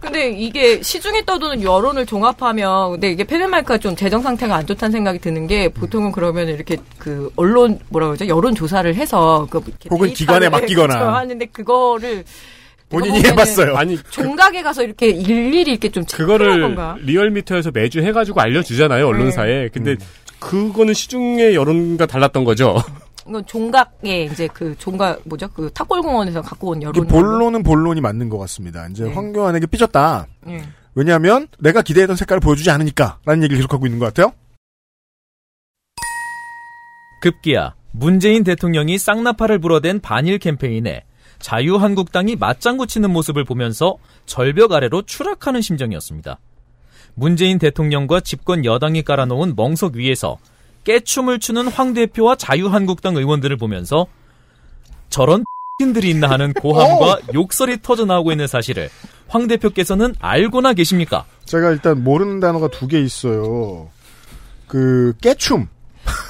[0.00, 5.18] 근데 이게 시중에 떠도는 여론을 종합하면 근데 이게 페르말크가 좀 재정 상태가 안 좋다는 생각이
[5.18, 10.12] 드는 게 보통은 그러면 이렇게 그 언론 뭐라 그러죠 여론 조사를 해서 그 이렇게 혹은
[10.12, 11.14] 기관에 맡기거나.
[11.14, 12.24] 하는데 그거를
[12.88, 13.76] 본인이 해봤어요.
[13.76, 16.96] 아니 종각에 가서 이렇게 일일이 이렇게 좀 그거를 건가?
[17.00, 19.68] 리얼미터에서 매주 해가지고 알려주잖아요 언론사에.
[19.68, 19.96] 근데
[20.38, 22.82] 그거는 시중의 여론과 달랐던 거죠.
[23.28, 28.38] 이건 종각에 이제 그 종각 뭐죠 그 탑골공원에서 갖고 온 여론 본론은 본론이 맞는 것
[28.38, 28.86] 같습니다.
[28.88, 29.12] 이제 네.
[29.12, 30.26] 황교안에게 삐졌다.
[30.48, 30.62] 예.
[30.94, 34.32] 왜냐하면 내가 기대했던 색깔을 보여주지 않으니까라는 얘기를 계속하고 있는 것 같아요.
[37.20, 41.04] 급기야 문재인 대통령이 쌍나파를 불어댄 반일 캠페인에
[41.38, 46.38] 자유한국당이 맞장구 치는 모습을 보면서 절벽 아래로 추락하는 심정이었습니다.
[47.14, 50.38] 문재인 대통령과 집권 여당이 깔아놓은 멍석 위에서
[50.88, 54.06] 깨춤을 추는 황 대표와 자유한국당 의원들을 보면서
[55.10, 55.44] 저런
[55.82, 58.88] X들이 있나 하는 고함과 욕설이 터져나오고 있는 사실을
[59.28, 61.26] 황 대표께서는 알고나 계십니까?
[61.44, 63.90] 제가 일단 모르는 단어가 두 개 있어요.
[64.66, 65.68] 그 깨춤.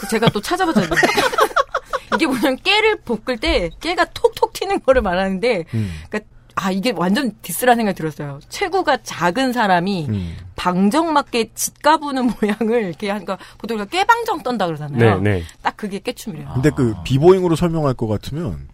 [0.01, 0.91] 그 제가 또 찾아봤잖아요.
[2.17, 5.91] 이게 뭐냐면 깨를 볶을 때 깨가 톡톡 튀는 거를 말하는데 음.
[6.11, 6.29] 그러니까
[6.61, 8.41] 아 이게 완전 디스라는 생각이 들었어요.
[8.49, 10.37] 체구가 작은 사람이 음.
[10.57, 15.21] 방정 맞게 짓가부는 모양을 이렇게 하니까 보통 우리가 깨방정 떤다 그러잖아요.
[15.21, 15.43] 네, 네.
[15.63, 16.51] 딱 그게 깨춤이래요.
[16.55, 18.69] 근데 그 비보잉으로 설명할 것 같으면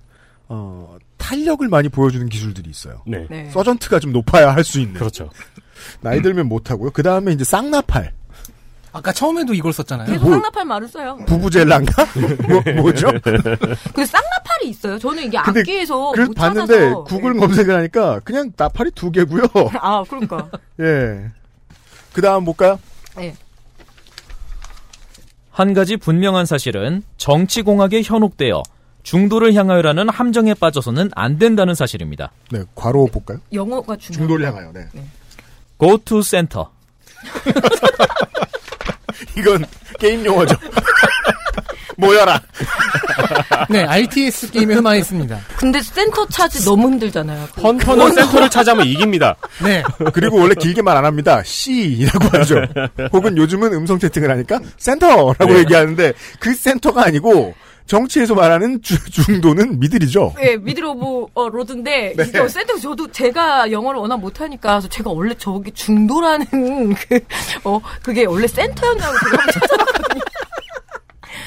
[0.49, 3.03] 어, 탄력을 많이 보여주는 기술들이 있어요.
[3.07, 3.27] 네.
[3.29, 3.51] 네.
[3.51, 4.95] 서전트가 좀 높아야 할 수 있는.
[4.95, 5.29] 그렇죠.
[6.01, 6.91] 나이 들면 못 하고요.
[6.91, 8.13] 그 다음에 이제 쌍나팔.
[8.95, 10.07] 아까 처음에도 이걸 썼잖아요.
[10.07, 11.19] 계속 뭐- 쌍나팔 말을 써요.
[11.27, 12.07] 부부젤란가?
[12.49, 13.09] 뭐, 뭐죠?
[13.93, 14.99] 그 쌍나팔이 있어요.
[15.01, 17.03] 저는 이게 악기에서 못 봤는데 찾아서.
[17.05, 17.41] 구글 예.
[17.41, 19.43] 검색을 하니까 그냥 나팔이 두 개고요.
[19.81, 20.49] 아 그러니까.
[20.81, 21.29] 예.
[22.13, 22.79] 그 다음 볼까요?
[23.17, 23.35] 네.
[25.51, 28.63] 한 가지 분명한 사실은 정치공학에 현혹되어
[29.03, 32.31] 중도를 향하여라는 함정에 빠져서는 안 된다는 사실입니다.
[32.53, 33.39] 네, 괄호 볼까요?
[33.53, 34.19] 영어가 중요.
[34.19, 34.71] 중도를 향하여.
[34.73, 34.87] 네.
[35.81, 36.67] Go to center.
[39.37, 39.65] 이건
[39.99, 40.57] 게임 용어죠.
[41.97, 42.41] 모여라.
[43.71, 45.39] 네, RTS 게임에 흠화했습니다.
[45.57, 47.47] 근데 센터 차지 너무 힘들잖아요.
[47.55, 49.37] 그- 헌터는 센터를 차지하면 이깁니다.
[49.63, 49.83] 네.
[50.13, 51.41] 그리고 원래 길게 말 안 합니다.
[51.45, 52.63] C라고 하죠.
[53.13, 55.59] 혹은 요즘은 음성 채팅을 하니까 센터라고 네.
[55.61, 57.55] 얘기하는데 그 센터가 아니고
[57.87, 60.35] 정치에서 말하는 주- 중도는 middle이죠.
[60.43, 62.25] 예, middle of 어, road인데 네.
[62.29, 66.47] 이거 센터 저도 제가 영어를 워낙 못하니까 그래서 제가 원래 저기 중도라는
[66.95, 67.21] 그
[67.65, 70.23] 어 그게 원래 센터였냐고 제가 찾아봤거든요.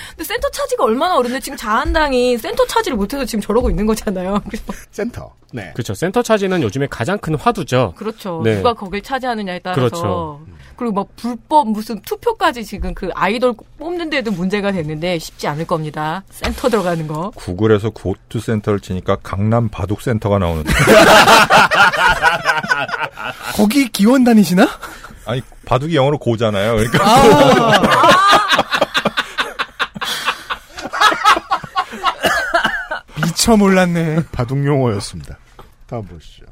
[0.09, 4.41] 근데 센터 차지가 얼마나 어려운데 지금 자한당이 센터 차지를 못해서 지금 저러고 있는 거잖아요.
[4.49, 5.33] 그래서 센터.
[5.53, 5.71] 네.
[5.73, 5.93] 그렇죠.
[5.93, 7.93] 센터 차지는 요즘에 가장 큰 화두죠.
[7.95, 8.41] 그렇죠.
[8.43, 8.55] 네.
[8.57, 10.41] 누가 거길 차지하느냐에 따라서 그렇죠.
[10.77, 16.23] 그리고 막 불법 무슨 투표까지 지금 그 아이돌 뽑는데도 문제가 됐는데 쉽지 않을 겁니다.
[16.29, 17.31] 센터 들어가는 거.
[17.31, 20.71] 구글에서 go to center를 치니까 강남 바둑 센터가 나오는데.
[23.55, 24.67] 거기 기원 다니시나?
[25.25, 26.75] 아니 바둑이 영어로 고잖아요.
[26.75, 27.71] 그러니까 아.
[33.25, 34.25] 미처 몰랐네.
[34.31, 35.37] 바둑 용어였습니다.
[35.87, 36.45] 다음 보시죠.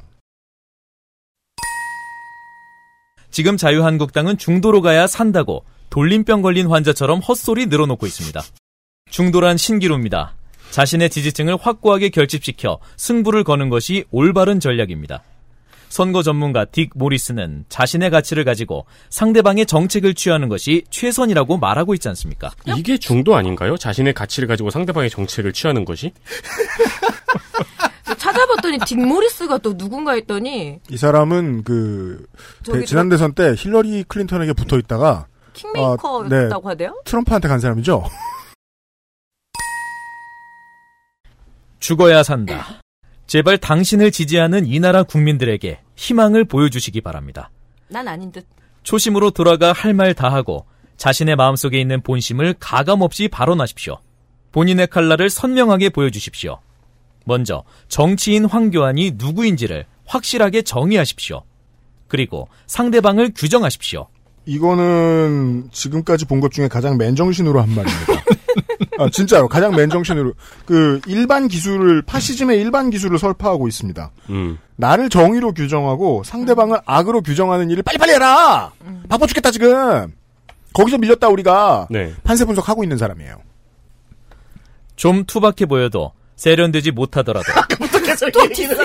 [3.36, 8.42] 지금 자유한국당은 중도로 가야 산다고 돌림병 걸린 환자처럼 헛소리 늘어놓고 있습니다.
[9.10, 10.34] 중도란 신기루입니다.
[10.70, 15.22] 자신의 지지층을 확고하게 결집시켜 승부를 거는 것이 올바른 전략입니다.
[15.90, 22.52] 선거 전문가 딕 모리스는 자신의 가치를 가지고 상대방의 정책을 취하는 것이 최선이라고 말하고 있지 않습니까?
[22.74, 23.76] 이게 중도 아닌가요?
[23.76, 26.12] 자신의 가치를 가지고 상대방의 정책을 취하는 것이?
[28.26, 32.26] 찾아봤더니 딕 모리스가 또 누군가 했더니 이 사람은 그
[32.64, 37.00] 대- 지난 대선 때 힐러리 클린턴에게 붙어 있다가 킹메이커였다고 하대요?
[37.04, 38.04] 트럼프한테 간 사람이죠.
[41.78, 42.80] 죽어야 산다.
[43.26, 47.50] 제발 당신을 지지하는 이 나라 국민들에게 희망을 보여주시기 바랍니다.
[47.88, 48.46] 난 아닌 듯.
[48.82, 50.66] 초심으로 돌아가 할 말 다 하고
[50.96, 53.98] 자신의 마음속에 있는 본심을 가감없이 발언하십시오.
[54.52, 56.58] 본인의 칼날을 선명하게 보여주십시오.
[57.26, 61.42] 먼저 정치인 황교안이 누구인지를 확실하게 정의하십시오.
[62.08, 64.06] 그리고 상대방을 규정하십시오.
[64.46, 68.12] 이거는 지금까지 본 것 중에 가장 맨정신으로 한 말입니다.
[68.98, 70.32] 아, 진짜로 가장 맨정신으로
[70.64, 74.10] 그 일반 기술을 파시즘의 일반 기술을 설파하고 있습니다.
[74.30, 74.58] 음.
[74.76, 78.70] 나를 정의로 규정하고 상대방을 악으로 규정하는 일을 빨리빨리 해라.
[79.08, 80.14] 바빠 죽겠다 지금.
[80.72, 82.14] 거기서 밀렸다 우리가 네.
[82.22, 83.38] 판세 분석하고 있는 사람이에요.
[84.94, 87.46] 좀 투박해 보여도 세련되지 못하더라도
[88.04, 88.76] 계속 얘기는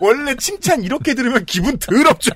[0.00, 2.32] 원래 칭찬 이렇게 들으면 기분 더럽죠.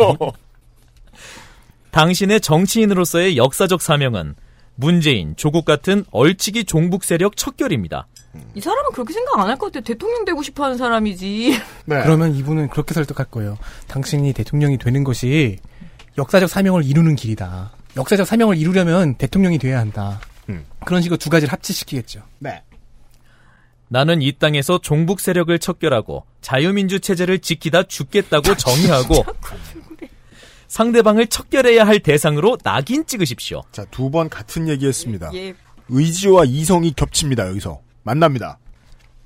[1.90, 4.34] 당신의 정치인으로서의 역사적 사명은
[4.76, 8.08] 문재인, 조국 같은 얼치기 종북 세력 척결입니다.
[8.56, 9.84] 이 사람은 그렇게 생각 안 할 것 같아.
[9.84, 11.56] 대통령 되고 싶어 하는 사람이지.
[11.84, 12.02] 네.
[12.02, 13.56] 그러면 이분은 그렇게 설득할 거예요.
[13.86, 15.58] 당신이 대통령이 되는 것이
[16.18, 17.70] 역사적 사명을 이루는 길이다.
[17.96, 20.20] 역사적 사명을 이루려면 대통령이 돼야 한다.
[20.48, 20.66] 음.
[20.84, 22.22] 그런 식으로 두 가지를 합치시키겠죠.
[22.40, 22.60] 네.
[23.89, 29.24] 나는 이 땅에서 종북 세력을 척결하고 자유민주 체제를 지키다 죽겠다고 정의하고
[30.68, 33.62] 상대방을 척결해야 할 대상으로 낙인 찍으십시오.
[33.72, 35.30] 자, 두 번 같은 얘기했습니다.
[35.35, 35.55] 예.
[35.89, 37.80] 의지와 이성이 겹칩니다, 여기서.
[38.03, 38.59] 만납니다.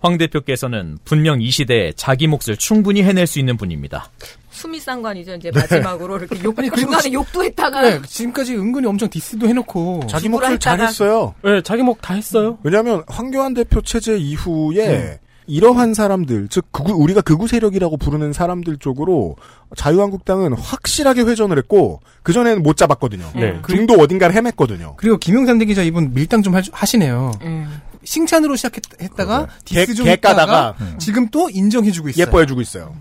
[0.01, 4.11] 황 대표께서는 분명 이 시대에 자기 몫을 충분히 해낼 수 있는 분입니다.
[4.59, 5.35] 수미상관이죠.
[5.37, 7.81] 이제 마지막으로 이렇게 욕, 중간에 지- 욕도 했다가.
[7.83, 11.35] 네, 지금까지 은근히 엄청 디스도 해놓고 자기 했다가- 잘했어요.
[11.43, 12.59] 네, 자기 목 다 했어요.
[12.63, 15.21] 왜냐하면 황교안 대표 체제 이후에 네.
[15.47, 19.37] 이러한 사람들, 즉 극우, 우리가 극우 세력이라고 부르는 사람들 쪽으로
[19.77, 23.25] 자유한국당은 확실하게 회전을 했고 그 전에는 못 잡았거든요.
[23.35, 23.59] 네.
[23.67, 24.95] 중도 어딘가를 헤맸거든요.
[24.99, 27.31] 그리고 김용삼 대기자 이분 밀당 좀 하- 하시네요.
[27.43, 27.81] 음.
[28.05, 32.27] 칭찬으로 시작했다가 개- 디스 좀개 했다가 까다가 지금 또 인정해주고 있어요.
[32.27, 32.95] 예뻐해주고 있어요.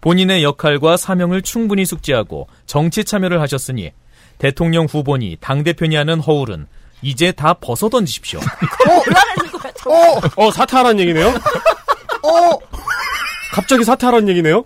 [0.00, 3.92] 본인의 역할과 사명을 충분히 숙지하고 정치 참여를 하셨으니
[4.38, 6.66] 대통령 후보니 당대표니 하는 허울은
[7.02, 8.40] 이제 다 벗어던지십시오.
[8.40, 9.72] 어, 올라가는 거야.
[9.76, 9.90] 저.
[9.90, 10.20] 어!
[10.36, 11.28] 어, 사퇴하라는 얘기네요?
[11.28, 12.58] 어!
[13.52, 14.64] 갑자기 사퇴하라는 얘기네요?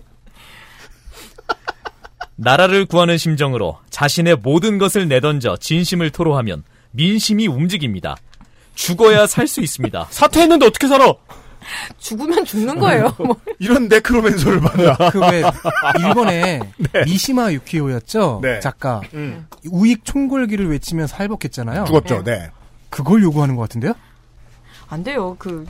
[2.37, 8.15] 나라를 구하는 심정으로 자신의 모든 것을 내던져 진심을 토로하면 민심이 움직입니다.
[8.75, 10.07] 죽어야 살 수 있습니다.
[10.09, 11.13] 사퇴했는데 어떻게 살아?
[11.97, 13.13] 죽으면 죽는 거예요.
[13.17, 13.35] 뭐.
[13.59, 15.09] 이런 네크로맨서를 받아.
[15.11, 15.43] 그왜
[16.05, 16.61] 일본의
[17.05, 18.59] 미시마 유키오였죠 네.
[18.59, 19.47] 작가 음.
[19.71, 21.85] 우익 총궐기를 외치면서 할복했잖아요.
[21.85, 22.49] 죽었죠, 네.
[22.89, 23.93] 그걸 요구하는 것 같은데요?
[24.87, 25.35] 안 돼요.
[25.39, 25.65] 그,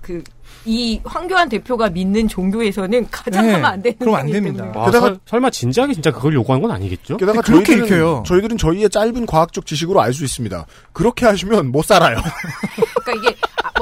[0.00, 0.22] 그,
[0.64, 4.64] 이 황교안 대표가 믿는 종교에서는 가장 네, 하면 안 되는 그럼 안 됩니다.
[4.64, 4.80] 때문에.
[4.80, 7.18] 아, 게다가- 설- 설마 진지하게 진짜 그걸 요구한 건 아니겠죠?
[7.18, 8.22] 게다가 그렇게 저희들은, 읽혀요.
[8.26, 10.64] 저희들은 저희의 짧은 과학적 지식으로 알 수 있습니다.
[10.94, 12.16] 그렇게 하시면 못 살아요.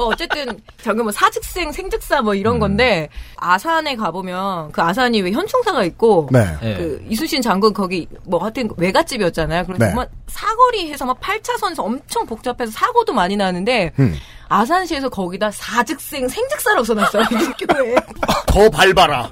[0.02, 5.84] 뭐 어쨌든 저기 뭐 사직생 생즉사 뭐 이런 건데 아산에 가보면 그 아산이 왜 현충사가
[5.84, 6.44] 있고 네.
[6.62, 6.74] 예.
[6.74, 9.64] 그 이수신 장군 거기 뭐 하여튼 외갓집이었잖아요.
[9.64, 9.90] 그래서 네.
[9.90, 14.16] 정말 사거리에서 막 8차선에서 엄청 복잡해서 사고도 많이 나는데 음.
[14.48, 17.22] 아산시에서 거기다 사직생 생즉사라고 써놨어요.
[17.30, 17.94] 육교에.
[18.46, 19.30] 더 밟아라.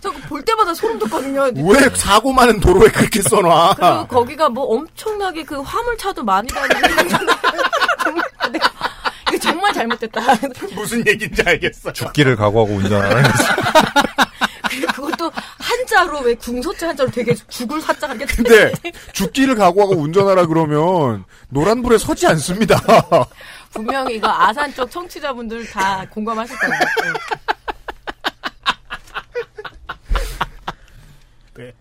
[0.00, 1.50] 저볼 때마다 소름 돋거든요.
[1.54, 3.74] 왜 사고 많은 도로에 그렇게 써놔?
[3.76, 7.08] 그리고 거기가 뭐 엄청나게 그 화물차도 많이 다니는
[9.62, 10.20] 정말 잘못됐다.
[10.74, 11.92] 무슨 얘기인지 알겠어.
[11.92, 13.22] 죽기를 각오하고 운전하는
[14.94, 18.36] 그것도 한자로 왜 궁서체 한자로 되게 죽을 사자 하겠지.
[18.36, 18.72] 근데
[19.12, 22.80] 죽기를 각오하고 운전하라 그러면 노란불에 서지 않습니다.
[23.72, 26.74] 분명히 이거 아산 쪽 청취자분들 다 공감하실 거예요.
[31.54, 31.72] 네.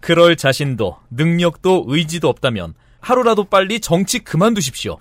[0.00, 4.98] 그럴 자신도 능력도 의지도 없다면 하루라도 빨리 정치 그만두십시오.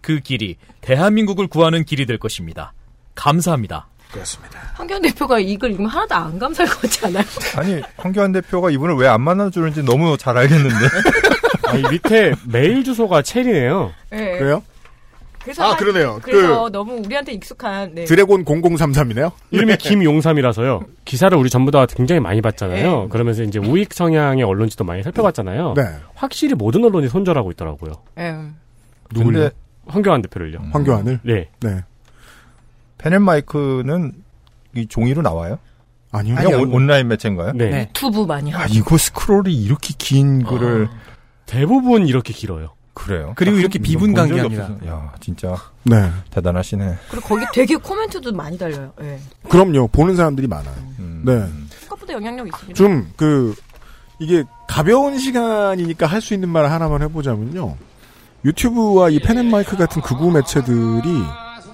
[0.00, 2.72] 그 길이 대한민국을 구하는 길이 될 것입니다.
[3.14, 3.86] 감사합니다.
[4.12, 4.60] 그렇습니다.
[4.74, 7.24] 황교안 대표가 이걸 읽으면 하나도 안 감사할 것 같지 않아요?
[7.56, 10.74] 아니 황교안 대표가 이분을 왜 안 만나주는지 너무 잘 알겠는데
[11.66, 13.92] 아, 이 밑에 메일 주소가 체리네요.
[14.10, 14.38] 네.
[14.38, 14.62] 그래요?
[15.46, 16.18] 그래서 아, 한- 그러네요.
[16.22, 18.04] 그래서 너무 우리한테 익숙한 네.
[18.04, 19.30] 드래곤 0033이네요.
[19.52, 20.80] 이름이 김용삼이라서요.
[21.04, 23.08] 기사를 우리 전부 다 굉장히 많이 봤잖아요.
[23.10, 25.74] 그러면서 이제 우익 성향의 언론지도 많이 살펴봤잖아요.
[25.76, 25.82] 네.
[26.16, 27.92] 확실히 모든 언론이 손절하고 있더라고요.
[28.18, 28.34] 예.
[29.14, 29.50] 누굴요?
[29.86, 30.58] 황교안 대표를요.
[30.72, 31.20] 황교안을?
[31.22, 31.48] 네.
[31.60, 31.84] 네.
[32.98, 34.12] 펜앤마이크는
[34.74, 35.60] 이 종이로 나와요?
[36.10, 36.36] 아니요.
[36.38, 36.58] 아니요.
[36.60, 37.52] 온- 온라인 매체인가요?
[37.52, 37.70] 네.
[37.70, 37.80] 네.
[37.82, 38.72] 유튜브 많이 아 하고.
[38.74, 40.88] 이거 스크롤이 이렇게 긴 글을
[41.46, 42.70] 대부분 이렇게 길어요.
[42.96, 43.34] 그래요.
[43.36, 44.64] 그리고 이렇게 본 비분간개합니다.
[44.66, 44.90] 적이 없어서.
[44.90, 46.10] 야, 진짜 네.
[46.30, 46.96] 대단하시네.
[47.10, 48.92] 그리고 거기 되게 코멘트도 많이 달려요.
[49.02, 49.20] 예.
[49.50, 49.88] 그럼요.
[49.88, 50.74] 보는 사람들이 많아요.
[50.98, 51.22] 음.
[51.24, 51.46] 네.
[51.80, 52.74] 생각보다 영향력 있습니다.
[52.76, 53.54] 좀 그
[54.18, 57.76] 이게 가벼운 시간이니까 할 수 있는 말 하나만 해보자면요.
[58.46, 61.22] 유튜브와 이 펜앤마이크 같은 극우 매체들이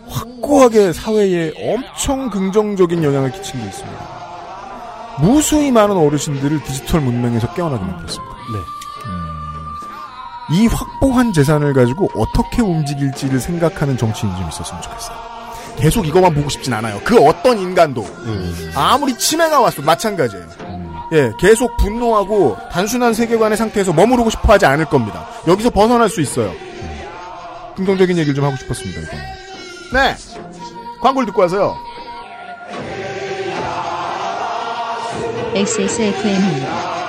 [0.08, 4.12] 확고하게 사회에 엄청 긍정적인 영향을 끼친 게 있습니다.
[5.20, 8.34] 무수히 많은 어르신들을 디지털 문명에서 깨어나게 만들었습니다.
[8.52, 8.58] 네.
[10.52, 15.16] 이 확보한 재산을 가지고 어떻게 움직일지를 생각하는 정치인이 좀 있었으면 좋겠어요.
[15.78, 17.00] 계속 이것만 보고 싶진 않아요.
[17.02, 18.04] 그 어떤 인간도
[18.74, 20.46] 아무리 치매가 왔어도 마찬가지예요.
[21.12, 25.26] 예, 계속 분노하고 단순한 세계관의 상태에서 머무르고 싶어 하지 않을 겁니다.
[25.46, 26.52] 여기서 벗어날 수 있어요.
[27.76, 29.22] 긍정적인 얘기를 좀 하고 싶었습니다, 이번에.
[29.92, 30.16] 네!
[31.00, 31.74] 광고를 듣고 와서요.
[35.54, 37.01] XSFM입니다.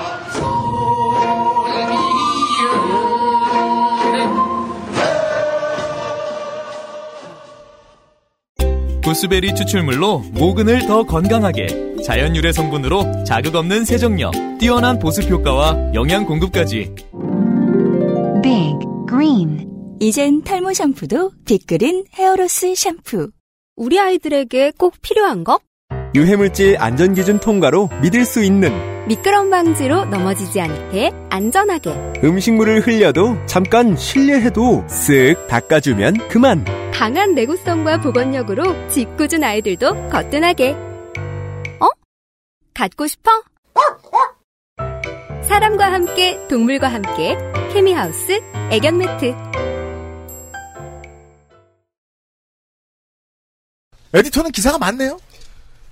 [9.14, 16.26] 구스베리 추출물로 모근을 더 건강하게 자연 유래 성분으로 자극 없는 세정력, 뛰어난 보습 효과와 영양
[16.26, 16.95] 공급까지.
[18.41, 18.74] Big
[19.07, 19.70] Green.
[19.99, 23.30] 이젠 탈모 샴푸도 빅그린 헤어로스 샴푸.
[23.76, 25.59] 우리 아이들에게 꼭 필요한 거?
[26.16, 28.72] 유해물질 안전기준 통과로 믿을 수 있는
[29.08, 31.91] 미끄럼 방지로 넘어지지 않게 안전하게
[32.24, 36.64] 음식물을 흘려도 잠깐 실례해도 쓱 닦아주면 그만.
[36.93, 40.72] 강한 내구성과 보건력으로 짓궂은 아이들도 거뜬하게
[41.82, 41.89] 어?
[42.74, 43.32] 갖고 싶어?
[45.41, 47.38] 사람과 함께 동물과 함께
[47.74, 48.39] 케미하우스
[48.72, 49.36] 애견 매트
[54.14, 55.20] 에디터는 기사가 많네요.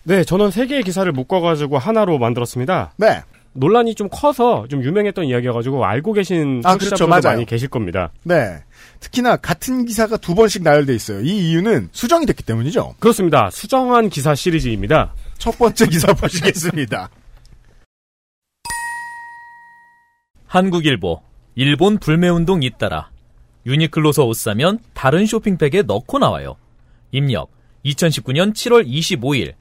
[0.04, 2.94] 네, 저는 세 개의 기사를 묶어가지고 하나로 만들었습니다.
[2.98, 3.22] 네.
[3.54, 7.08] 논란이 좀 커서 좀 유명했던 이야기여가지고 알고 계신 아, 그렇죠.
[7.08, 7.22] 맞아요.
[7.24, 8.12] 많이 계실 겁니다.
[8.24, 8.60] 네.
[9.02, 11.22] 특히나 같은 기사가 두 번씩 나열돼 있어요.
[11.22, 12.96] 이 이유는 수정이 됐기 때문이죠.
[13.00, 13.50] 그렇습니다.
[13.52, 15.14] 수정한 기사 시리즈입니다.
[15.38, 17.10] 첫 번째 기사 보시겠습니다.
[20.46, 21.22] 한국일보
[21.56, 23.10] 일본 불매운동 잇따라
[23.66, 26.56] 유니클로서 옷 사면 다른 쇼핑백에 넣고 나와요.
[27.12, 27.50] 입력
[27.86, 29.54] 2019년 7월 25일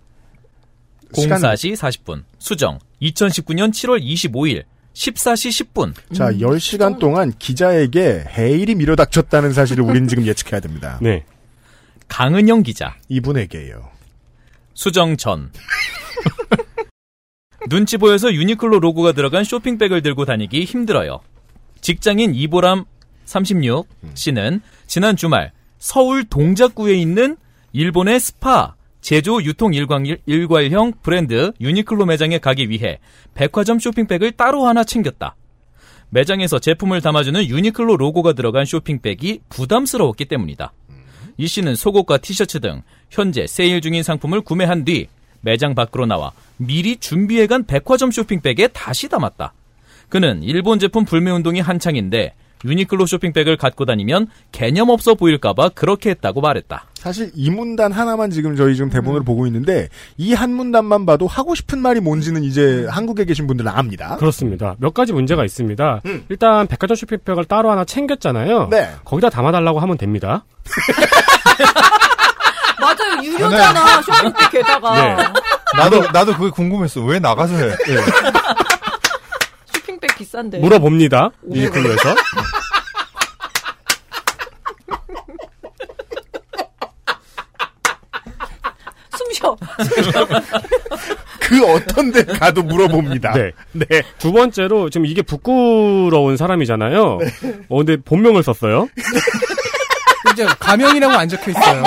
[1.13, 9.85] 04시 40분 수정 2019년 7월 25일 14시 10분 자, 10시간 동안 기자에게 해일이 밀어닥쳤다는 사실을
[9.85, 10.99] 우린 지금 예측해야 됩니다.
[11.01, 11.25] 네.
[12.09, 13.89] 강은영 기자 이분에게요.
[14.75, 15.51] 수정 전
[17.69, 21.21] 눈치 보여서 유니클로 로고가 들어간 쇼핑백을 들고 다니기 힘들어요.
[21.81, 22.85] 직장인 이보람
[23.27, 27.37] 36 씨는 지난 주말 서울 동작구에 있는
[27.73, 32.99] 일본의 스파 제조 유통 일광, 일괄형 브랜드 유니클로 매장에 가기 위해
[33.35, 35.37] 백화점 쇼핑백을 따로 하나 챙겼다.
[36.11, 40.73] 매장에서 제품을 담아주는 유니클로 로고가 들어간 쇼핑백이 부담스러웠기 때문이다.
[41.39, 45.07] 이 씨는 속옷과 티셔츠 등 현재 세일 중인 상품을 구매한 뒤
[45.41, 49.55] 매장 밖으로 나와 미리 준비해간 백화점 쇼핑백에 다시 담았다.
[50.09, 52.35] 그는 일본 제품 불매운동이 한창인데
[52.65, 56.87] 유니클로 쇼핑백을 갖고 다니면 개념 없어 보일까봐 그렇게 했다고 말했다.
[56.95, 59.89] 사실 이 문단 하나만 지금 저희 지금 대본으로 보고 있는데
[60.19, 64.17] 이 한 문단만 봐도 하고 싶은 말이 뭔지는 이제 한국에 계신 분들은 압니다.
[64.17, 64.75] 그렇습니다.
[64.79, 66.03] 몇 가지 문제가 있습니다.
[66.07, 66.25] 음.
[66.29, 68.69] 일단 백화점 쇼핑백을 따로 하나 챙겼잖아요.
[68.71, 68.91] 네.
[69.05, 70.45] 거기다 담아달라고 하면 됩니다.
[72.81, 73.23] 맞아요.
[73.23, 74.03] 유료잖아.
[74.03, 74.95] 쇼핑백 게다가.
[74.95, 75.17] 네.
[75.77, 77.01] 나도 나도 그게 궁금했어.
[77.03, 77.71] 왜 나가서 해?
[77.71, 78.05] 쇼핑백
[80.21, 80.59] 비싼데.
[80.59, 81.31] 물어봅니다.
[81.51, 82.15] 유니클로에서.
[89.17, 89.57] 숨 쉬어.
[91.41, 93.33] 그 어떤 데 가도 물어봅니다.
[93.33, 93.53] 네.
[93.73, 93.87] 네.
[94.19, 97.19] 두 번째로 지금 이게 부끄러운 사람이잖아요.
[97.69, 98.89] 어 근데 본명을 썼어요.
[100.33, 101.83] 이제 가명이라고 안 적혀 있어요.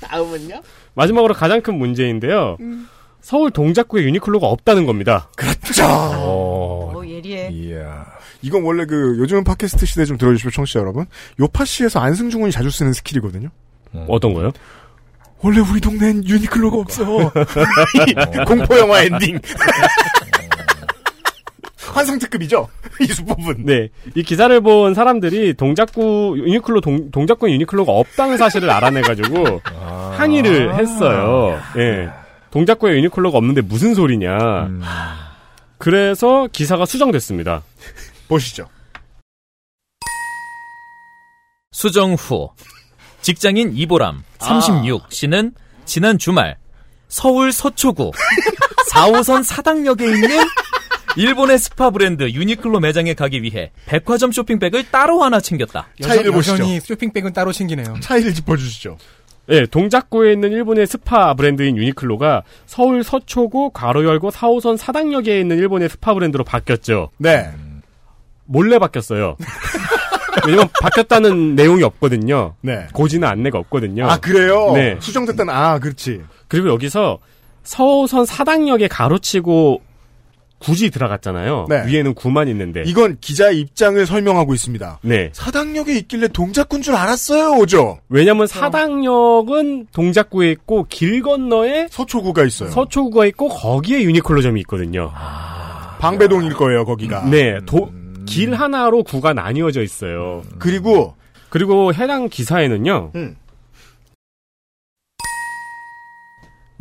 [0.00, 0.62] 다음은요?
[0.94, 2.56] 마지막으로 가장 큰 문제인데요.
[3.22, 5.30] 서울 동작구에 유니클로가 없다는 겁니다.
[5.36, 5.84] 그렇죠.
[5.84, 7.50] 어, 어, 예리해.
[7.52, 8.04] 이야.
[8.42, 11.06] 이건 원래 그 요즘은 팟캐스트 시대 좀 들어주십시오, 청취자 여러분.
[11.40, 13.48] 요파시에서 안승준 군이 자주 쓰는 skill이거든요.
[14.08, 14.50] 어떤 거요?
[15.40, 17.04] 원래 우리 동네엔 유니클로가 없어.
[18.46, 19.38] 공포 영화 엔딩.
[21.92, 22.68] 환상 특급이죠.
[23.00, 23.66] 이 수법은.
[23.66, 23.88] 네.
[24.16, 29.60] 이 기사를 본 사람들이 동작구, 유니클로, 동, 동작구 유니클로가 없다는 사실을 알아내가지고
[30.16, 31.60] 항의를 했어요.
[31.76, 32.08] 예.
[32.52, 34.68] 동작구에 유니클로가 없는데 무슨 소리냐.
[35.78, 37.62] 그래서 기사가 수정됐습니다.
[38.28, 38.68] 보시죠.
[41.72, 42.50] 수정 후
[43.22, 45.52] 직장인 이보람 36 씨는
[45.84, 46.58] 지난 주말
[47.08, 48.12] 서울 서초구
[48.92, 50.28] 4호선 사당역에 있는
[51.16, 55.88] 일본의 스파 브랜드 유니클로 매장에 가기 위해 백화점 쇼핑백을 따로 하나 챙겼다.
[56.02, 56.64] 차이를 보시죠.
[56.80, 57.96] 쇼핑백은 따로 챙기네요.
[58.00, 58.96] 차이를 짚어주시죠.
[59.48, 65.88] 예, 동작구에 있는 일본의 스파 브랜드인 유니클로가 서울 서초구 괄호 열고 4호선 사당역에 있는 일본의
[65.88, 67.10] 스파 브랜드로 바뀌었죠.
[67.18, 67.50] 네.
[68.44, 69.36] 몰래 바뀌었어요.
[70.46, 72.54] 왜냐면 바뀌었다는 내용이 없거든요.
[72.60, 72.86] 네.
[72.92, 74.06] 고지는 안내가 없거든요.
[74.08, 74.72] 아 그래요?
[74.72, 74.96] 네.
[75.00, 76.22] 수정됐다는 아 그렇지.
[76.48, 77.18] 그리고 여기서
[77.64, 79.82] 서호선 사당역에 가로치고
[80.62, 81.66] 굳이 들어갔잖아요.
[81.68, 81.86] 네.
[81.86, 82.82] 위에는 구만 있는데.
[82.86, 85.00] 이건 기자의 입장을 설명하고 있습니다.
[85.02, 85.30] 네.
[85.32, 87.98] 사당역에 있길래 동작군 줄 알았어요, 오죠?
[88.08, 92.70] 왜냐면 사당역은 동작구에 있고 길 건너에 서초구가 있어요.
[92.70, 95.12] 서초구가 있고 거기에 유니클로점이 있거든요.
[95.98, 97.28] 방배동일 거예요, 거기가.
[97.28, 97.58] 네.
[97.66, 97.90] 도,
[98.26, 100.42] 길 하나로 구가 나뉘어져 있어요.
[100.58, 101.14] 그리고
[101.48, 103.12] 그리고 해당 기사에는요.
[103.14, 103.36] 음.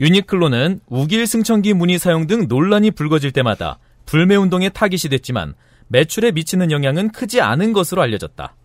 [0.02, 3.78] 유니클로는 욱일승천기 무늬 사용 등 논란이 불거질 때마다
[4.08, 5.54] 불매 운동에 타깃이 됐지만
[5.90, 8.56] 매출에 미치는 영향은 크지 않은 것으로 알려졌다.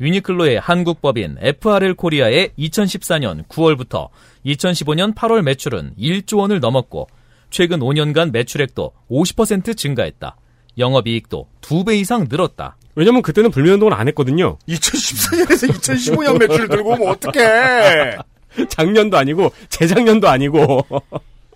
[0.00, 4.10] 유니클로의 한국법인 FRL 코리아의 2014년 9월부터
[4.44, 7.08] 2015년 8월 매출은 1조 원을 넘었고
[7.50, 10.36] 최근 5년간 매출액도 50% 증가했다.
[10.78, 12.76] 영업이익도 2배 이상 늘었다.
[12.94, 14.56] 왜냐면 그때는 불매 운동을 안 했거든요.
[14.68, 18.18] 2014년에서 2015년 매출 들고 오면 어떡해.
[18.68, 20.86] 작년도 아니고 재작년도 아니고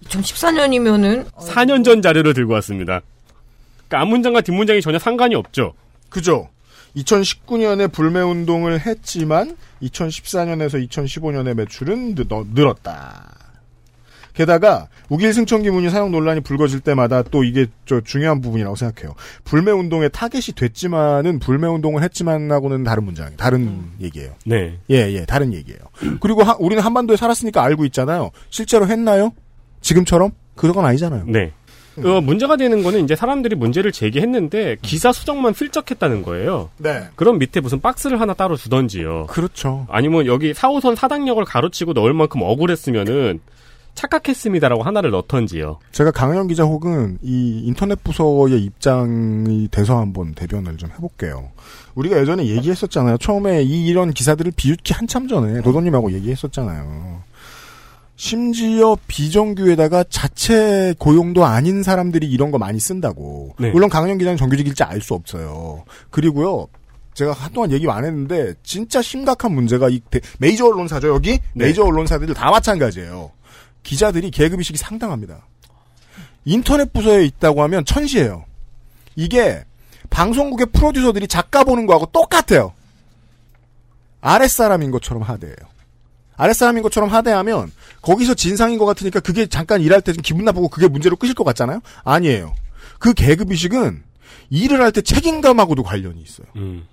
[0.04, 3.00] 2014년이면은 4년 전 자료를 들고 왔습니다.
[3.88, 5.74] 그러니까 앞문장과 뒷문장이 전혀 상관이 없죠.
[6.08, 6.48] 그죠?
[6.96, 13.34] 2019년에 불매 운동을 했지만 2014년에서 2015년의 매출은 늘- 늘었다.
[14.34, 19.14] 게다가 우길 승천기 문의 사용 논란이 불거질 때마다 또 이게 저 중요한 부분이라고 생각해요.
[19.44, 24.32] 불매 운동에 타겟이 됐지만은 불매 운동을 했지만하고는 다른 문장, 다른 얘기예요.
[24.46, 24.78] 네.
[24.90, 25.78] 예, 예, 다른 얘기예요.
[26.20, 28.30] 그리고 하- 우리는 한반도에 살았으니까 알고 있잖아요.
[28.50, 29.32] 실제로 했나요?
[29.80, 30.30] 지금처럼?
[30.54, 31.24] 그건 아니잖아요.
[31.26, 31.52] 네.
[32.04, 36.70] 어, 문제가 되는 거는 이제 사람들이 문제를 제기했는데 기사 수정만 슬쩍했다는 거예요.
[36.78, 37.08] 네.
[37.16, 39.26] 그럼 밑에 무슨 박스를 하나 따로 주던지요.
[39.28, 39.86] 그렇죠.
[39.90, 43.40] 아니면 여기 4호선 사당역을 가로치고 넣을 만큼 억울했으면은
[44.00, 45.78] 착각했습니다라고 하나를 넣던지요.
[45.92, 51.50] 제가 강현 기자 혹은 이 인터넷 부서의 입장이 돼서 한번 대변을 좀 해볼게요.
[51.94, 53.18] 우리가 예전에 얘기했었잖아요.
[53.18, 57.20] 처음에 이 이런 기사들을 비웃기 한참 전에 도도님하고 얘기했었잖아요.
[58.16, 63.54] 심지어 비정규에다가 자체 고용도 아닌 사람들이 이런 거 많이 쓴다고.
[63.58, 63.70] 네.
[63.70, 65.84] 물론 강현 기자는 정규직일지 알 수 없어요.
[66.10, 66.66] 그리고요.
[67.14, 71.64] 제가 한동안 얘기 안 했는데 진짜 심각한 문제가 이 대- 메이저 언론사죠 여기 네.
[71.66, 73.30] 메이저 언론사들 다 마찬가지예요.
[73.82, 75.46] 기자들이 계급이식이 상당합니다.
[76.44, 78.44] 인터넷 부서에 있다고 하면 천시예요.
[79.16, 79.64] 이게
[80.10, 82.72] 방송국의 프로듀서들이 작가 보는 거하고 똑같아요.
[84.20, 85.56] 아랫사람인 것처럼 하대해요.
[86.36, 87.70] 아랫사람인 것처럼 하대하면
[88.02, 91.44] 거기서 진상인 것 같으니까 그게 잠깐 일할 때 좀 기분 나쁘고 그게 문제로 끄실 것
[91.44, 91.80] 같잖아요?
[92.04, 92.54] 아니에요.
[92.98, 94.02] 그 계급이식은
[94.50, 96.46] 일을 할 때 책임감하고도 관련이 있어요.
[96.56, 96.86] 음.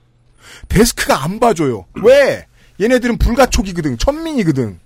[0.70, 1.86] 데스크가 안 봐줘요.
[2.04, 2.46] 왜?
[2.80, 3.98] 얘네들은 불가촉이거든.
[3.98, 4.80] 천민이거든.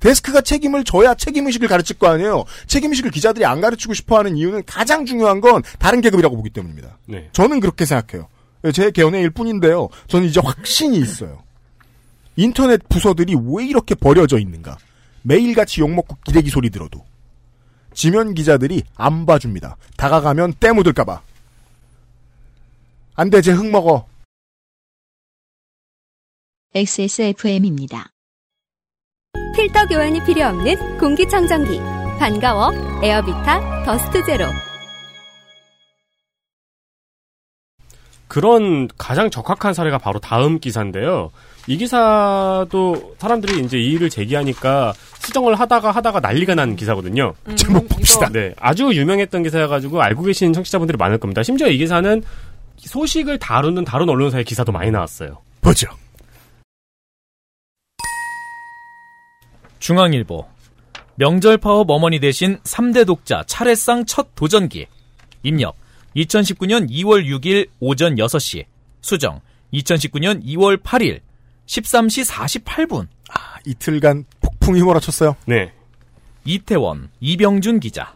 [0.00, 2.44] 데스크가 책임을 져야 책임의식을 가르칠 거 아니에요.
[2.66, 6.98] 책임의식을 기자들이 안 가르치고 싶어 하는 이유는 가장 중요한 건 다른 계급이라고 보기 때문입니다.
[7.06, 7.28] 네.
[7.32, 8.28] 저는 그렇게 생각해요.
[8.72, 9.88] 제 견해일 뿐인데요.
[10.08, 11.42] 저는 이제 확신이 있어요.
[12.36, 14.78] 인터넷 부서들이 왜 이렇게 버려져 있는가?
[15.22, 17.04] 매일같이 욕먹고 기레기 소리 들어도.
[17.94, 19.76] 지면 기자들이 안 봐줍니다.
[19.96, 21.20] 다가가면 때 묻을까봐.
[23.16, 24.06] 안 돼, 쟤흙 먹어.
[26.74, 28.12] XSFM입니다.
[29.58, 31.80] 필터 교환이 필요 없는 공기청정기.
[32.20, 32.70] 반가워.
[33.02, 34.44] 에어비타 더스트 제로.
[38.28, 41.32] 그런 가장 적합한 사례가 바로 다음 기사인데요.
[41.66, 47.34] 이 기사도 사람들이 이제 이 일을 제기하니까 수정을 하다가 하다가 난리가 난 기사거든요.
[47.56, 48.28] 제목 봅시다.
[48.28, 51.42] 네, 아주 유명했던 기사여가지고 알고 계신 청취자분들이 많을 겁니다.
[51.42, 52.22] 심지어 이 기사는
[52.76, 55.38] 소식을 다루는 다른 언론사의 기사도 많이 나왔어요.
[55.60, 55.88] 보죠.
[59.78, 60.46] 중앙일보
[61.16, 64.86] 명절 파업 어머니 대신 3대 독자 차례상 첫 도전기
[65.42, 65.76] 입력
[66.16, 68.64] 2019년 2월 6일 오전 6시
[69.00, 69.40] 수정
[69.72, 71.20] 2019년 2월 8일
[71.66, 72.28] 13시
[72.64, 75.36] 48분 아, 이틀간 폭풍이 몰아쳤어요.
[75.46, 75.72] 네.
[76.44, 78.14] 이태원 이병준 기자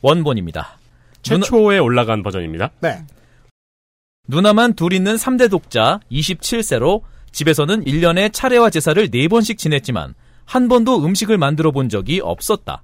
[0.00, 0.78] 원본입니다.
[1.22, 2.70] 최초에 올라간 버전입니다.
[2.80, 3.04] 네.
[4.26, 10.14] 누나만 둘 있는 3대 독자 27세로 집에서는 1년에 차례와 제사를 4번씩 지냈지만
[10.50, 12.82] 한 번도 음식을 만들어 본 적이 없었다.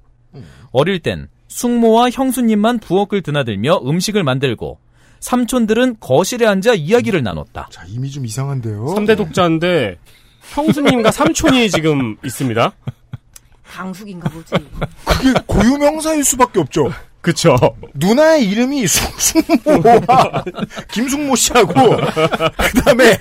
[0.70, 4.78] 어릴 땐 숙모와 형수님만 부엌을 드나들며 음식을 만들고
[5.18, 7.68] 삼촌들은 거실에 앉아 이야기를 나눴다.
[7.72, 8.84] 자, 이미 좀 이상한데요.
[8.96, 9.98] 3대 독자인데
[10.50, 12.70] 형수님과 삼촌이 지금 있습니다.
[13.64, 14.54] 강숙인가 보지.
[15.04, 16.92] 그게 고유명사일 수밖에 없죠.
[17.20, 17.56] 그쵸.
[17.94, 20.44] 누나의 이름이 수- 숙모와
[20.92, 23.18] 김숙모 씨하고 그 다음에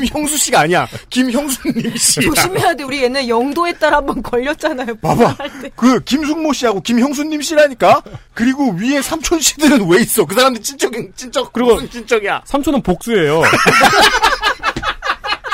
[0.08, 0.88] 김형수 씨가 아니야.
[1.10, 2.20] 김형수님 씨.
[2.20, 2.84] 조심해야 돼.
[2.84, 4.96] 우리 옛날 영도에 따라 한번 걸렸잖아요.
[4.96, 5.36] 봐봐.
[5.76, 8.02] 그 김숙모 씨하고 김형수님 씨라니까.
[8.34, 10.24] 그리고 위에 삼촌 씨들은 왜 있어?
[10.24, 12.42] 그 사람들 친척 친척 그리고- 무슨 친척이야?
[12.44, 13.42] 삼촌은 복수예요.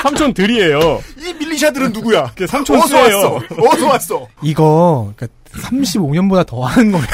[0.01, 1.01] 삼촌 들이에요.
[1.19, 2.31] 이 밀리샤들은 누구야?
[2.35, 2.97] 그 삼촌 어서.
[2.99, 3.39] 왔어.
[3.59, 4.27] 어서 왔어.
[4.41, 5.37] 이거 그러니까
[5.69, 7.05] 35년보다 더한 거예요.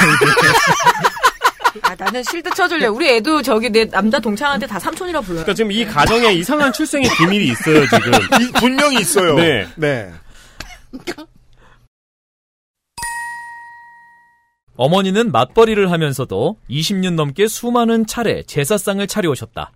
[1.84, 2.88] 아, 나는 실드 쳐줄래.
[2.88, 5.44] 우리 애도 저기 내 남자 동창한테 다 삼촌이라 불러요.
[5.44, 8.12] 그러니까 지금 이 가정에 이상한 출생의 비밀이 있어요, 지금.
[8.42, 9.36] 이- 분명히 있어요.
[9.36, 9.68] 네.
[9.76, 10.12] 네.
[14.76, 19.72] 어머니는 맞벌이를 하면서도 20년 넘게 수많은 차례 제사상을 차려오셨다.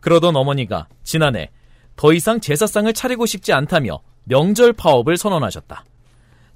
[0.00, 1.50] 그러던 어머니가 지난해
[1.94, 5.84] 더 이상 제사상을 차리고 싶지 않다며 명절 파업을 선언하셨다.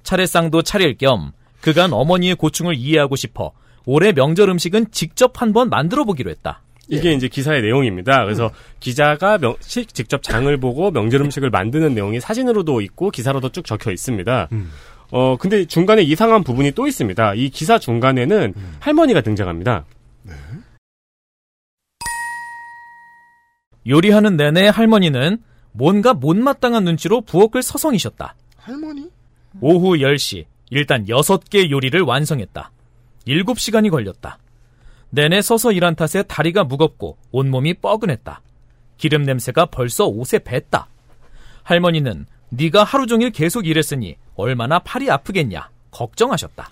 [0.03, 1.31] 차례상도 차릴 겸
[1.61, 3.53] 그간 어머니의 고충을 이해하고 싶어
[3.87, 6.61] 올해 명절 음식은 직접 한번 만들어 보기로 했다.
[6.89, 8.23] 이게 이제 기사의 내용입니다.
[8.25, 13.65] 그래서 기자가 명, 식 직접 장을 보고 명절 음식을 만드는 내용이 사진으로도 있고 기사로도 쭉
[13.65, 14.49] 적혀 있습니다.
[15.11, 17.33] 어, 근데 중간에 이상한 부분이 또 있습니다.
[17.35, 19.85] 이 기사 중간에는 할머니가 등장합니다.
[23.87, 25.37] 요리하는 내내 할머니는
[25.71, 28.35] 뭔가 못마땅한 눈치로 부엌을 서성이셨다.
[28.57, 29.09] 할머니?
[29.61, 32.71] 오후 10시, 일단 6개 요리를 완성했다.
[33.27, 34.39] 7시간이 걸렸다.
[35.09, 38.41] 내내 서서 일한 탓에 다리가 무겁고 온몸이 뻐근했다.
[38.97, 40.87] 기름 냄새가 벌써 옷에 뱄다.
[41.63, 46.71] 할머니는 네가 하루 종일 계속 일했으니 얼마나 팔이 아프겠냐 걱정하셨다.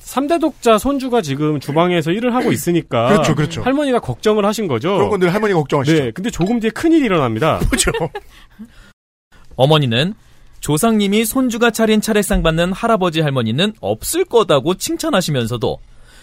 [0.00, 3.62] 3대 독자 손주가 지금 주방에서 일을 하고 있으니까 그렇죠, 그렇죠.
[3.62, 4.94] 할머니가 걱정을 하신 거죠.
[4.94, 6.04] 그런 건늘 할머니가 걱정하시죠.
[6.04, 7.58] 네, 근데 조금 뒤에 큰일이 일어납니다.
[7.70, 7.90] 그렇죠.
[9.56, 10.14] 어머니는
[10.62, 15.80] 조상님이 손주가 차린 차례상 받는 할아버지 할머니는 없을 거다고 칭찬하시면서도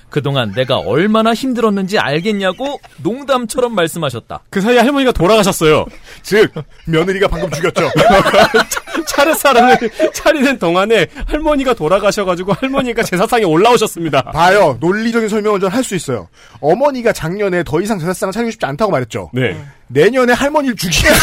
[0.09, 4.41] 그동안 내가 얼마나 힘들었는지 알겠냐고 농담처럼 말씀하셨다.
[4.49, 5.85] 그 사이에 할머니가 돌아가셨어요.
[6.23, 6.51] 즉
[6.85, 7.89] 며느리가 방금 죽였죠.
[9.07, 9.77] 차례상을
[10.13, 14.23] 차리는 동안에 할머니가 돌아가셔가지고 할머니가 제사상에 올라오셨습니다.
[14.23, 14.77] 봐요.
[14.79, 16.27] 논리적인 설명을 좀 할 수 있어요.
[16.61, 19.29] 어머니가 작년에 더 이상 제사상을 차리고 싶지 않다고 말했죠.
[19.33, 19.55] 네.
[19.87, 21.13] 내년에 할머니를 죽이는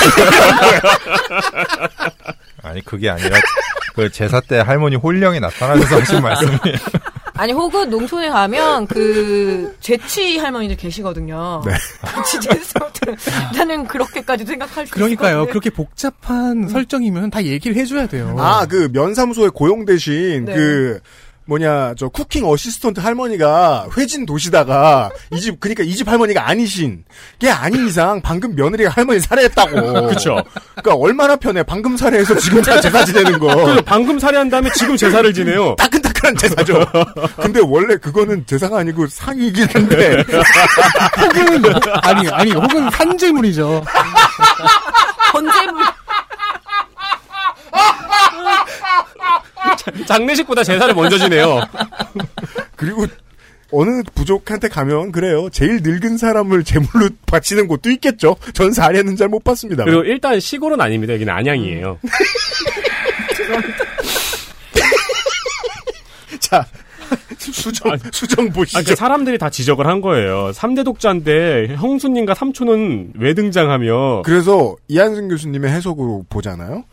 [2.62, 3.36] 아니 그게 아니라
[3.94, 6.56] 그 제사 때 할머니 홀령이 나타나면서 하신 말씀이
[7.36, 11.62] 아니 혹은 농촌에 가면 그 재치 할머니들 계시거든요.
[11.64, 11.72] 네.
[13.56, 15.46] 나는 그렇게까지 생각할 수 그러니까요.
[15.46, 18.34] 그렇게 복잡한 설정이면 다 얘기를 해줘야 돼요.
[18.38, 20.54] 아, 그 면사무소에 고용되신 네.
[20.54, 21.00] 그
[21.46, 27.04] 뭐냐 저 쿠킹 어시스턴트 할머니가 회진 도시다가 이 집 그러니까 이 집 할머니가 아니신
[27.38, 30.08] 게 아닌 이상 방금 며느리가 할머니 살해했다고.
[30.10, 30.42] 그쵸.
[30.74, 31.62] 그러니까 얼마나 편해.
[31.62, 33.46] 방금 살해해서 지금 다 제사 지내는 거.
[33.54, 35.74] 그래서 방금 살해한 다음에 지금 제사를 지내요.
[35.78, 36.84] 따끈따끈한 제사죠.
[37.40, 40.24] 근데 원래 그거는 제사가 아니고 상이긴 한데
[41.18, 41.72] 혹은
[42.02, 43.84] 아니 아니 혹은 산재물이죠.
[45.32, 45.84] 번제물
[50.06, 51.60] 장례식보다 제사를 먼저 지내요.
[52.76, 53.06] 그리고
[53.72, 55.48] 어느 부족한테 가면 그래요.
[55.50, 58.36] 제일 늙은 사람을 제물로 바치는 곳도 있겠죠.
[58.54, 59.84] 전 사례는 잘 못 봤습니다.
[59.84, 61.14] 그리고 일단 시골은 아닙니다.
[61.14, 61.98] 여기는 안양이에요.
[66.40, 66.64] 자
[67.38, 68.78] 수정 수정 보시죠.
[68.78, 70.50] 아, 그 사람들이 다 지적을 한 거예요.
[70.52, 76.84] 3대 독자인데 형수님과 삼촌은 왜 등장하며 그래서 이한승 교수님의 해석으로 보잖아요.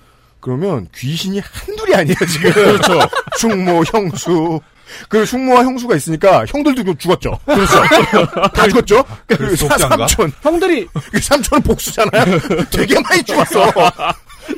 [0.44, 2.52] 그러면 귀신이 한둘이 아니에요 지금.
[2.52, 3.00] 그렇죠.
[3.38, 4.60] 숙모, 형수.
[5.08, 7.40] 그 숙모와 형수가 있으니까 형들도 죽었죠.
[7.46, 7.82] 그렇죠.
[8.54, 9.04] 다 죽었죠.
[9.26, 9.56] 그?
[9.56, 10.34] 삼촌.
[10.42, 12.40] 형들이 그 삼촌은 복수잖아요.
[12.70, 13.72] 되게 많이 죽었어.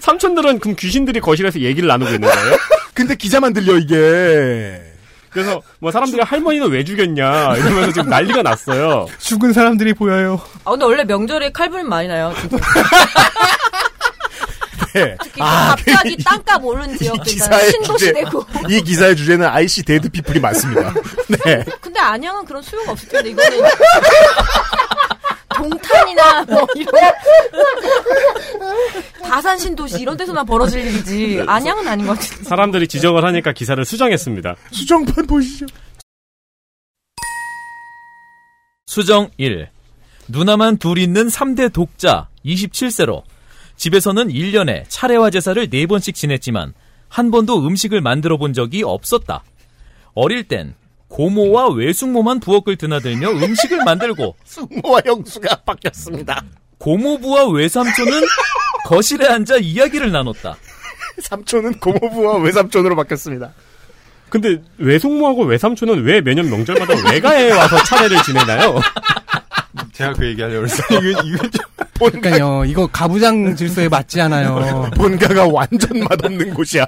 [0.01, 2.57] 삼촌들은 그럼 귀신들이 거실에서 얘기를 나누고 있는 거예요?
[2.95, 4.81] 근데 기자만 들려 이게.
[5.29, 9.05] 그래서 뭐 사람들이 할머니는 왜 죽였냐 이러면서 지금 난리가 났어요.
[9.19, 10.41] 죽은 사람들이 보여요.
[10.63, 12.33] 아 근데 원래 명절에 칼부림 많이 나요.
[14.95, 15.17] 네.
[15.21, 17.33] 특히 갑자기 땅값 오른 지역들
[17.71, 18.45] 신도시 되고.
[18.69, 20.93] 이 기사의 주제는 IC 데드 피플이 맞습니다.
[21.45, 21.65] 네.
[21.81, 23.69] 근데 안양은 그런 수요가 없을 텐데 이거는
[25.53, 26.93] 동탄이나 뭐 이런
[29.23, 32.43] 다산 신도시 이런 데서만 벌어질 일이지 안양은 아닌 것 같은데.
[32.45, 34.55] 사람들이 지적을 하니까 기사를 수정했습니다.
[34.71, 35.65] 수정판 보시죠.
[38.87, 39.67] 수정 1.
[40.29, 43.23] 누나만 둘 있는 3대 독자 27세로
[43.77, 46.73] 집에서는 1년에 차례와 제사를 4번씩 지냈지만
[47.09, 49.43] 한 번도 음식을 만들어 본 적이 없었다.
[50.13, 50.75] 어릴 땐
[51.07, 56.43] 고모와 외숙모만 부엌을 드나들며 음식을 만들고 숙모와 형수가 바뀌었습니다.
[56.77, 58.21] 고모부와 외삼촌은
[58.85, 60.57] 거실에 앉아 이야기를 나눴다.
[61.21, 63.53] 삼촌은 고모부와 외삼촌으로 바뀌었습니다.
[64.29, 68.79] 근데 외숙모하고 외삼촌은 왜 매년 명절마다 외가에 와서 차례를 지내나요?
[69.93, 70.99] 제가 그 얘기하려고 그랬어요.
[70.99, 71.65] 이거, 이거 좀.
[71.99, 72.63] 그러니까요.
[72.65, 74.89] 이거 가부장 질서에 맞지 않아요.
[74.95, 76.85] 본가가 완전 맛없는 곳이야.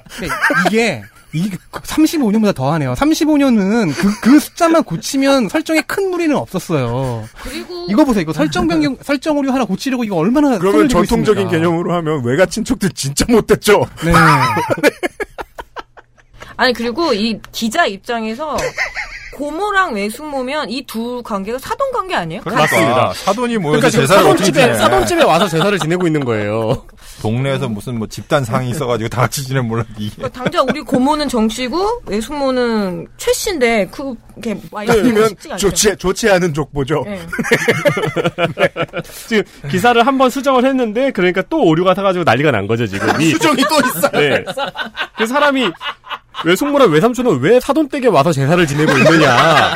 [0.66, 2.94] 이게 이게 35년보다 더하네요.
[2.94, 7.28] 35년은 그, 그 숫자만 고치면 설정에 큰 무리는 없었어요.
[7.42, 8.22] 그리고 이거 보세요.
[8.22, 11.58] 이거 설정 변경, 설정 오류 하나 고치려고 이거 얼마나 그러면 손을 들고 전통적인 있습니까?
[11.58, 13.86] 개념으로 하면 외가 친척들 진짜 못됐죠.
[14.04, 14.12] 네.
[16.56, 18.56] 아니 그리고 이 기자 입장에서
[19.38, 22.40] 고모랑 외숙모면 이 두 관계가 사돈 관계 아니에요?
[22.44, 23.12] 맞습니다.
[23.14, 24.74] 사돈이 모여서 그러니까 지금 제사를 사돈집에 지내?
[24.74, 26.84] 사돈집에 와서 제사를 지내고 있는 거예요.
[27.22, 30.14] 동네에서 무슨 뭐 집단 상이 있어가지고 다 같이 지내면 몰라 이게.
[30.16, 35.28] 그러니까 당장 우리 고모는 정씨고 외숙모는 최씨인데 그게 아니면
[35.58, 37.04] 좋지 좋지 않은 족보죠.
[37.06, 37.20] 네.
[39.28, 43.08] 지금 기사를 한번 수정을 했는데 그러니까 또 오류가 타가지고 난리가 난 거죠 지금.
[43.20, 44.08] 이- 수정이 또 있어.
[44.10, 44.42] 네.
[45.16, 45.70] 그 사람이
[46.44, 49.74] 외숙모랑 외삼촌은 왜 사돈댁에 와서 제사를 지내고 있느냐.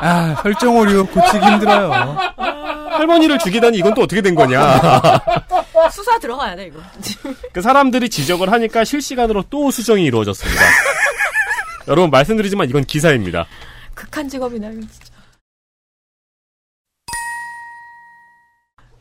[0.00, 2.16] 아, 설정 오류 고치기 힘들어요.
[2.90, 4.80] 할머니를 죽이다니 이건 또 어떻게 된 거냐.
[5.92, 6.80] 수사 들어가야 돼 이거.
[7.52, 10.60] 그 사람들이 지적을 하니까 실시간으로 또 수정이 이루어졌습니다.
[11.88, 13.46] 여러분 말씀드리지만 이건 기사입니다.
[13.94, 15.14] 극한 직업이네 이거 진짜.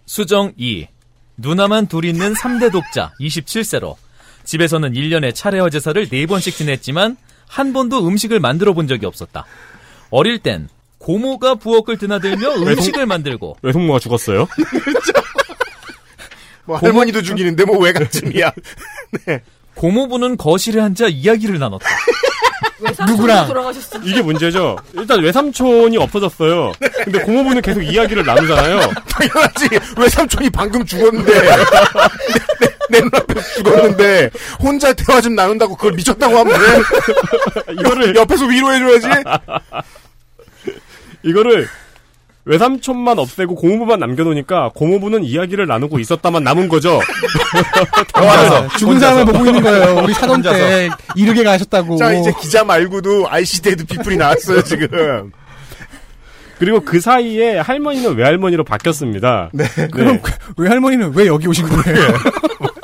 [0.05, 0.87] 수정 2.
[1.37, 3.95] 누나만 둘 있는 3대 독자 27세로
[4.45, 7.17] 집에서는 1년에 차례와 제사를 4번씩 지냈지만
[7.47, 9.45] 한 번도 음식을 만들어 본 적이 없었다.
[10.09, 10.69] 어릴 땐
[10.99, 14.47] 고모가 부엌을 드나들며 음식을 만들고 외숙모가 죽었어요?
[16.65, 18.51] 뭐 할머니도 죽이는데 뭐 외갓집이야.
[19.75, 21.85] 고모부는 거실에 앉아 이야기를 나눴다.
[23.07, 23.99] 누구랑 돌아가셨어?
[24.03, 24.77] 이게 문제죠.
[24.93, 26.71] 일단 외삼촌이 없어졌어요.
[27.03, 28.79] 근데 고모부는 계속 이야기를 나누잖아요.
[29.07, 29.69] 당연하지.
[29.97, 34.29] 외삼촌이 방금 죽었는데 내, 내 눈앞에 죽었는데
[34.61, 37.73] 혼자 대화 좀 나눈다고 그걸 미쳤다고 하면 돼.
[37.73, 39.07] 이거를 옆에서 위로해줘야지.
[41.23, 41.67] 이거를
[42.45, 46.99] 외삼촌만 없애고 고모부만 남겨놓으니까 고모부는 이야기를 나누고 있었다만 남은 거죠.
[48.15, 48.67] 혼자서.
[48.77, 50.03] 죽은 사람을 보고 있는 거예요.
[50.03, 51.95] 우리 사돈 때 이르게 가셨다고.
[51.95, 55.31] 자 이제 기자 말고도 IC대도 피플이 나왔어요 지금.
[56.59, 59.49] 그리고 그 사이에 할머니는 외할머니로 바뀌었습니다.
[59.53, 59.65] 네.
[59.91, 60.19] 그럼
[60.57, 61.97] 왜 할머니는 왜 여기 오신 거예요?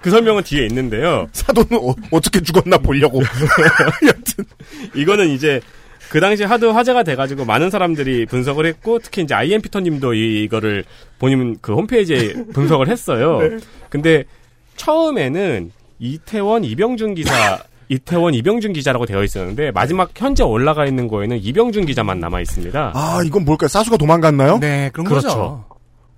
[0.00, 1.28] 그 설명은 뒤에 있는데요.
[1.32, 3.20] 사돈은 어, 어떻게 죽었나 보려고.
[4.06, 4.44] 여튼
[4.94, 5.60] 이거는 이제
[6.08, 10.84] 그 당시 하도 화제가 돼가지고 많은 사람들이 분석을 했고 특히 이제 IM 피터님도 이거를
[11.18, 13.38] 본인 그 홈페이지에 분석을 했어요.
[13.40, 13.58] 네.
[13.90, 14.24] 근데
[14.76, 21.86] 처음에는 이태원 이병준 기사 이태원 이병준 기자라고 되어 있었는데 마지막 현재 올라가 있는 거에는 이병준
[21.86, 22.92] 기자만 남아 있습니다.
[22.94, 23.68] 아 이건 뭘까요?
[23.68, 24.58] 사수가 도망갔나요?
[24.58, 25.28] 네, 그런 그렇죠.
[25.28, 25.64] 거죠.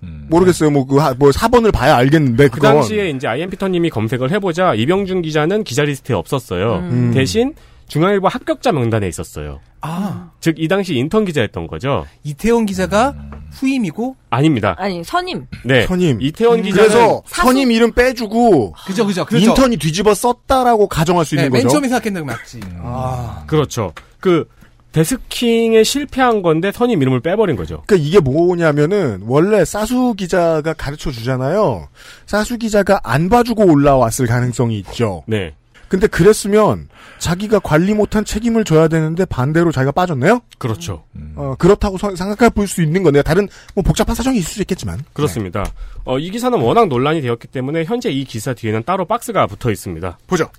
[0.01, 0.71] 모르겠어요.
[0.71, 5.83] 뭐그뭐 4번을 봐야 알겠는데 그 그건 당시에 이제 IM 피터님이 검색을 해보자 이병준 기자는 기자
[5.83, 6.77] 리스트에 없었어요.
[6.77, 7.11] 음.
[7.13, 7.53] 대신
[7.87, 9.59] 중앙일보 합격자 명단에 있었어요.
[9.81, 12.05] 아, 즉 이 당시 인턴 기자였던 거죠.
[12.23, 13.15] 이태원 기자가
[13.51, 14.75] 후임이고 아닙니다.
[14.77, 15.47] 아니 선임.
[15.65, 15.85] 네.
[15.87, 16.21] 선임.
[16.21, 19.49] 이태원 기자는 그래서 선임 이름 빼주고 그죠, 그죠, 그죠.
[19.49, 21.73] 인턴이 뒤집어 썼다라고 가정할 수 네, 있는 맨 거죠.
[21.73, 22.59] 처음에 생각했는 거 맞지.
[22.81, 23.93] 아, 그렇죠.
[24.19, 24.45] 그
[24.91, 27.83] 데스킹에 실패한 건데 선임 이름을 빼버린 거죠.
[27.85, 31.87] 그러니까 이게 뭐냐면은 원래 사수 기자가 가르쳐 주잖아요.
[32.25, 35.23] 사수 기자가 안 봐주고 올라왔을 가능성이 있죠.
[35.27, 35.55] 네.
[35.87, 36.87] 근데 그랬으면
[37.19, 40.39] 자기가 관리 못한 책임을 져야 되는데 반대로 자기가 빠졌네요.
[40.57, 41.03] 그렇죠.
[41.35, 43.23] 어, 그렇다고 서- 생각해 볼 수 있는 건데요.
[43.23, 44.99] 다른 뭐 복잡한 사정이 있을 수 있겠지만.
[45.11, 45.65] 그렇습니다.
[46.05, 50.17] 어, 이 기사는 워낙 논란이 되었기 때문에 현재 이 기사 뒤에는 따로 박스가 붙어 있습니다.
[50.27, 50.49] 보죠.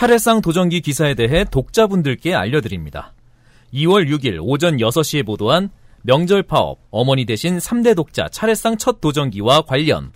[0.00, 3.12] 차례상 도전기 기사에 대해 독자분들께 알려드립니다.
[3.74, 5.68] 2월 6일 오전 6시에 보도한
[6.00, 10.12] 명절 파업 어머니 대신 3대 독자 차례상 첫 도전기와 관련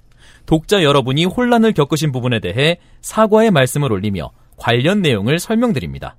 [0.46, 6.16] 독자 여러분이 혼란을 겪으신 부분에 대해 사과의 말씀을 올리며 관련 내용을 설명드립니다.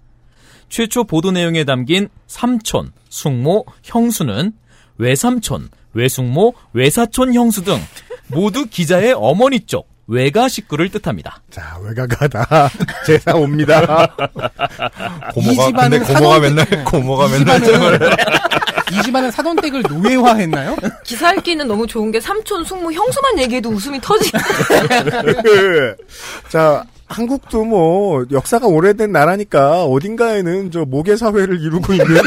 [0.69, 4.53] 최초 보도 내용에 담긴 삼촌, 숙모, 형수는
[4.99, 7.79] 외삼촌, 외숙모, 외사촌 형수 등
[8.27, 11.41] 모두 기자의 어머니 쪽 외가 식구를 뜻합니다.
[11.49, 12.69] 자, 외가가다.
[13.07, 14.07] 제사 옵니다.
[15.33, 16.83] 고모가 이 근데 집안은 고모가 사돈- 맨날 네.
[16.83, 17.61] 고모가 이 맨날
[18.91, 20.75] 이 집안은 사돈댁을 노예화했나요?
[21.03, 24.31] 기사 읽기는 너무 좋은 게 삼촌, 숙모, 형수만 얘기해도 웃음이 터지.
[26.49, 32.21] 자, 한국도 뭐 역사가 오래된 나라니까 어딘가에는 저 모계 사회를 이루고 있는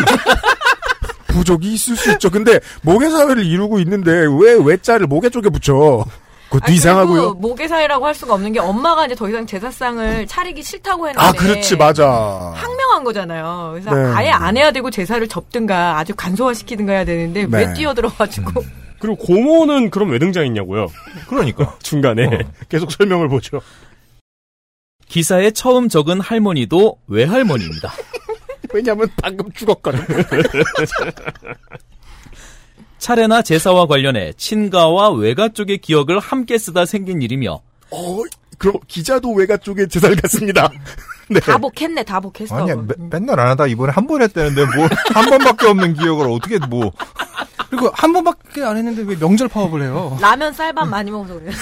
[1.28, 2.28] 부족이 있을 수 있죠.
[2.28, 4.10] 근데 모계 사회를 이루고 있는데
[4.40, 6.04] 왜 외자를 모계 쪽에 붙여?
[6.48, 7.20] 그것도 아니, 이상하고요.
[7.20, 11.26] 그리고 모계사회라고 할 수가 없는 게 엄마가 이제 더 이상 제사상을 차리기 싫다고 했는데.
[11.26, 12.52] 아, 그렇지, 맞아.
[12.56, 13.70] 항명한 거잖아요.
[13.72, 14.12] 그래서 네.
[14.14, 17.58] 아예 안 해야 되고 제사를 접든가 아주 간소화시키든가 해야 되는데 네.
[17.58, 18.64] 왜 뛰어들어가지고.
[18.98, 20.88] 그리고 고모는 그럼 왜 등장했냐고요?
[21.28, 21.76] 그러니까.
[21.82, 22.46] 중간에.
[22.68, 23.60] 계속 설명을 보죠.
[25.06, 27.92] 기사에 처음 적은 할머니도 외할머니입니다.
[28.72, 30.00] 왜냐면 방금 죽었거든.
[32.98, 37.60] 차례나 제사와 관련해 친가와 외가 쪽의 기억을 함께 쓰다 생긴 일이며
[37.90, 38.18] 어,
[38.58, 40.68] 그럼 기자도 외가 쪽에 제사를 갔습니다.
[41.30, 41.40] 네.
[41.40, 42.56] 다 복했네, 다 복했어.
[42.56, 46.58] 아니야, 매- 맨날 안 하다 이번에 한 번 했다는데 뭐 한 번밖에 없는 기억을 어떻게
[46.58, 46.90] 뭐
[47.70, 50.16] 그리고 한 번밖에 안 했는데 왜 명절 파업을 해요?
[50.20, 51.50] 라면 쌀밥 많이 먹어서 그래요.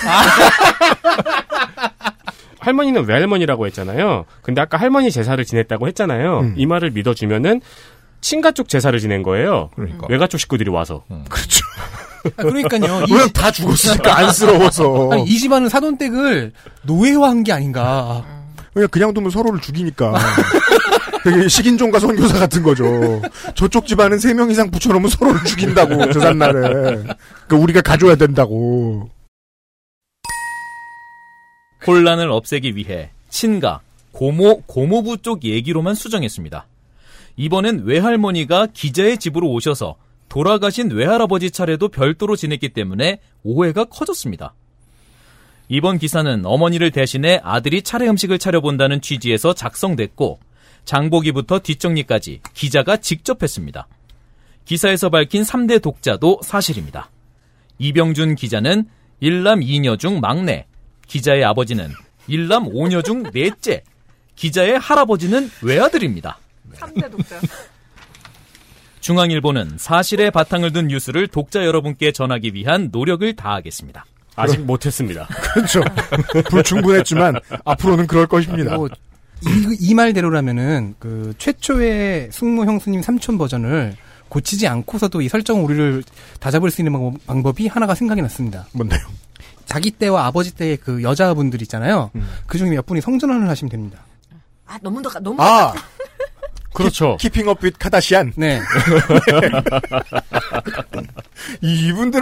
[2.60, 4.24] 할머니는 외할머니라고 했잖아요.
[4.42, 6.40] 근데 아까 할머니 제사를 지냈다고 했잖아요.
[6.40, 6.54] 음.
[6.56, 7.60] 이 말을 믿어주면은
[8.20, 9.70] 친가 쪽 제사를 지낸 거예요.
[9.76, 10.06] 그러니까.
[10.09, 11.05] 외가 쪽 식구들이 와서.
[11.28, 11.64] 그렇죠.
[12.36, 13.05] 아, 그러니까요.
[13.09, 15.10] 이- 왜다 죽었으니까 안쓰러워서.
[15.12, 16.52] 아니, 이 집안은 사돈댁을
[16.82, 18.24] 노예화한 게 아닌가.
[18.74, 20.14] 그냥 그냥 두면 서로를 죽이니까.
[21.24, 22.84] 되게 식인종과 선교사 같은 거죠.
[23.55, 26.60] 저쪽 집안은 세 명 이상 붙여놓으면 서로를 죽인다고 제삿날에.
[26.62, 27.16] 그러니까
[27.56, 29.09] 우리가 가져야 된다고.
[31.86, 33.80] 혼란을 없애기 위해 친가,
[34.12, 36.66] 고모, 고모부 쪽 얘기로만 수정했습니다.
[37.36, 39.96] 이번엔 외할머니가 기자의 집으로 오셔서
[40.28, 44.54] 돌아가신 외할아버지 차례도 별도로 지냈기 때문에 오해가 커졌습니다.
[45.68, 50.38] 이번 기사는 어머니를 대신해 아들이 차례 음식을 차려본다는 취지에서 작성됐고
[50.84, 53.88] 장보기부터 뒷정리까지 기자가 직접 했습니다.
[54.64, 57.10] 기사에서 밝힌 3대 독자도 사실입니다.
[57.78, 58.88] 이병준 기자는
[59.20, 60.66] 일남 2녀 중 막내,
[61.06, 61.90] 기자의 아버지는
[62.28, 63.82] 일남 5녀 중 넷째,
[64.34, 66.38] 기자의 할아버지는 외아들입니다.
[66.78, 67.40] 3대 독자.
[69.01, 74.05] 중앙일보는 사실의 바탕을 둔 뉴스를 독자 여러분께 전하기 위한 노력을 다하겠습니다.
[74.35, 75.27] 아직 못했습니다.
[75.55, 75.81] 그렇죠.
[76.51, 78.77] 불충분했지만 앞으로는 그럴 것입니다.
[78.77, 83.97] 뭐, 이, 이 말대로라면은 그 최초의 숙모 형수님 삼촌 버전을
[84.28, 86.03] 고치지 않고서도 이 설정 오류를
[86.40, 88.66] 다 잡을 수 있는 방법- 방법이 하나가 생각이 났습니다.
[88.73, 89.01] 뭔데요?
[89.66, 92.11] 자기 때와 아버지 때의 그 여자분들 있잖아요.
[92.16, 92.27] 음.
[92.47, 94.01] 그 중에 몇 분이 성전환을 하시면 됩니다.
[94.66, 95.40] 아, 너무 더, 가- 너무.
[95.40, 95.73] 아,
[96.77, 97.16] 그렇죠.
[97.19, 98.32] 키 핑 업빛 카다시안.
[98.36, 98.61] 네.
[101.62, 102.20] 이- 이분들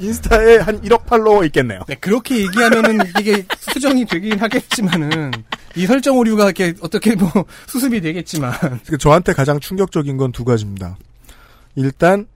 [0.00, 1.80] 인스타에 한 1억 팔로워 있겠네요.
[1.88, 5.30] 네, 그렇게 얘기하면은 이게 수정이 되긴 하겠지만은
[5.76, 7.30] 이 설정 오류가 이렇게 어떻게 뭐
[7.66, 8.52] 수습이 되겠지만
[8.86, 10.96] 그 저한테 가장 충격적인 건 두 가지입니다.
[11.74, 12.26] 일단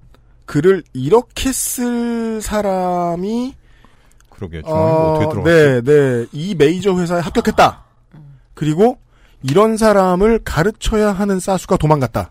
[0.47, 3.55] 글을 이렇게 쓸 사람이
[4.31, 5.45] 그러게 중앙일보 어떻게 들어갔지?
[5.45, 6.27] 네, 네.
[6.33, 7.85] 이 메이저 회사에 합격했다.
[8.55, 8.99] 그리고
[9.43, 12.31] 이런 사람을 가르쳐야 하는 사수가 도망갔다.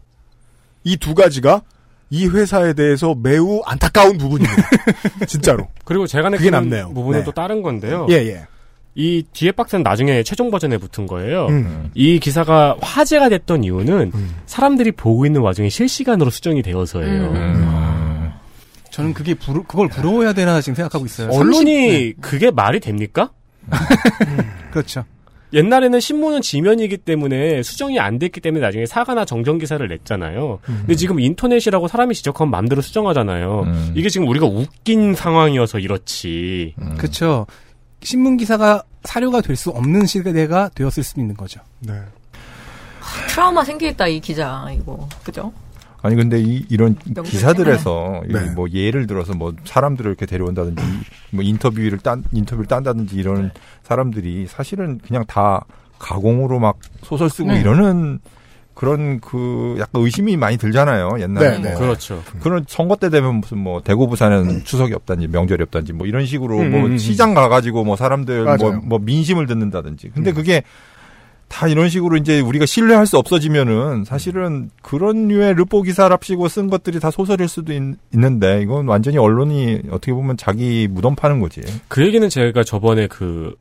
[0.84, 1.62] 이 두 가지가
[2.10, 4.64] 이 회사에 대해서 매우 안타까운 부분입니다.
[5.28, 5.68] 진짜로.
[5.86, 6.94] 그리고 제가 느끼는 남네요.
[6.94, 7.24] 부분은 네.
[7.26, 8.08] 또 다른 건데요.
[8.10, 8.46] 예, 예.
[8.96, 11.48] 이 뒤에 박스는 나중에 최종 버전에 붙은 거예요.
[11.48, 11.90] 음.
[11.94, 14.36] 이 기사가 화제가 됐던 이유는 음.
[14.46, 17.24] 사람들이 보고 있는 와중에 실시간으로 수정이 되어서예요.
[17.32, 18.32] 음.
[18.90, 21.30] 저는 그게 부러, 그걸 부러워야 되나 지금 생각하고 있어요.
[21.30, 23.32] 언론이 그게 말이 됩니까?
[23.70, 25.06] 30 그렇죠.
[25.54, 30.60] 옛날에는 신문은 지면이기 때문에 수정이 안 됐기 때문에 나중에 사과나 정정 기사를 냈잖아요.
[30.64, 33.62] 근데 지금 인터넷이라고 사람이 지적하면 마음대로 수정하잖아요.
[33.66, 33.92] 음.
[33.96, 36.76] 이게 지금 우리가 웃긴 상황이어서 이렇지.
[36.82, 36.96] 음.
[36.98, 37.48] 그렇죠.
[38.04, 41.60] 신문 기사가 사료가 될 수 없는 시대가 되었을 수도 있는 거죠.
[41.80, 41.94] 네.
[43.30, 45.08] 트라우마 생기겠다, 이 기자, 이거.
[45.24, 45.52] 그죠?
[46.04, 48.52] 아니 근데 이 이런 기사들에서 이 네.
[48.56, 50.82] 뭐 예를 들어서 뭐 사람들을 이렇게 데려온다든지
[51.32, 53.52] 뭐 인터뷰를 딴 인터뷰를 딴다든지 이런
[53.84, 55.66] 사람들이 사실은 그냥 다
[56.00, 57.60] 가공으로 막 소설 쓰고 네.
[57.60, 58.20] 이러는
[58.74, 61.70] 그런 그 약간 의심이 많이 들잖아요 옛날에 네, 네.
[61.70, 62.24] 뭐 그렇죠.
[62.40, 66.58] 그런 선거 때 되면 무슨 뭐 대구 부산은 추석이 없다든지 명절이 없다든지 뭐 이런 식으로
[66.58, 66.98] 음, 뭐 음, 음.
[66.98, 68.72] 시장 가가지고 뭐 사람들 뭐.
[68.84, 70.36] 뭐 민심을 듣는다든지 근데 음.
[70.36, 70.64] 그게
[71.52, 77.02] 다 이런 식으로 이제 우리가 신뢰할 수 없어지면은 사실은 그런 류의 르포 기사랍시고 쓴 것들이
[77.02, 77.82] 다 소설일 수도 있,
[78.14, 81.62] 는데 이건 완전히 언론이 어떻게 보면 자기 무덤 파는 거지.
[81.90, 83.54] 그 얘기는 제가 저번에 그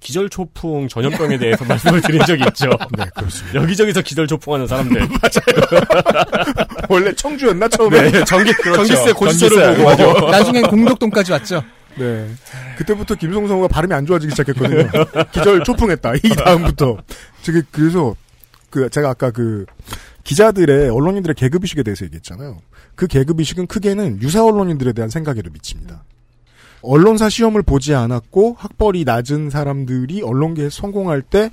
[0.00, 2.70] 기절초풍 전염병에 대해서 말씀을 드린 적이 있죠.
[2.96, 3.60] 네, 그렇습니다.
[3.60, 5.06] 여기저기서 기절초풍하는 사람들.
[6.88, 8.10] 원래 청주였나, 처음에?
[8.10, 9.76] 네, 전기, 전기세 고지서를.
[9.76, 10.30] 보고.
[10.30, 11.62] 나중엔 공덕동까지 왔죠.
[11.98, 12.28] 네.
[12.76, 14.88] 그때부터 김성성우가 발음이 안 좋아지기 시작했거든요.
[15.32, 16.14] 기절 초풍했다.
[16.16, 16.98] 이 다음부터.
[17.42, 18.14] 저기, 그래서,
[18.70, 19.66] 그, 제가 아까 그,
[20.24, 22.58] 기자들의, 언론인들의 계급 의식에 대해서 얘기했잖아요.
[22.94, 26.04] 그 계급 의식은 크게는 유사 언론인들에 대한 생각에도 미칩니다.
[26.82, 31.50] 언론사 시험을 보지 않았고, 학벌이 낮은 사람들이 언론계에 성공할 때,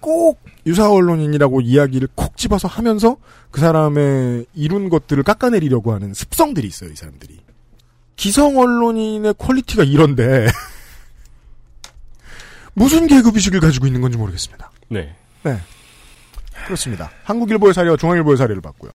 [0.00, 3.16] 꼭 유사 언론인이라고 이야기를 콕 집어서 하면서
[3.50, 7.43] 그 사람의 이룬 것들을 깎아내리려고 하는 습성들이 있어요, 이 사람들이.
[8.16, 10.46] 기성 언론인의 quality가 이런데
[12.74, 14.70] 무슨 계급 의식을 가지고 있는 건지 모르겠습니다.
[14.88, 15.14] 네.
[16.66, 17.10] 그렇습니다.
[17.24, 18.90] 한국일보의 사례와 중앙일보의 사례를 봤고요.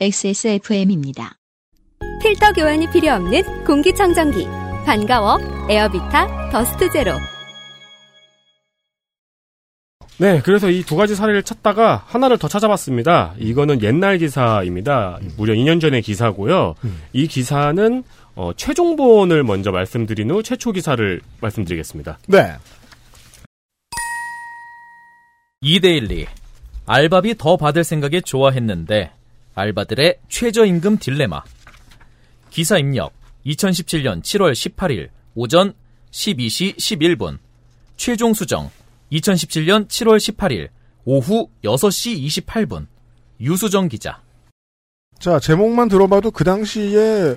[0.00, 1.36] XSFM입니다.
[2.22, 4.44] 필터 교환이 필요 없는 공기청정기.
[4.84, 5.38] 반가워.
[5.70, 7.12] 에어비타 더스트 제로.
[10.18, 13.34] 네, 그래서 이 두 가지 사례를 찾다가 하나를 더 찾아봤습니다.
[13.38, 15.18] 이거는 옛날 기사입니다.
[15.36, 16.74] 무려 2년 전의 기사고요.
[17.12, 18.02] 이 기사는
[18.34, 22.18] 어, 최종본을 먼저 말씀드린 후 최초 기사를 말씀드리겠습니다.
[22.28, 22.54] 네.
[25.60, 26.26] 이데일리
[26.86, 29.10] 알바비 더 받을 생각에 좋아했는데
[29.54, 31.42] 알바들의 최저임금 딜레마
[32.50, 33.12] 기사 입력
[33.46, 35.72] 2017년 7월 18일 오전
[36.12, 37.38] 12시 11분
[37.96, 38.70] 최종 수정
[39.12, 40.68] 2017년 7월 18일
[41.04, 42.86] 오후 6시 28분
[43.40, 44.20] 유수정 기자
[45.18, 47.36] 자, 제목만 들어봐도 그 당시에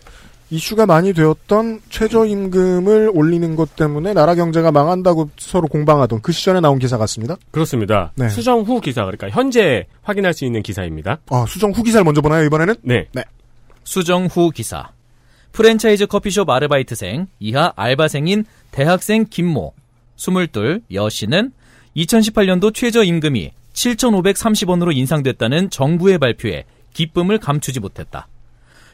[0.51, 6.79] 이슈가 많이 되었던 최저임금을 올리는 것 때문에 나라 경제가 망한다고 서로 공방하던 그 시절에 나온
[6.79, 7.37] 기사 같습니다.
[7.51, 8.11] 그렇습니다.
[8.15, 8.29] 네.
[8.29, 11.19] 수정 후 기사, 그러니까 현재 확인할 수 있는 기사입니다.
[11.29, 12.75] 아, 수정 후 기사를 먼저 보나요, 이번에는?
[12.81, 13.05] 네.
[13.83, 14.89] 수정 후 기사
[15.51, 19.73] 프랜차이즈 커피숍 아르바이트생 이하 알바생인 대학생 김모
[20.15, 21.51] 22 여씨는
[21.95, 28.27] 2018년도 최저임금이 7,530원으로 인상됐다는 정부의 발표에 기쁨을 감추지 못했다.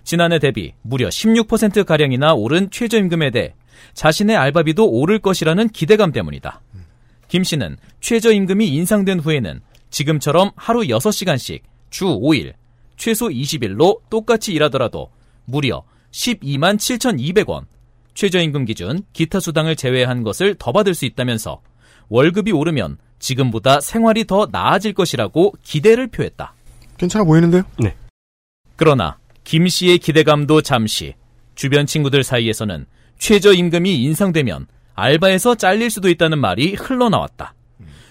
[0.04, 3.56] 지난해 대비 무려 16%가량이나 오른 최저임금에 대해
[3.94, 6.62] 자신의 알바비도 오를 것이라는 기대감 때문이다.
[7.28, 12.54] 김 씨는 최저임금이 인상된 후에는 지금처럼 하루 6시간씩 주 5일,
[12.98, 15.10] 최소 20일로 똑같이 일하더라도
[15.46, 17.66] 무려 12만 7,200원,
[18.14, 21.62] 최저임금 기준 기타 수당을 제외한 것을 더 받을 수 있다면서
[22.10, 26.54] 월급이 오르면 지금보다 생활이 더 나아질 것이라고 기대를 표했다.
[26.98, 27.64] 괜찮아 보이는데요?
[27.80, 27.96] 네.
[28.76, 31.14] 그러나 김 씨의 기대감도 잠시
[31.56, 32.86] 주변 친구들 사이에서는
[33.18, 37.54] 최저임금이 인상되면 알바에서 잘릴 수도 있다는 말이 흘러나왔다.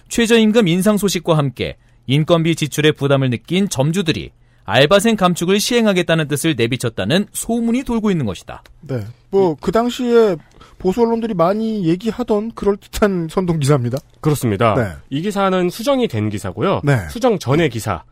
[0.08, 1.76] 최저임금 인상 소식과 함께
[2.06, 4.30] 인건비 지출의 부담을 느낀 점주들이
[4.64, 8.62] 알바생 감축을 시행하겠다는 뜻을 내비쳤다는 소문이 돌고 있는 것이다.
[8.80, 9.00] 네.
[9.30, 10.36] 뭐, 그 당시에
[10.78, 13.98] 보수 언론들이 많이 얘기하던 그럴듯한 선동 기사입니다.
[14.20, 14.74] 그렇습니다.
[14.74, 14.92] 네.
[15.10, 16.80] 이 기사는 수정이 된 기사고요.
[16.84, 17.08] 네.
[17.10, 18.02] 수정 전의 기사를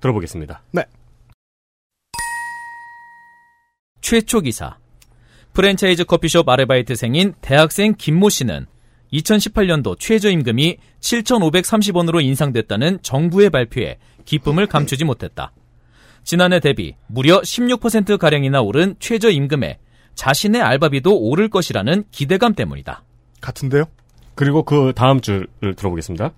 [0.00, 0.62] 들어보겠습니다.
[0.72, 0.84] 네.
[4.00, 4.76] 최초 기사.
[5.52, 8.66] 프랜차이즈 커피숍 아르바이트생인 대학생 김모 씨는
[9.12, 15.52] 2018년도 최저임금이 7,530원으로 인상됐다는 정부의 발표에 기쁨을 감추지 못했다.
[16.28, 19.78] 지난해 대비 무려 16%가량이나 오른 최저임금에
[20.14, 23.02] 자신의 알바비도 오를 것이라는 기대감 때문이다.
[23.40, 23.84] 같은데요?
[24.34, 26.32] 그리고 그 다음 줄을 들어보겠습니다.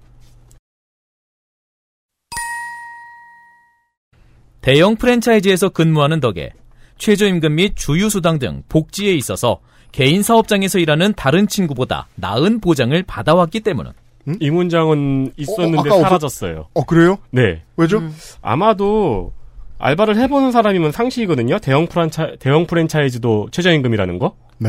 [4.60, 6.52] 대형 프랜차이즈에서 근무하는 덕에
[6.98, 9.58] 최저임금 및 주유수당 등 복지에 있어서
[9.90, 13.90] 개인 사업장에서 일하는 다른 친구보다 나은 보장을 받아왔기 때문은
[14.38, 16.68] 이 문장은 있었는데 어, 아까 사라졌어요.
[16.74, 17.18] 어, 그래요?
[17.32, 17.64] 네.
[17.76, 18.00] 왜죠?
[18.40, 19.32] 아마도
[19.80, 21.58] 알바를 해보는 사람이면 상식이거든요.
[21.58, 24.36] 대형 프란차 대형 프랜차이즈도 최저임금이라는 거.
[24.58, 24.68] 네.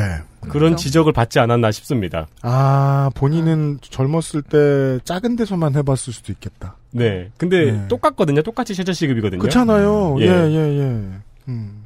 [0.49, 2.27] 그런 지적을 받지 않았나 싶습니다.
[2.41, 6.77] 아, 본인은 젊었을 때 작은 데서만 해봤을 수도 있겠다.
[6.91, 7.29] 네.
[7.37, 7.87] 근데 네.
[7.89, 8.41] 똑같거든요.
[8.41, 9.39] 똑같이 최저시급이거든요.
[9.39, 10.15] 그렇잖아요.
[10.21, 10.29] 예, 예.
[10.29, 10.83] 예, 예.
[11.49, 11.85] 음.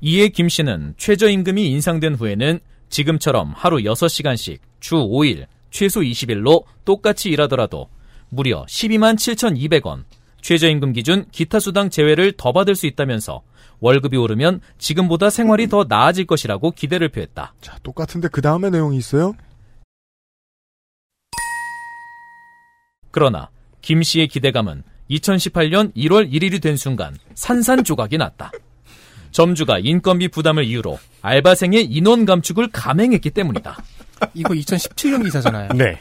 [0.00, 2.58] 이에 김 씨는 최저임금이 인상된 후에는
[2.88, 7.88] 지금처럼 하루 6시간씩 주 5일, 최소 20일로 똑같이 일하더라도
[8.30, 10.04] 무려 12만 7,200원,
[10.42, 13.42] 최저임금 기준 기타 수당 제외를 더 받을 수 있다면서
[13.80, 17.54] 월급이 오르면 지금보다 생활이 더 나아질 것이라고 기대를 표했다.
[17.60, 19.34] 자, 똑같은데 그 다음에 내용이 있어요?
[23.10, 23.50] 그러나
[23.80, 28.52] 김 씨의 기대감은 2018년 1월 1일이 된 순간 산산조각이 났다.
[29.32, 33.76] 점주가 인건비 부담을 이유로 알바생의 인원 감축을 감행했기 때문이다.
[34.34, 35.70] 이거 2017년 기사잖아요.
[35.74, 36.00] 네.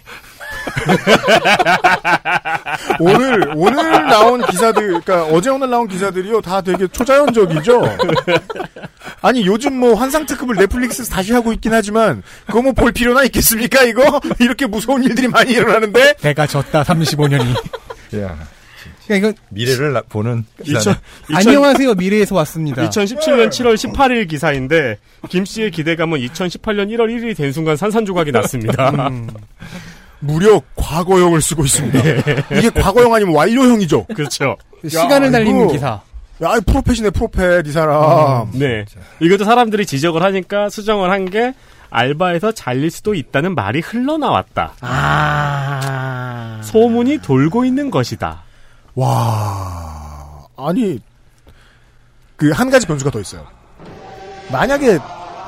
[3.00, 7.98] 오늘, 오늘 나온 기사들, 그러니까 어제 오늘 나온 기사들이요, 다 되게 초자연적이죠?
[9.22, 13.84] 아니, 요즘 뭐 환상 특급을 넷플릭스에서 다시 하고 있긴 하지만, 그거 뭐 볼 필요나 있겠습니까,
[13.84, 14.22] 이거?
[14.40, 16.14] 이렇게 무서운 일들이 많이 일어나는데?
[16.22, 18.22] 배가 졌다 35년이.
[18.22, 18.38] 야,
[19.06, 20.96] 그러니까 이거 미래를 나- 보는 기사네.
[21.30, 22.88] 2000, 안녕하세요 미래에서 왔습니다.
[22.88, 24.98] 2017년 7월 18일 기사인데
[25.30, 28.90] 김 씨의 기대감은 2018년 1월 1일이 된 순간 산산조각이 났습니다.
[28.92, 29.28] 음,
[30.20, 32.00] 무려 과거형을 쓰고 있습니다.
[32.58, 34.06] 이게 과거형 아니면 완료형이죠?
[34.16, 34.56] 그렇죠.
[34.88, 36.02] 시간을 야, 달리는 이거- 기사.
[36.42, 38.50] 야, 이 프로페시네, 프로페, 이 사람.
[38.54, 38.86] 네.
[39.20, 41.54] 이것도 사람들이 지적을 하니까 수정을 한 게
[41.92, 44.74] 알바에서 잘릴 수도 있다는 말이 흘러나왔다.
[44.82, 46.60] 아.
[46.64, 48.44] 소문이 돌고 있는 것이다.
[48.96, 51.00] 와, 아니,
[52.36, 53.46] 그 한 가지 변수가 더 있어요.
[54.52, 54.98] 만약에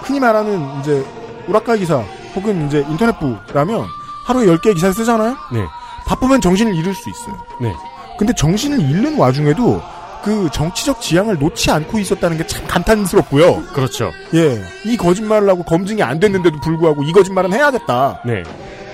[0.02, 1.06] 흔히 말하는 이제
[1.48, 1.98] 우라카 기사
[2.36, 3.86] 혹은 이제 인터넷부라면
[4.32, 5.36] 하루에 10개의 기사를 쓰잖아요?
[5.52, 5.66] 네.
[6.06, 7.36] 바쁘면 정신을 잃을 수 있어요.
[7.60, 7.74] 네.
[8.18, 9.82] 근데 정신을 잃는 와중에도
[10.24, 13.64] 그 정치적 지향을 놓지 않고 있었다는 게 참 감탄스럽고요.
[13.74, 14.12] 그렇죠.
[14.36, 18.22] 예, 이 거짓말을 하고 검증이 안 됐는데도 불구하고 이 거짓말은 해야겠다.
[18.26, 18.44] 네.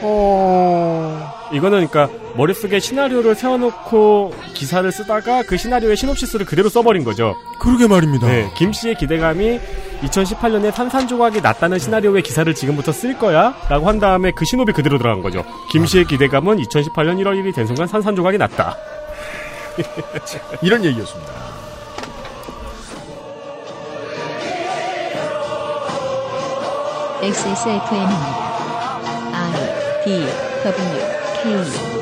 [0.01, 7.35] 어, 이거는 그러니까 머릿속에 시나리오를 세워놓고 기사를 쓰다가 그 시나리오의 시놉시스를 그대로 써버린 거죠.
[7.59, 8.27] 그러게 말입니다.
[8.27, 9.59] 네, 김 씨의 기대감이
[10.01, 13.55] 2018년에 산산조각이 났다는 시나리오의 기사를 지금부터 쓸 거야?
[13.69, 15.43] 라고 한 다음에 그 신호비 그대로 들어간 거죠.
[15.71, 18.77] 김 씨의 기대감은 2018년 1월 1일 된 순간 산산조각이 났다.
[20.61, 21.31] 이런 얘기였습니다.
[27.21, 28.47] XSFM입니다.
[29.33, 30.27] I D
[30.63, 31.96] W 嗯。